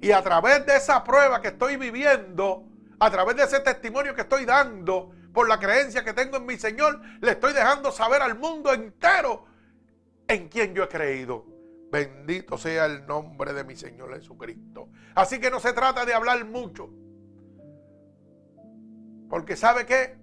Y 0.00 0.12
a 0.12 0.22
través 0.22 0.64
de 0.64 0.76
esa 0.76 1.02
prueba 1.04 1.42
que 1.42 1.48
estoy 1.48 1.76
viviendo, 1.76 2.64
a 2.98 3.10
través 3.10 3.36
de 3.36 3.44
ese 3.44 3.60
testimonio 3.60 4.14
que 4.14 4.22
estoy 4.22 4.44
dando, 4.44 5.12
por 5.32 5.48
la 5.48 5.58
creencia 5.58 6.04
que 6.04 6.12
tengo 6.12 6.38
en 6.38 6.46
mi 6.46 6.56
Señor, 6.56 7.00
le 7.20 7.32
estoy 7.32 7.52
dejando 7.52 7.92
saber 7.92 8.22
al 8.22 8.38
mundo 8.38 8.72
entero 8.72 9.47
en 10.28 10.48
quien 10.48 10.74
yo 10.74 10.84
he 10.84 10.88
creído. 10.88 11.44
Bendito 11.90 12.58
sea 12.58 12.84
el 12.84 13.06
nombre 13.06 13.54
de 13.54 13.64
mi 13.64 13.74
Señor 13.74 14.14
Jesucristo. 14.14 14.90
Así 15.14 15.40
que 15.40 15.50
no 15.50 15.58
se 15.58 15.72
trata 15.72 16.04
de 16.04 16.12
hablar 16.12 16.44
mucho. 16.44 16.90
Porque 19.30 19.56
sabe 19.56 19.86
qué? 19.86 20.18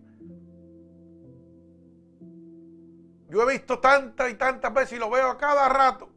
Yo 3.29 3.41
he 3.41 3.53
visto 3.53 3.79
tantas 3.79 4.31
y 4.31 4.35
tantas 4.35 4.73
veces 4.73 4.93
y 4.93 4.99
lo 4.99 5.09
veo 5.09 5.29
a 5.29 5.37
cada 5.37 5.67
rato. 5.67 6.09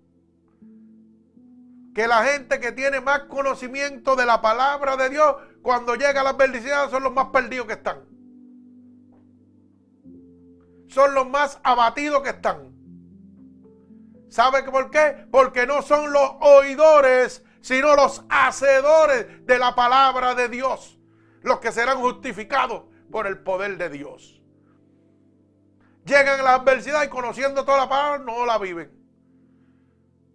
Que 1.94 2.06
la 2.06 2.22
gente 2.24 2.60
que 2.60 2.72
tiene 2.72 3.00
más 3.00 3.20
conocimiento 3.24 4.14
de 4.14 4.26
la 4.26 4.40
palabra 4.40 4.96
de 4.96 5.08
Dios, 5.08 5.34
cuando 5.62 5.94
llega 5.94 6.20
a 6.20 6.24
las 6.24 6.36
bendiciones, 6.36 6.90
son 6.90 7.02
los 7.02 7.12
más 7.12 7.28
perdidos 7.28 7.66
que 7.66 7.72
están. 7.72 8.04
Son 10.88 11.14
los 11.14 11.28
más 11.28 11.58
abatidos 11.64 12.22
que 12.22 12.30
están. 12.30 12.77
¿Sabe 14.28 14.62
por 14.64 14.90
qué? 14.90 15.26
Porque 15.30 15.66
no 15.66 15.82
son 15.82 16.12
los 16.12 16.32
oidores, 16.40 17.44
sino 17.60 17.96
los 17.96 18.24
hacedores 18.28 19.46
de 19.46 19.58
la 19.58 19.74
palabra 19.74 20.34
de 20.34 20.48
Dios. 20.48 20.98
Los 21.42 21.60
que 21.60 21.72
serán 21.72 21.98
justificados 21.98 22.84
por 23.10 23.26
el 23.26 23.38
poder 23.38 23.78
de 23.78 23.88
Dios 23.90 24.38
llegan 26.08 26.40
a 26.40 26.42
la 26.42 26.54
adversidad 26.54 27.04
y 27.04 27.08
conociendo 27.08 27.64
toda 27.64 27.78
la 27.78 27.88
palabra 27.88 28.18
no 28.18 28.44
la 28.44 28.58
viven. 28.58 28.90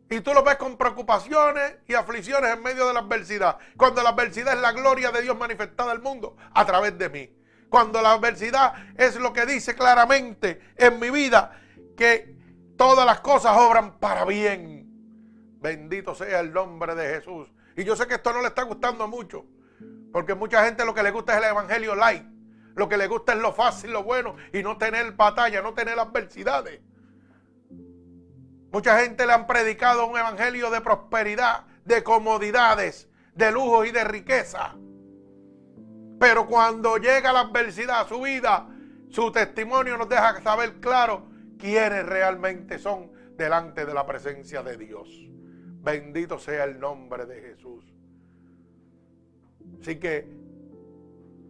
Y 0.10 0.22
tú 0.22 0.34
lo 0.34 0.44
ves 0.44 0.58
con 0.58 0.78
preocupaciones 0.78 1.78
y 1.88 1.96
aflicciones 1.96 2.54
en 2.54 2.62
medio 2.62 2.88
de 2.88 2.94
la 2.94 3.00
adversidad. 3.00 3.58
Cuando 3.76 4.04
la 4.04 4.10
adversidad 4.10 4.54
es 4.54 4.62
la 4.62 4.72
gloria 4.72 5.12
de 5.12 5.24
Dios 5.24 5.36
manifestada 5.36 5.92
al 5.92 6.02
mundo 6.02 6.38
a 6.54 6.66
través 6.66 6.98
de 6.98 7.10
mí. 7.10 7.36
Cuando 7.68 8.02
la 8.02 8.12
adversidad 8.12 8.74
es 8.96 9.16
lo 9.16 9.34
que 9.34 9.48
dice 9.48 9.74
claramente 9.74 10.62
en 10.78 11.00
mi 11.00 11.10
vida 11.10 11.60
que 11.98 12.33
todas 12.78 13.06
las 13.06 13.20
cosas 13.22 13.58
obran 13.58 14.00
para 14.00 14.26
bien. 14.26 14.90
Bendito 15.62 16.16
sea 16.16 16.40
el 16.40 16.54
nombre 16.54 16.96
de 16.96 17.16
Jesús. 17.16 17.50
Y 17.76 17.84
yo 17.84 17.96
sé 17.96 18.08
que 18.08 18.16
esto 18.16 18.34
no 18.34 18.42
le 18.42 18.48
está 18.48 18.64
gustando 18.64 19.08
mucho. 19.08 19.46
Porque 20.12 20.36
mucha 20.36 20.66
gente 20.66 20.86
lo 20.86 20.94
que 20.94 21.04
le 21.04 21.12
gusta 21.12 21.34
es 21.34 21.40
el 21.40 21.50
evangelio 21.50 21.96
light. 21.96 22.24
Lo 22.76 22.90
que 22.90 22.98
le 22.98 23.08
gusta 23.08 23.34
es 23.34 23.40
lo 23.40 23.54
fácil, 23.54 23.92
lo 23.92 24.04
bueno 24.04 24.36
y 24.52 24.64
no 24.64 24.78
tener 24.78 25.12
batalla, 25.14 25.62
no 25.62 25.74
tener 25.74 26.00
adversidades. 26.00 26.82
Mucha 28.72 29.00
gente 29.00 29.28
le 29.28 29.34
han 29.34 29.46
predicado 29.46 30.08
un 30.08 30.18
evangelio 30.18 30.72
de 30.72 30.82
prosperidad, 30.82 31.66
de 31.86 32.04
comodidades, 32.04 33.08
de 33.36 33.52
lujo 33.52 33.86
y 33.86 33.92
de 33.92 34.04
riqueza. 34.04 34.76
Pero 36.20 36.48
cuando 36.48 36.98
llega 36.98 37.32
la 37.32 37.42
adversidad 37.42 38.02
a 38.02 38.08
su 38.08 38.22
vida, 38.22 38.68
su 39.10 39.32
testimonio 39.32 39.98
nos 39.98 40.10
deja 40.10 40.42
saber 40.42 40.80
claro 40.80 41.28
quiénes 41.64 42.06
realmente 42.06 42.78
son 42.78 43.10
delante 43.38 43.86
de 43.86 43.94
la 43.94 44.06
presencia 44.06 44.62
de 44.64 44.76
Dios. 44.76 45.08
Bendito 45.82 46.38
sea 46.38 46.66
el 46.66 46.78
nombre 46.78 47.26
de 47.26 47.40
Jesús. 47.40 47.86
Así 49.80 49.96
que 49.96 50.28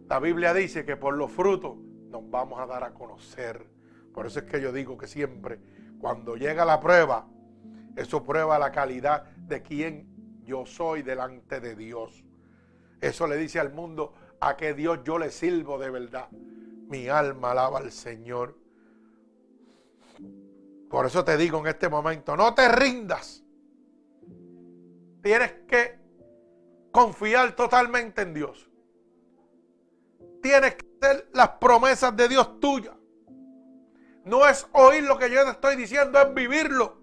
la 0.08 0.20
Biblia 0.20 0.54
dice 0.54 0.84
que 0.84 0.96
por 0.96 1.16
los 1.16 1.32
frutos 1.32 1.76
nos 2.10 2.30
vamos 2.30 2.60
a 2.60 2.66
dar 2.66 2.84
a 2.84 2.94
conocer. 2.94 3.66
Por 4.12 4.26
eso 4.26 4.38
es 4.38 4.44
que 4.44 4.60
yo 4.60 4.72
digo 4.72 4.96
que 4.96 5.08
siempre, 5.08 5.58
cuando 5.98 6.36
llega 6.36 6.64
la 6.64 6.78
prueba, 6.78 7.26
eso 7.96 8.22
prueba 8.22 8.56
la 8.56 8.70
calidad 8.70 9.24
de 9.34 9.62
quien 9.62 10.44
yo 10.44 10.64
soy 10.64 11.02
delante 11.02 11.58
de 11.58 11.74
Dios. 11.74 12.24
Eso 13.00 13.26
le 13.26 13.36
dice 13.36 13.58
al 13.58 13.72
mundo 13.72 14.14
a 14.38 14.56
que 14.56 14.74
Dios 14.74 15.00
yo 15.02 15.18
le 15.18 15.32
sirvo 15.32 15.76
de 15.76 15.90
verdad. 15.90 16.28
Mi 16.30 17.08
alma 17.08 17.50
alaba 17.50 17.80
al 17.80 17.90
Señor. 17.90 18.62
Por 20.88 21.06
eso 21.06 21.24
te 21.24 21.36
digo 21.36 21.58
en 21.58 21.66
este 21.66 21.88
momento, 21.88 22.36
no 22.36 22.54
te 22.54 22.68
rindas. 22.68 23.42
tienes 25.22 25.52
que 25.66 25.98
confiar 26.92 27.56
totalmente 27.56 28.22
en 28.22 28.34
Dios. 28.34 28.70
Tienes 30.40 30.76
que 30.76 30.86
hacer 31.00 31.30
las 31.32 31.48
promesas 31.60 32.14
de 32.14 32.28
Dios 32.28 32.60
tuyas. 32.60 32.94
No 34.24 34.46
es 34.46 34.66
oír 34.72 35.02
lo 35.02 35.18
que 35.18 35.30
yo 35.30 35.44
te 35.44 35.50
estoy 35.50 35.76
diciendo, 35.76 36.20
es 36.20 36.32
vivirlo. 36.32 36.98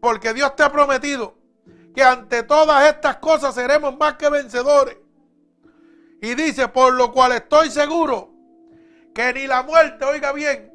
Porque 0.00 0.32
Dios 0.32 0.56
te 0.56 0.62
ha 0.62 0.72
prometido 0.72 1.34
que 1.94 2.02
ante 2.02 2.42
todas 2.44 2.88
estas 2.88 3.16
cosas 3.16 3.54
seremos 3.54 3.96
más 3.98 4.14
que 4.14 4.30
vencedores. 4.30 4.96
Y 6.22 6.34
dice, 6.34 6.68
por 6.68 6.94
lo 6.94 7.12
cual 7.12 7.32
estoy 7.32 7.70
seguro 7.70 8.32
que 9.14 9.32
ni 9.32 9.46
la 9.46 9.62
muerte, 9.62 10.04
oiga 10.04 10.32
bien, 10.32 10.69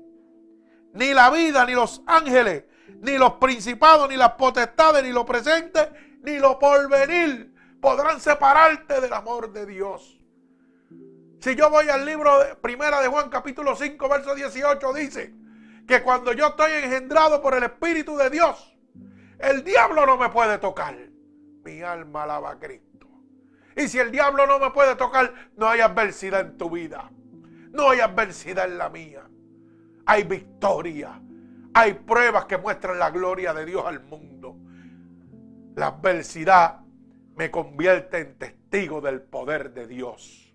ni 0.96 1.14
la 1.14 1.30
vida, 1.30 1.66
ni 1.66 1.74
los 1.74 2.02
ángeles, 2.08 2.64
ni 3.02 3.18
los 3.18 3.34
principados, 3.34 4.10
ni 4.10 4.16
las 4.16 4.32
potestades, 4.32 5.04
ni 5.04 5.12
lo 5.12 5.26
presente, 5.26 6.18
ni 6.24 6.38
lo 6.38 6.58
porvenir 6.58 7.54
podrán 7.80 8.20
separarte 8.20 9.00
del 9.00 9.14
amor 9.14 9.54
de 9.54 9.66
Dios. 9.66 10.20
Si 11.40 11.56
yo 11.56 11.70
voy 11.70 11.90
al 11.90 12.06
libro 12.06 12.40
de 12.40 12.56
Primera 12.56 13.02
de 13.02 13.08
Juan 13.08 13.30
capítulo 13.30 13.76
5 13.76 14.10
verso 14.10 14.34
18 14.34 14.94
dice 14.94 15.36
que 15.88 16.02
cuando 16.02 16.34
yo 16.34 16.48
estoy 16.48 16.72
engendrado 16.72 17.42
por 17.42 17.54
el 17.54 17.64
Espíritu 17.64 18.18
de 18.18 18.32
Dios, 18.32 18.76
el 19.38 19.64
diablo 19.64 20.06
no 20.06 20.18
me 20.18 20.30
puede 20.30 20.58
tocar. 20.58 20.98
Mi 21.64 21.82
alma 21.82 22.24
alaba 22.24 22.52
a 22.52 22.60
Cristo. 22.60 23.08
Y 23.76 23.88
si 23.88 24.00
el 24.00 24.12
diablo 24.12 24.48
no 24.48 24.58
me 24.58 24.72
puede 24.72 24.96
tocar, 24.96 25.32
no 25.58 25.68
hay 25.68 25.82
adversidad 25.82 26.40
en 26.42 26.58
tu 26.58 26.70
vida. 26.70 27.12
No 27.72 27.90
hay 27.90 28.00
adversidad 28.00 28.66
en 28.66 28.78
la 28.78 28.90
mía. 28.90 29.24
Hay 30.06 30.24
victoria. 30.24 31.22
Hay 31.74 31.94
pruebas 31.94 32.46
que 32.46 32.58
muestran 32.58 33.00
la 33.00 33.10
gloria 33.12 33.54
de 33.54 33.66
Dios 33.66 33.84
al 33.86 34.04
mundo. 34.04 34.56
La 35.76 35.88
adversidad 35.88 36.80
me 37.36 37.52
convierte 37.52 38.20
en 38.20 38.38
testigo 38.38 39.02
del 39.02 39.22
poder 39.22 39.74
de 39.74 39.88
Dios. 39.88 40.54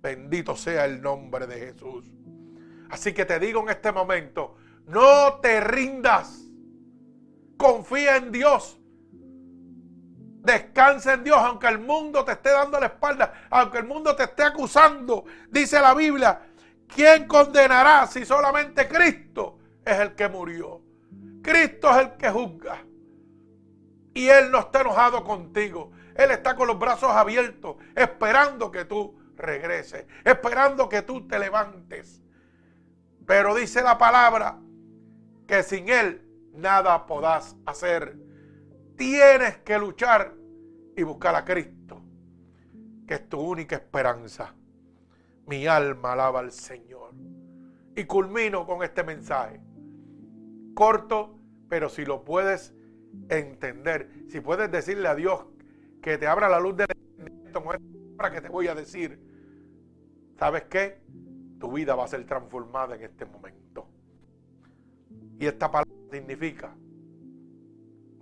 Bendito 0.00 0.56
sea 0.56 0.84
el 0.84 1.00
nombre 1.00 1.46
de 1.46 1.58
Jesús. 1.58 2.04
Así 2.90 3.12
que 3.12 3.24
te 3.24 3.38
digo 3.38 3.60
en 3.62 3.68
este 3.68 3.92
momento, 3.92 4.56
no 4.86 5.38
te 5.40 5.60
rindas. 5.60 6.42
Confía 7.56 8.16
en 8.16 8.32
Dios. 8.32 8.78
Descansa 10.42 11.14
en 11.14 11.24
Dios, 11.24 11.38
aunque 11.40 11.66
el 11.66 11.80
mundo 11.80 12.24
te 12.24 12.32
esté 12.32 12.50
dando 12.50 12.78
la 12.78 12.86
espalda, 12.86 13.46
aunque 13.50 13.78
el 13.78 13.84
mundo 13.84 14.14
te 14.14 14.24
esté 14.24 14.44
acusando. 14.44 15.24
Dice 15.50 15.80
la 15.80 15.92
Biblia, 15.92 16.45
¿quién 16.86 17.26
condenará 17.26 18.06
si 18.06 18.24
solamente 18.24 18.88
Cristo 18.88 19.58
es 19.84 19.98
el 19.98 20.14
que 20.14 20.28
murió? 20.28 20.82
Cristo 21.42 21.90
es 21.90 22.06
el 22.06 22.16
que 22.16 22.30
juzga. 22.30 22.84
Y 24.14 24.28
Él 24.28 24.50
no 24.50 24.60
está 24.60 24.80
enojado 24.80 25.22
contigo. 25.24 25.92
Él 26.14 26.30
está 26.30 26.56
con 26.56 26.66
los 26.66 26.78
brazos 26.78 27.10
abiertos, 27.10 27.76
esperando 27.94 28.70
que 28.70 28.84
tú 28.84 29.18
regreses, 29.36 30.06
esperando 30.24 30.88
que 30.88 31.02
tú 31.02 31.26
te 31.28 31.38
levantes. 31.38 32.22
Pero 33.26 33.54
dice 33.54 33.82
la 33.82 33.98
palabra 33.98 34.58
que 35.46 35.62
sin 35.62 35.88
Él 35.88 36.22
nada 36.54 37.06
podás 37.06 37.56
hacer. 37.66 38.16
Tienes 38.96 39.58
que 39.58 39.78
luchar 39.78 40.34
y 40.96 41.02
buscar 41.02 41.34
a 41.34 41.44
Cristo, 41.44 42.02
que 43.06 43.14
es 43.14 43.28
tu 43.28 43.38
única 43.40 43.76
esperanza. 43.76 44.54
Mi 45.46 45.66
alma 45.66 46.12
alaba 46.12 46.40
al 46.40 46.52
Señor. 46.52 47.14
Y 47.94 48.04
culmino 48.04 48.66
con 48.66 48.82
este 48.82 49.02
mensaje. 49.02 49.60
Corto, 50.74 51.38
pero 51.68 51.88
si 51.88 52.04
lo 52.04 52.24
puedes 52.24 52.74
entender, 53.28 54.10
si 54.28 54.40
puedes 54.40 54.70
decirle 54.70 55.08
a 55.08 55.14
Dios 55.14 55.46
que 56.02 56.18
te 56.18 56.26
abra 56.26 56.48
la 56.48 56.60
luz 56.60 56.76
del 56.76 56.88
entendimiento 56.90 57.62
para 58.16 58.30
que 58.30 58.40
te 58.40 58.48
voy 58.48 58.68
a 58.68 58.74
decir, 58.74 59.20
¿sabes 60.38 60.64
qué? 60.64 61.00
Tu 61.58 61.72
vida 61.72 61.94
va 61.94 62.04
a 62.04 62.08
ser 62.08 62.26
transformada 62.26 62.96
en 62.96 63.02
este 63.02 63.24
momento. 63.24 63.88
Y 65.38 65.46
esta 65.46 65.70
palabra 65.70 65.92
significa, 66.10 66.74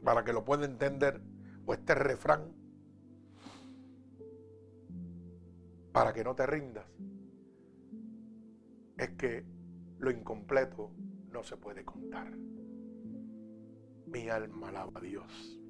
para 0.05 0.25
que 0.25 0.33
lo 0.33 0.45
pueda 0.45 0.65
entender, 0.65 1.21
o 1.67 1.75
este 1.75 1.95
refrán, 1.95 2.53
para 5.93 6.13
que 6.13 6.25
no 6.25 6.35
te 6.35 6.47
rindas, 6.47 6.87
es 8.97 9.11
que 9.11 9.45
lo 9.99 10.11
incompleto 10.11 10.91
no 11.33 11.43
se 11.43 11.57
puede 11.57 11.85
contar. 11.85 12.31
Mi 14.07 14.29
alma 14.29 14.69
alaba 14.69 14.93
a 14.95 15.01
Dios. 15.01 15.61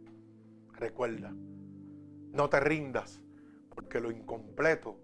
Recuerda, 0.72 1.32
no 2.32 2.50
te 2.50 2.60
rindas, 2.60 3.22
porque 3.74 4.00
lo 4.00 4.10
incompleto 4.10 4.98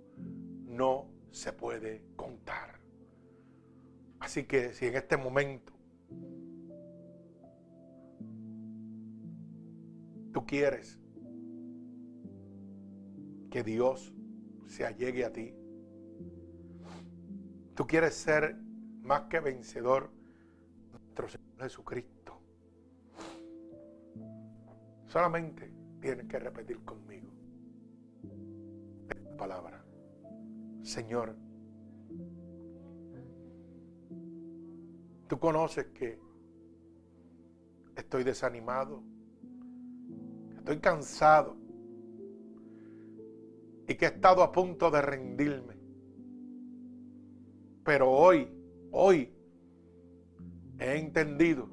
no 0.67 1.09
se 1.31 1.53
puede 1.53 2.03
contar. 2.17 2.81
Así 4.19 4.45
que 4.45 4.75
si 4.75 4.87
en 4.87 4.97
este 4.97 5.17
momento 5.17 5.73
tú 10.33 10.45
quieres 10.45 10.99
que 13.51 13.63
Dios 13.63 14.13
se 14.67 14.85
allegue 14.85 15.25
a 15.25 15.33
ti, 15.33 15.55
tú 17.81 17.87
quieres 17.87 18.15
ser 18.15 18.57
más 19.05 19.23
que 19.23 19.41
vencedor, 19.41 20.11
nuestro 20.91 21.31
Señor 21.31 21.63
Jesucristo, 21.63 22.39
solamente 25.07 25.73
tienes 25.99 26.27
que 26.27 26.39
repetir 26.39 26.85
conmigo 26.85 27.31
esta 29.09 29.35
palabra. 29.35 29.83
Señor, 30.83 31.35
tú 35.27 35.39
conoces 35.39 35.87
que 35.87 36.21
estoy 37.97 38.25
desanimado, 38.25 39.03
estoy 40.59 40.81
cansado 40.81 41.57
y 43.89 43.95
que 43.95 44.05
he 44.05 44.09
estado 44.09 44.43
a 44.43 44.53
punto 44.53 44.91
de 44.91 45.01
rendirme. 45.01 45.80
Pero 47.85 48.11
hoy, 48.11 48.49
hoy, 48.91 49.33
he 50.79 50.97
entendido 50.99 51.69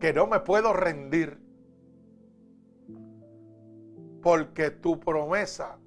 que 0.00 0.12
no 0.12 0.26
me 0.26 0.40
puedo 0.40 0.72
rendir 0.72 1.38
porque 4.22 4.70
tu 4.70 4.98
promesa 4.98 5.78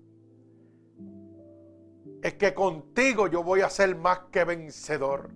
es 2.21 2.33
que 2.35 2.53
contigo 2.53 3.27
yo 3.27 3.43
voy 3.43 3.61
a 3.61 3.69
ser 3.69 3.95
más 3.95 4.19
que 4.31 4.43
vencedor. 4.43 5.31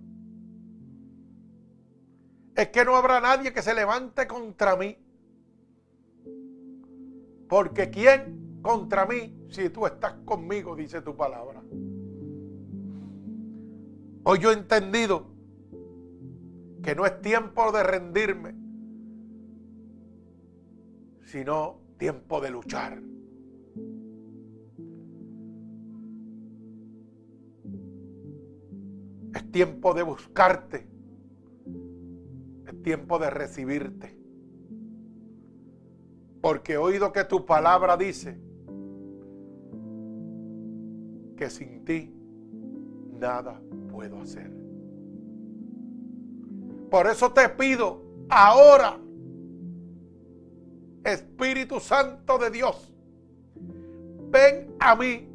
Es 2.54 2.68
que 2.68 2.84
no 2.84 2.96
habrá 2.96 3.20
nadie 3.20 3.52
que 3.52 3.62
se 3.62 3.74
levante 3.74 4.26
contra 4.26 4.76
mí. 4.76 4.96
Porque 7.48 7.90
¿quién 7.90 8.60
contra 8.62 9.06
mí 9.06 9.46
si 9.50 9.70
tú 9.70 9.86
estás 9.86 10.14
conmigo? 10.24 10.76
Dice 10.76 11.00
tu 11.00 11.16
palabra. 11.16 11.62
Hoy 14.26 14.38
yo 14.38 14.50
he 14.50 14.54
entendido 14.54 15.26
que 16.82 16.94
no 16.94 17.04
es 17.04 17.20
tiempo 17.20 17.70
de 17.72 17.82
rendirme, 17.82 18.54
sino 21.24 21.78
tiempo 21.98 22.40
de 22.40 22.50
luchar. 22.50 23.02
Es 29.34 29.50
tiempo 29.52 29.92
de 29.92 30.02
buscarte. 30.02 30.86
Es 32.66 32.82
tiempo 32.82 33.18
de 33.18 33.28
recibirte. 33.28 34.16
Porque 36.40 36.74
he 36.74 36.78
oído 36.78 37.12
que 37.12 37.24
tu 37.24 37.44
palabra 37.44 37.98
dice 37.98 38.38
que 41.36 41.50
sin 41.50 41.84
ti 41.84 42.14
nada 43.18 43.60
puedo 43.94 44.20
hacer. 44.20 44.50
Por 46.90 47.06
eso 47.06 47.32
te 47.32 47.48
pido 47.48 48.02
ahora 48.28 48.98
Espíritu 51.04 51.78
Santo 51.80 52.38
de 52.38 52.50
Dios, 52.50 52.92
ven 54.30 54.74
a 54.80 54.96
mí. 54.96 55.28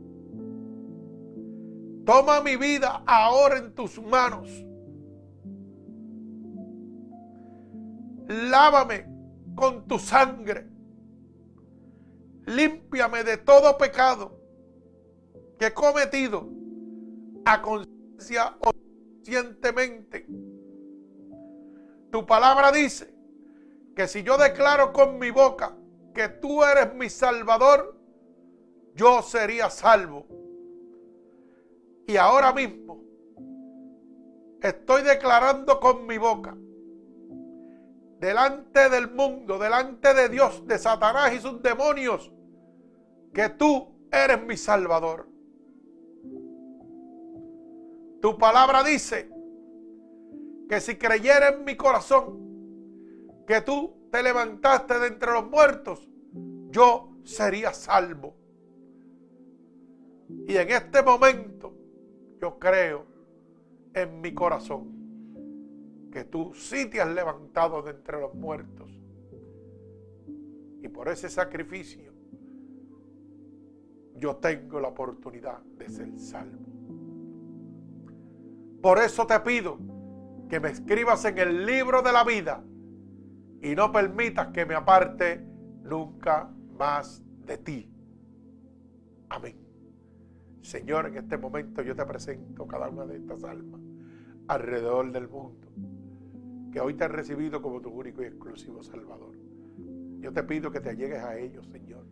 Toma 2.05 2.41
mi 2.41 2.55
vida 2.55 3.03
ahora 3.05 3.59
en 3.59 3.73
tus 3.75 4.01
manos. 4.01 4.47
Lávame 8.27 9.05
con 9.55 9.87
tu 9.87 9.99
sangre. 9.99 10.67
Límpiame 12.47 13.23
de 13.23 13.37
todo 13.37 13.77
pecado 13.77 14.39
que 15.59 15.67
he 15.67 15.73
cometido 15.73 16.49
a 17.45 17.61
o 18.59 18.71
conscientemente. 19.19 20.25
Tu 22.11 22.25
palabra 22.25 22.71
dice 22.71 23.13
que 23.95 24.07
si 24.07 24.23
yo 24.23 24.37
declaro 24.37 24.91
con 24.91 25.19
mi 25.19 25.31
boca 25.31 25.75
que 26.13 26.27
tú 26.27 26.63
eres 26.63 26.93
mi 26.95 27.09
salvador, 27.09 27.95
yo 28.95 29.21
sería 29.21 29.69
salvo. 29.69 30.25
Y 32.07 32.17
ahora 32.17 32.51
mismo 32.53 33.03
estoy 34.61 35.03
declarando 35.03 35.79
con 35.79 36.05
mi 36.05 36.17
boca, 36.17 36.57
delante 38.19 38.89
del 38.89 39.11
mundo, 39.11 39.57
delante 39.57 40.13
de 40.13 40.27
Dios, 40.27 40.65
de 40.67 40.77
Satanás 40.77 41.33
y 41.33 41.39
sus 41.39 41.61
demonios, 41.61 42.33
que 43.33 43.49
tú 43.49 44.07
eres 44.11 44.43
mi 44.45 44.57
salvador. 44.57 45.28
Tu 48.21 48.37
palabra 48.37 48.83
dice 48.83 49.29
que 50.67 50.81
si 50.81 50.97
creyera 50.97 51.49
en 51.49 51.63
mi 51.63 51.75
corazón 51.75 52.37
que 53.47 53.61
tú 53.61 54.07
te 54.11 54.21
levantaste 54.21 54.99
de 54.99 55.07
entre 55.07 55.31
los 55.31 55.49
muertos, 55.49 56.07
yo 56.69 57.11
sería 57.23 57.73
salvo. 57.73 58.35
Y 60.47 60.55
en 60.57 60.69
este 60.69 61.01
momento 61.01 61.73
yo 62.41 62.59
creo 62.59 63.05
en 63.93 64.21
mi 64.21 64.33
corazón 64.33 64.99
que 66.11 66.23
tú 66.23 66.53
sí 66.53 66.89
te 66.89 67.01
has 67.01 67.09
levantado 67.09 67.81
de 67.81 67.91
entre 67.91 68.19
los 68.19 68.33
muertos. 68.35 68.91
Y 70.81 70.87
por 70.87 71.07
ese 71.09 71.29
sacrificio 71.29 72.13
yo 74.15 74.35
tengo 74.35 74.79
la 74.79 74.89
oportunidad 74.89 75.59
de 75.77 75.89
ser 75.89 76.19
salvo. 76.19 76.68
Por 78.81 78.99
eso 78.99 79.27
te 79.27 79.39
pido 79.41 79.77
que 80.49 80.59
me 80.59 80.69
escribas 80.69 81.23
en 81.25 81.37
el 81.37 81.65
libro 81.65 82.01
de 82.01 82.11
la 82.11 82.23
vida 82.23 82.63
y 83.61 83.75
no 83.75 83.91
permitas 83.91 84.47
que 84.47 84.65
me 84.65 84.75
aparte 84.75 85.45
nunca 85.83 86.49
más 86.77 87.23
de 87.45 87.57
ti. 87.57 87.91
Amén. 89.29 89.57
Señor, 90.61 91.07
en 91.07 91.17
este 91.17 91.37
momento 91.37 91.81
yo 91.81 91.95
te 91.95 92.05
presento 92.05 92.67
cada 92.67 92.89
una 92.89 93.05
de 93.05 93.17
estas 93.17 93.43
almas 93.43 93.81
alrededor 94.47 95.11
del 95.11 95.27
mundo 95.27 95.67
que 96.71 96.79
hoy 96.79 96.93
te 96.93 97.03
han 97.03 97.11
recibido 97.11 97.61
como 97.61 97.81
tu 97.81 97.89
único 97.89 98.21
y 98.21 98.25
exclusivo 98.25 98.83
Salvador. 98.83 99.35
Yo 100.19 100.31
te 100.31 100.43
pido 100.43 100.71
que 100.71 100.79
te 100.79 100.95
llegues 100.95 101.23
a 101.23 101.37
ellos, 101.37 101.65
Señor. 101.67 102.05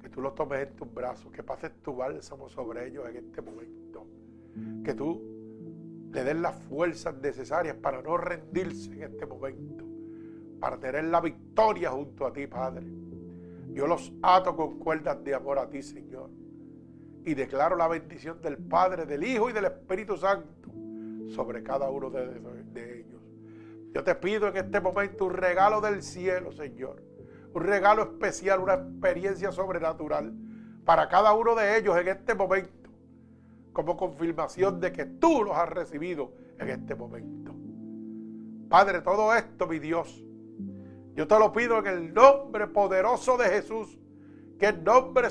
Que 0.00 0.08
tú 0.08 0.20
los 0.20 0.34
tomes 0.34 0.68
en 0.68 0.76
tus 0.76 0.92
brazos, 0.92 1.30
que 1.32 1.42
pases 1.42 1.72
tu 1.82 1.94
bálsamo 1.96 2.48
sobre 2.48 2.88
ellos 2.88 3.08
en 3.08 3.16
este 3.16 3.42
momento. 3.42 4.06
Que 4.84 4.94
tú 4.94 5.33
le 6.14 6.24
des 6.24 6.36
las 6.36 6.54
fuerzas 6.54 7.14
necesarias 7.16 7.76
para 7.76 8.00
no 8.00 8.16
rendirse 8.16 8.92
en 8.92 9.02
este 9.02 9.26
momento 9.26 9.84
para 10.64 10.78
tener 10.78 11.04
la 11.04 11.20
victoria 11.20 11.90
junto 11.90 12.26
a 12.26 12.32
ti, 12.32 12.46
Padre. 12.46 12.86
Yo 13.74 13.86
los 13.86 14.10
ato 14.22 14.56
con 14.56 14.78
cuerdas 14.78 15.22
de 15.22 15.34
amor 15.34 15.58
a 15.58 15.68
ti, 15.68 15.82
Señor. 15.82 16.30
Y 17.22 17.34
declaro 17.34 17.76
la 17.76 17.86
bendición 17.86 18.40
del 18.40 18.56
Padre, 18.56 19.04
del 19.04 19.24
Hijo 19.24 19.50
y 19.50 19.52
del 19.52 19.66
Espíritu 19.66 20.16
Santo 20.16 20.70
sobre 21.34 21.62
cada 21.62 21.90
uno 21.90 22.08
de, 22.08 22.40
de 22.72 23.00
ellos. 23.00 23.20
Yo 23.92 24.02
te 24.02 24.14
pido 24.14 24.48
en 24.48 24.56
este 24.56 24.80
momento 24.80 25.26
un 25.26 25.34
regalo 25.34 25.82
del 25.82 26.02
cielo, 26.02 26.50
Señor. 26.50 27.02
Un 27.52 27.62
regalo 27.62 28.02
especial, 28.04 28.60
una 28.60 28.74
experiencia 28.74 29.52
sobrenatural 29.52 30.32
para 30.86 31.08
cada 31.08 31.34
uno 31.34 31.54
de 31.54 31.76
ellos 31.76 31.94
en 31.98 32.08
este 32.08 32.34
momento. 32.34 32.83
Como 33.74 33.94
confirmación 33.94 34.80
de 34.80 34.90
que 34.90 35.04
tú 35.04 35.44
los 35.44 35.54
has 35.54 35.68
recibido 35.68 36.32
en 36.58 36.70
este 36.70 36.94
momento. 36.94 37.54
Padre, 38.70 39.02
todo 39.02 39.34
esto, 39.34 39.66
mi 39.66 39.78
Dios, 39.78 40.24
yo 41.14 41.28
te 41.28 41.38
lo 41.38 41.52
pido 41.52 41.78
en 41.80 41.86
el 41.86 42.14
nombre 42.14 42.66
poderoso 42.68 43.36
de 43.36 43.50
Jesús, 43.50 43.98
que 44.58 44.66
el 44.66 44.82
nombre 44.82 45.30